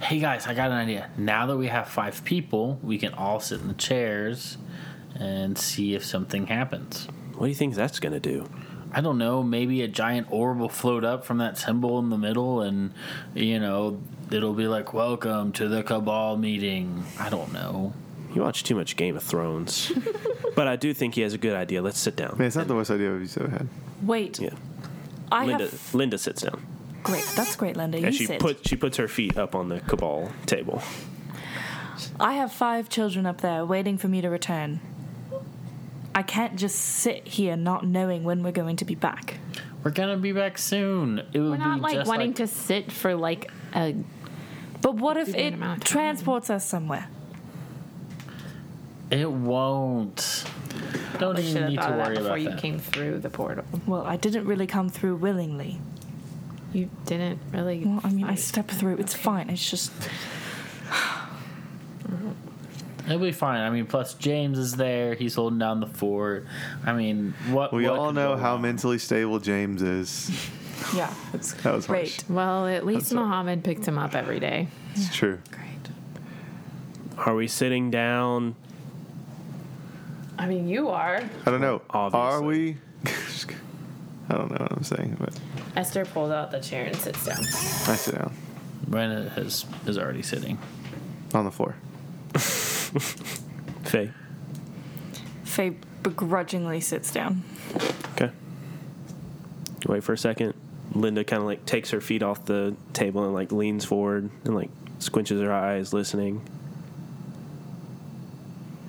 Hey 0.00 0.20
guys, 0.20 0.46
I 0.46 0.54
got 0.54 0.70
an 0.70 0.76
idea. 0.76 1.10
Now 1.16 1.46
that 1.46 1.56
we 1.56 1.66
have 1.66 1.88
five 1.88 2.22
people, 2.24 2.78
we 2.80 2.96
can 2.96 3.12
all 3.14 3.40
sit 3.40 3.60
in 3.60 3.66
the 3.66 3.74
chairs 3.74 4.56
and 5.18 5.58
see 5.58 5.96
if 5.96 6.04
something 6.04 6.46
happens. 6.46 7.08
what 7.34 7.46
do 7.46 7.48
you 7.48 7.56
think 7.56 7.74
that's 7.74 7.98
going 7.98 8.12
to 8.12 8.20
do 8.20 8.48
I 8.92 9.00
don't 9.00 9.18
know, 9.18 9.42
maybe 9.42 9.82
a 9.82 9.88
giant 9.88 10.28
orb 10.30 10.58
will 10.58 10.68
float 10.68 11.04
up 11.04 11.24
from 11.24 11.38
that 11.38 11.58
symbol 11.58 11.98
in 11.98 12.08
the 12.08 12.16
middle 12.16 12.60
and, 12.62 12.92
you 13.34 13.58
know, 13.58 14.00
it'll 14.30 14.54
be 14.54 14.68
like, 14.68 14.94
welcome 14.94 15.50
to 15.54 15.66
the 15.68 15.82
Cabal 15.82 16.36
meeting. 16.38 17.04
I 17.18 17.28
don't 17.30 17.52
know. 17.52 17.92
you 18.32 18.42
watch 18.42 18.62
too 18.62 18.76
much 18.76 18.94
game 18.96 19.16
of 19.16 19.22
thrones 19.24 19.90
but 20.54 20.68
i 20.68 20.76
do 20.76 20.94
think 20.94 21.16
he 21.16 21.22
has 21.22 21.34
a 21.34 21.38
good 21.38 21.54
idea 21.56 21.82
let's 21.82 21.98
sit 21.98 22.14
down 22.14 22.36
Man, 22.38 22.46
it's 22.46 22.56
not 22.56 22.68
the 22.68 22.74
worst 22.76 22.92
idea 22.92 23.10
we've 23.10 23.36
ever 23.38 23.50
had. 23.50 23.68
Wait, 24.02 24.38
yeah 24.38 24.50
I 25.32 25.44
linda 25.46 25.64
have. 25.64 25.94
linda 25.94 26.16
sits 26.16 26.42
down 26.42 26.62
Great, 27.02 27.24
that's 27.36 27.56
great, 27.56 27.76
Linda. 27.76 27.98
You 27.98 28.06
and 28.06 28.14
she 28.14 28.26
sit. 28.26 28.40
put 28.40 28.66
she 28.66 28.76
puts 28.76 28.96
her 28.96 29.08
feet 29.08 29.38
up 29.38 29.54
on 29.54 29.68
the 29.68 29.80
cabal 29.80 30.30
table 30.46 30.82
I 32.20 32.34
have 32.34 32.52
five 32.52 32.88
children 32.88 33.26
up 33.26 33.40
there 33.40 33.64
waiting 33.64 33.98
for 33.98 34.08
me 34.08 34.20
to 34.20 34.28
return. 34.28 34.80
I 36.14 36.22
can't 36.22 36.56
just 36.56 36.76
sit 36.76 37.26
here 37.28 37.56
not 37.56 37.86
knowing 37.86 38.24
when 38.24 38.42
we're 38.42 38.52
going 38.52 38.76
to 38.76 38.84
be 38.84 38.94
back. 38.94 39.38
We're 39.84 39.92
gonna 39.92 40.16
be 40.16 40.32
back 40.32 40.58
soon. 40.58 41.20
It 41.32 41.38
would 41.38 41.50
We're 41.50 41.56
not 41.56 41.76
be 41.76 41.82
like 41.82 41.94
just 41.94 42.08
wanting 42.08 42.28
like, 42.28 42.36
to 42.36 42.46
sit 42.48 42.90
for 42.90 43.14
like 43.14 43.50
a. 43.74 43.94
But 44.80 44.96
what 44.96 45.16
if 45.16 45.34
it 45.34 45.54
amount 45.54 45.78
of 45.78 45.84
time. 45.84 45.92
transports 45.92 46.50
us 46.50 46.66
somewhere? 46.66 47.08
It 49.10 49.30
won't. 49.30 50.44
Don't 51.18 51.36
I 51.36 51.40
even 51.40 51.68
need 51.68 51.76
to 51.76 51.82
thought 51.82 51.92
of 51.92 51.96
that 51.98 52.06
worry 52.06 52.16
before 52.16 52.26
about 52.26 52.40
you 52.40 52.50
that. 52.50 52.58
came 52.58 52.78
through 52.78 53.20
the 53.20 53.30
portal. 53.30 53.64
Well, 53.86 54.02
I 54.04 54.16
didn't 54.16 54.44
really 54.44 54.66
come 54.66 54.88
through 54.88 55.16
willingly. 55.16 55.80
You 56.72 56.90
didn't 57.06 57.40
really. 57.52 57.84
Well, 57.84 58.00
I 58.04 58.10
mean, 58.10 58.24
I 58.24 58.30
fight. 58.30 58.38
stepped 58.40 58.70
through. 58.72 58.96
It's 58.96 59.14
fine. 59.14 59.48
It's 59.50 59.68
just 59.70 59.92
It'll 63.06 63.18
be 63.18 63.32
fine. 63.32 63.60
I 63.60 63.70
mean, 63.70 63.86
plus 63.86 64.12
James 64.14 64.58
is 64.58 64.76
there. 64.76 65.14
He's 65.14 65.34
holding 65.34 65.58
down 65.58 65.80
the 65.80 65.86
fort. 65.86 66.46
I 66.84 66.92
mean, 66.92 67.34
what? 67.50 67.72
We 67.72 67.88
what 67.88 67.98
all 67.98 68.12
know 68.12 68.36
how 68.36 68.52
wrong? 68.52 68.62
mentally 68.62 68.98
stable 68.98 69.38
James 69.38 69.80
is. 69.80 70.30
yeah. 70.94 71.12
It's 71.32 71.54
That 71.54 71.74
was 71.74 71.86
great. 71.86 72.16
harsh. 72.16 72.28
Well, 72.28 72.66
at 72.66 72.84
least 72.84 73.10
That's 73.10 73.14
all. 73.14 73.24
Muhammad 73.24 73.64
picked 73.64 73.86
him 73.86 73.98
up 73.98 74.14
every 74.14 74.40
day. 74.40 74.68
It's 74.94 75.14
true. 75.14 75.38
Great. 75.50 75.64
are 77.16 77.34
we 77.34 77.48
sitting 77.48 77.90
down 77.90 78.56
I 80.38 80.46
mean, 80.46 80.68
you 80.68 80.88
are. 80.88 81.20
I 81.46 81.50
don't 81.50 81.60
know. 81.60 81.82
Are 81.90 82.40
we? 82.40 82.76
I 84.30 84.34
don't 84.36 84.50
know 84.50 84.58
what 84.58 84.72
I'm 84.72 84.82
saying, 84.82 85.16
but 85.18 85.32
Esther 85.76 86.04
pulls 86.04 86.30
out 86.30 86.50
the 86.50 86.60
chair 86.60 86.84
and 86.84 86.96
sits 86.96 87.24
down. 87.24 87.38
I 87.40 87.96
sit 87.96 88.14
down 88.14 88.34
Brandon 88.86 89.28
has 89.28 89.66
is 89.86 89.98
already 89.98 90.22
sitting. 90.22 90.58
on 91.34 91.44
the 91.44 91.50
floor. 91.50 91.76
Faye. 93.84 94.12
Faye 95.44 95.76
begrudgingly 96.02 96.80
sits 96.80 97.12
down. 97.12 97.42
Okay. 98.14 98.30
You 99.86 99.92
wait 99.92 100.04
for 100.04 100.12
a 100.12 100.18
second. 100.18 100.54
Linda 100.94 101.22
kind 101.22 101.40
of 101.40 101.46
like 101.46 101.66
takes 101.66 101.90
her 101.90 102.00
feet 102.00 102.22
off 102.22 102.46
the 102.46 102.74
table 102.94 103.24
and 103.24 103.34
like 103.34 103.52
leans 103.52 103.84
forward 103.84 104.30
and 104.44 104.54
like 104.54 104.70
squinches 105.00 105.40
her 105.42 105.52
eyes, 105.52 105.92
listening. 105.92 106.48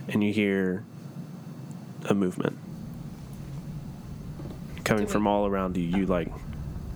And 0.08 0.24
you 0.24 0.34
hear 0.34 0.84
a 2.06 2.14
movement 2.14 2.58
coming 4.90 5.08
from 5.08 5.28
all 5.28 5.46
around 5.46 5.78
you. 5.78 5.84
You 5.84 6.06
like 6.06 6.30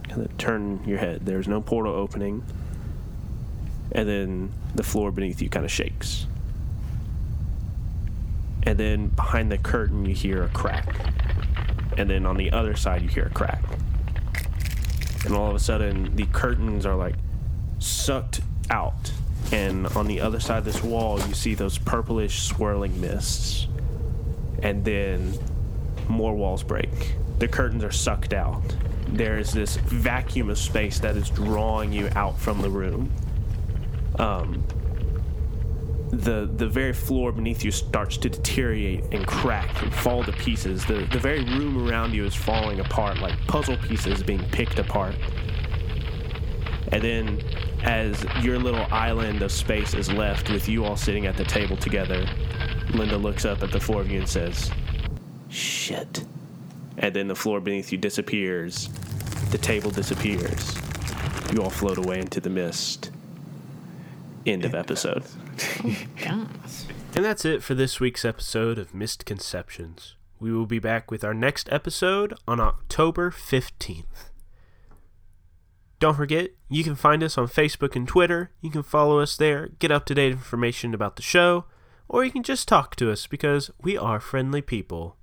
kind 0.10 0.26
of 0.26 0.38
turn 0.38 0.84
your 0.86 0.98
head. 0.98 1.26
There's 1.26 1.48
no 1.48 1.62
portal 1.62 1.94
opening, 1.94 2.44
and 3.92 4.10
then 4.10 4.52
the 4.76 4.84
floor 4.84 5.12
beneath 5.12 5.42
you 5.42 5.50
kind 5.50 5.66
of 5.66 5.72
shakes. 5.72 6.26
And 8.64 8.78
then 8.78 9.08
behind 9.08 9.52
the 9.52 9.58
curtain, 9.58 10.06
you 10.06 10.16
hear 10.16 10.44
a 10.44 10.50
crack 10.50 11.14
and 11.98 12.10
then 12.10 12.26
on 12.26 12.38
the 12.38 12.52
other 12.52 12.76
side 12.76 13.02
you 13.02 13.08
hear 13.08 13.26
a 13.26 13.30
crack 13.30 13.64
and 15.26 15.34
all 15.34 15.50
of 15.50 15.56
a 15.56 15.60
sudden 15.60 16.16
the 16.16 16.26
curtains 16.28 16.86
are 16.86 16.96
like 16.96 17.16
sucked 17.80 18.42
out 18.70 19.12
and 19.52 19.88
on 19.88 20.08
the 20.08 20.20
other 20.20 20.40
side 20.40 20.60
of 20.60 20.66
this 20.66 20.84
wall 20.84 21.20
you 21.22 21.34
see 21.34 21.54
those 21.54 21.78
purplish 21.78 22.44
swirling 22.44 23.00
mists 23.00 23.68
and 24.62 24.84
then 24.86 25.34
more 26.08 26.34
walls 26.36 26.64
break 26.64 27.16
the 27.44 27.48
curtains 27.50 27.84
are 27.84 27.92
sucked 27.92 28.32
out 28.32 28.64
there 29.10 29.38
is 29.38 29.52
this 29.52 29.76
vacuum 29.76 30.50
of 30.50 30.58
space 30.58 30.98
that 30.98 31.18
is 31.18 31.30
drawing 31.30 31.92
you 31.92 32.10
out 32.16 32.40
from 32.40 32.62
the 32.62 32.70
room 32.70 33.12
um, 34.18 34.64
the 36.10 36.50
the 36.56 36.68
very 36.68 36.94
floor 36.94 37.34
beneath 37.34 37.66
you 37.66 37.72
starts 37.72 38.16
to 38.16 38.30
deteriorate 38.30 39.04
and 39.12 39.28
crack 39.28 39.82
and 39.82 39.94
fall 39.94 40.24
to 40.24 40.32
pieces. 40.32 40.86
The 40.86 41.08
the 41.12 41.20
very 41.20 41.44
room 41.44 41.90
around 41.90 42.14
you 42.14 42.24
is 42.24 42.36
falling 42.36 42.80
apart 42.80 43.18
like 43.18 43.36
puzzle 43.48 43.78
pieces 43.78 44.22
being 44.22 44.44
picked 44.52 44.78
apart. 44.78 45.16
And 46.92 47.02
then 47.02 47.42
as 47.82 48.24
your 48.42 48.60
little 48.60 48.86
island 48.92 49.42
of 49.42 49.52
space 49.52 49.96
is 49.96 50.12
left 50.12 50.52
with 50.52 50.70
you 50.70 50.86
all 50.86 50.96
sitting 50.96 51.26
at 51.26 51.36
the 51.36 51.44
table 51.44 51.76
together, 51.76 52.28
Linda 52.94 53.18
looks 53.18 53.44
up 53.44 53.64
at 53.64 53.72
the 53.72 53.80
four 53.80 54.00
of 54.00 54.12
you 54.12 54.20
and 54.20 54.30
says, 54.30 54.72
"Shit." 55.50 56.24
And 56.98 57.16
then 57.16 57.28
the 57.28 57.36
floor 57.36 57.60
beneath 57.60 57.92
you 57.92 57.98
disappears. 57.98 58.90
The 59.52 59.58
table 59.58 59.92
disappears. 59.92 60.76
You 61.52 61.62
all 61.62 61.70
float 61.70 61.98
away 61.98 62.20
into 62.20 62.40
the 62.40 62.50
mist. 62.50 63.12
End 64.46 64.66
of 64.66 64.76
episode. 64.76 65.24
Gosh. 66.22 66.86
And 67.16 67.24
that's 67.24 67.46
it 67.46 67.62
for 67.62 67.76
this 67.76 68.00
week's 68.00 68.26
episode 68.26 68.78
of 68.80 68.94
Mist 68.94 69.26
Conceptions. 69.26 70.16
We 70.40 70.52
will 70.52 70.66
be 70.66 70.80
back 70.80 71.12
with 71.12 71.24
our 71.24 71.34
next 71.34 71.72
episode 71.72 72.34
on 72.48 72.60
October 72.60 73.32
15th. 73.32 74.32
Don't 76.00 76.18
forget, 76.18 76.50
you 76.70 76.84
can 76.84 76.96
find 76.96 77.24
us 77.24 77.38
on 77.38 77.48
Facebook 77.48 77.96
and 77.96 78.06
Twitter. 78.08 78.52
You 78.60 78.70
can 78.70 78.84
follow 78.84 79.20
us 79.20 79.38
there, 79.38 79.70
get 79.80 79.92
up 79.92 80.06
to 80.08 80.16
date 80.16 80.34
information 80.34 80.94
about 80.94 81.16
the 81.16 81.22
show, 81.22 81.66
or 82.10 82.26
you 82.26 82.32
can 82.32 82.44
just 82.44 82.68
talk 82.68 82.98
to 82.98 83.10
us 83.10 83.26
because 83.26 83.72
we 83.82 83.98
are 83.98 84.20
friendly 84.20 84.62
people. 84.62 85.16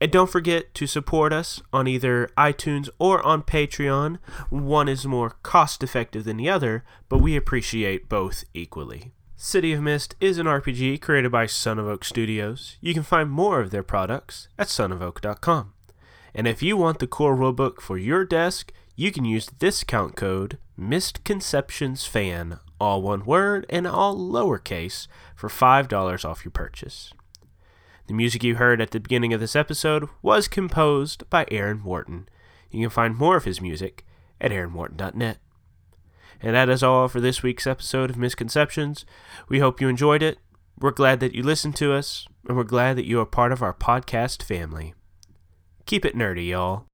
And 0.00 0.12
don't 0.12 0.30
forget 0.30 0.74
to 0.74 0.86
support 0.86 1.32
us 1.32 1.60
on 1.72 1.88
either 1.88 2.30
iTunes 2.36 2.88
or 2.98 3.20
on 3.26 3.42
Patreon. 3.42 4.18
One 4.48 4.88
is 4.88 5.06
more 5.06 5.36
cost 5.42 5.82
effective 5.82 6.24
than 6.24 6.36
the 6.36 6.48
other, 6.48 6.84
but 7.08 7.18
we 7.18 7.36
appreciate 7.36 8.08
both 8.08 8.44
equally. 8.54 9.12
City 9.34 9.72
of 9.72 9.82
Mist 9.82 10.14
is 10.20 10.38
an 10.38 10.46
RPG 10.46 11.00
created 11.00 11.30
by 11.30 11.46
Son 11.46 11.78
of 11.78 11.86
Oak 11.86 12.04
Studios. 12.04 12.76
You 12.80 12.92
can 12.94 13.02
find 13.02 13.30
more 13.30 13.60
of 13.60 13.70
their 13.70 13.82
products 13.82 14.48
at 14.58 14.68
sonofoak.com. 14.68 15.74
And 16.34 16.46
if 16.46 16.62
you 16.62 16.76
want 16.76 16.98
the 16.98 17.06
core 17.06 17.36
rulebook 17.36 17.80
for 17.80 17.98
your 17.98 18.24
desk, 18.24 18.72
you 18.96 19.12
can 19.12 19.24
use 19.24 19.46
discount 19.46 20.16
code 20.16 20.58
MistConceptionsFan, 20.78 22.58
all 22.80 23.02
one 23.02 23.24
word 23.24 23.66
and 23.68 23.86
all 23.86 24.16
lowercase, 24.16 25.06
for 25.34 25.48
$5 25.48 26.24
off 26.24 26.44
your 26.44 26.52
purchase. 26.52 27.12
The 28.08 28.14
music 28.14 28.42
you 28.42 28.54
heard 28.54 28.80
at 28.80 28.92
the 28.92 29.00
beginning 29.00 29.34
of 29.34 29.40
this 29.40 29.54
episode 29.54 30.08
was 30.22 30.48
composed 30.48 31.28
by 31.28 31.46
Aaron 31.50 31.84
Wharton. 31.84 32.26
You 32.70 32.80
can 32.80 32.90
find 32.90 33.14
more 33.14 33.36
of 33.36 33.44
his 33.44 33.60
music 33.60 34.06
at 34.40 34.50
aaronwharton.net. 34.50 35.36
And 36.40 36.54
that 36.54 36.70
is 36.70 36.82
all 36.82 37.08
for 37.08 37.20
this 37.20 37.42
week's 37.42 37.66
episode 37.66 38.08
of 38.08 38.16
Mist 38.16 38.38
Conceptions. 38.38 39.04
We 39.50 39.58
hope 39.58 39.78
you 39.78 39.88
enjoyed 39.88 40.22
it. 40.22 40.38
We're 40.80 40.90
glad 40.90 41.20
that 41.20 41.34
you 41.34 41.42
listened 41.42 41.76
to 41.76 41.92
us, 41.92 42.26
and 42.48 42.56
we're 42.56 42.64
glad 42.64 42.96
that 42.96 43.04
you 43.04 43.20
are 43.20 43.26
part 43.26 43.52
of 43.52 43.62
our 43.62 43.74
podcast 43.74 44.42
family. 44.42 44.94
Keep 45.84 46.06
it 46.06 46.16
nerdy, 46.16 46.48
y'all. 46.48 46.86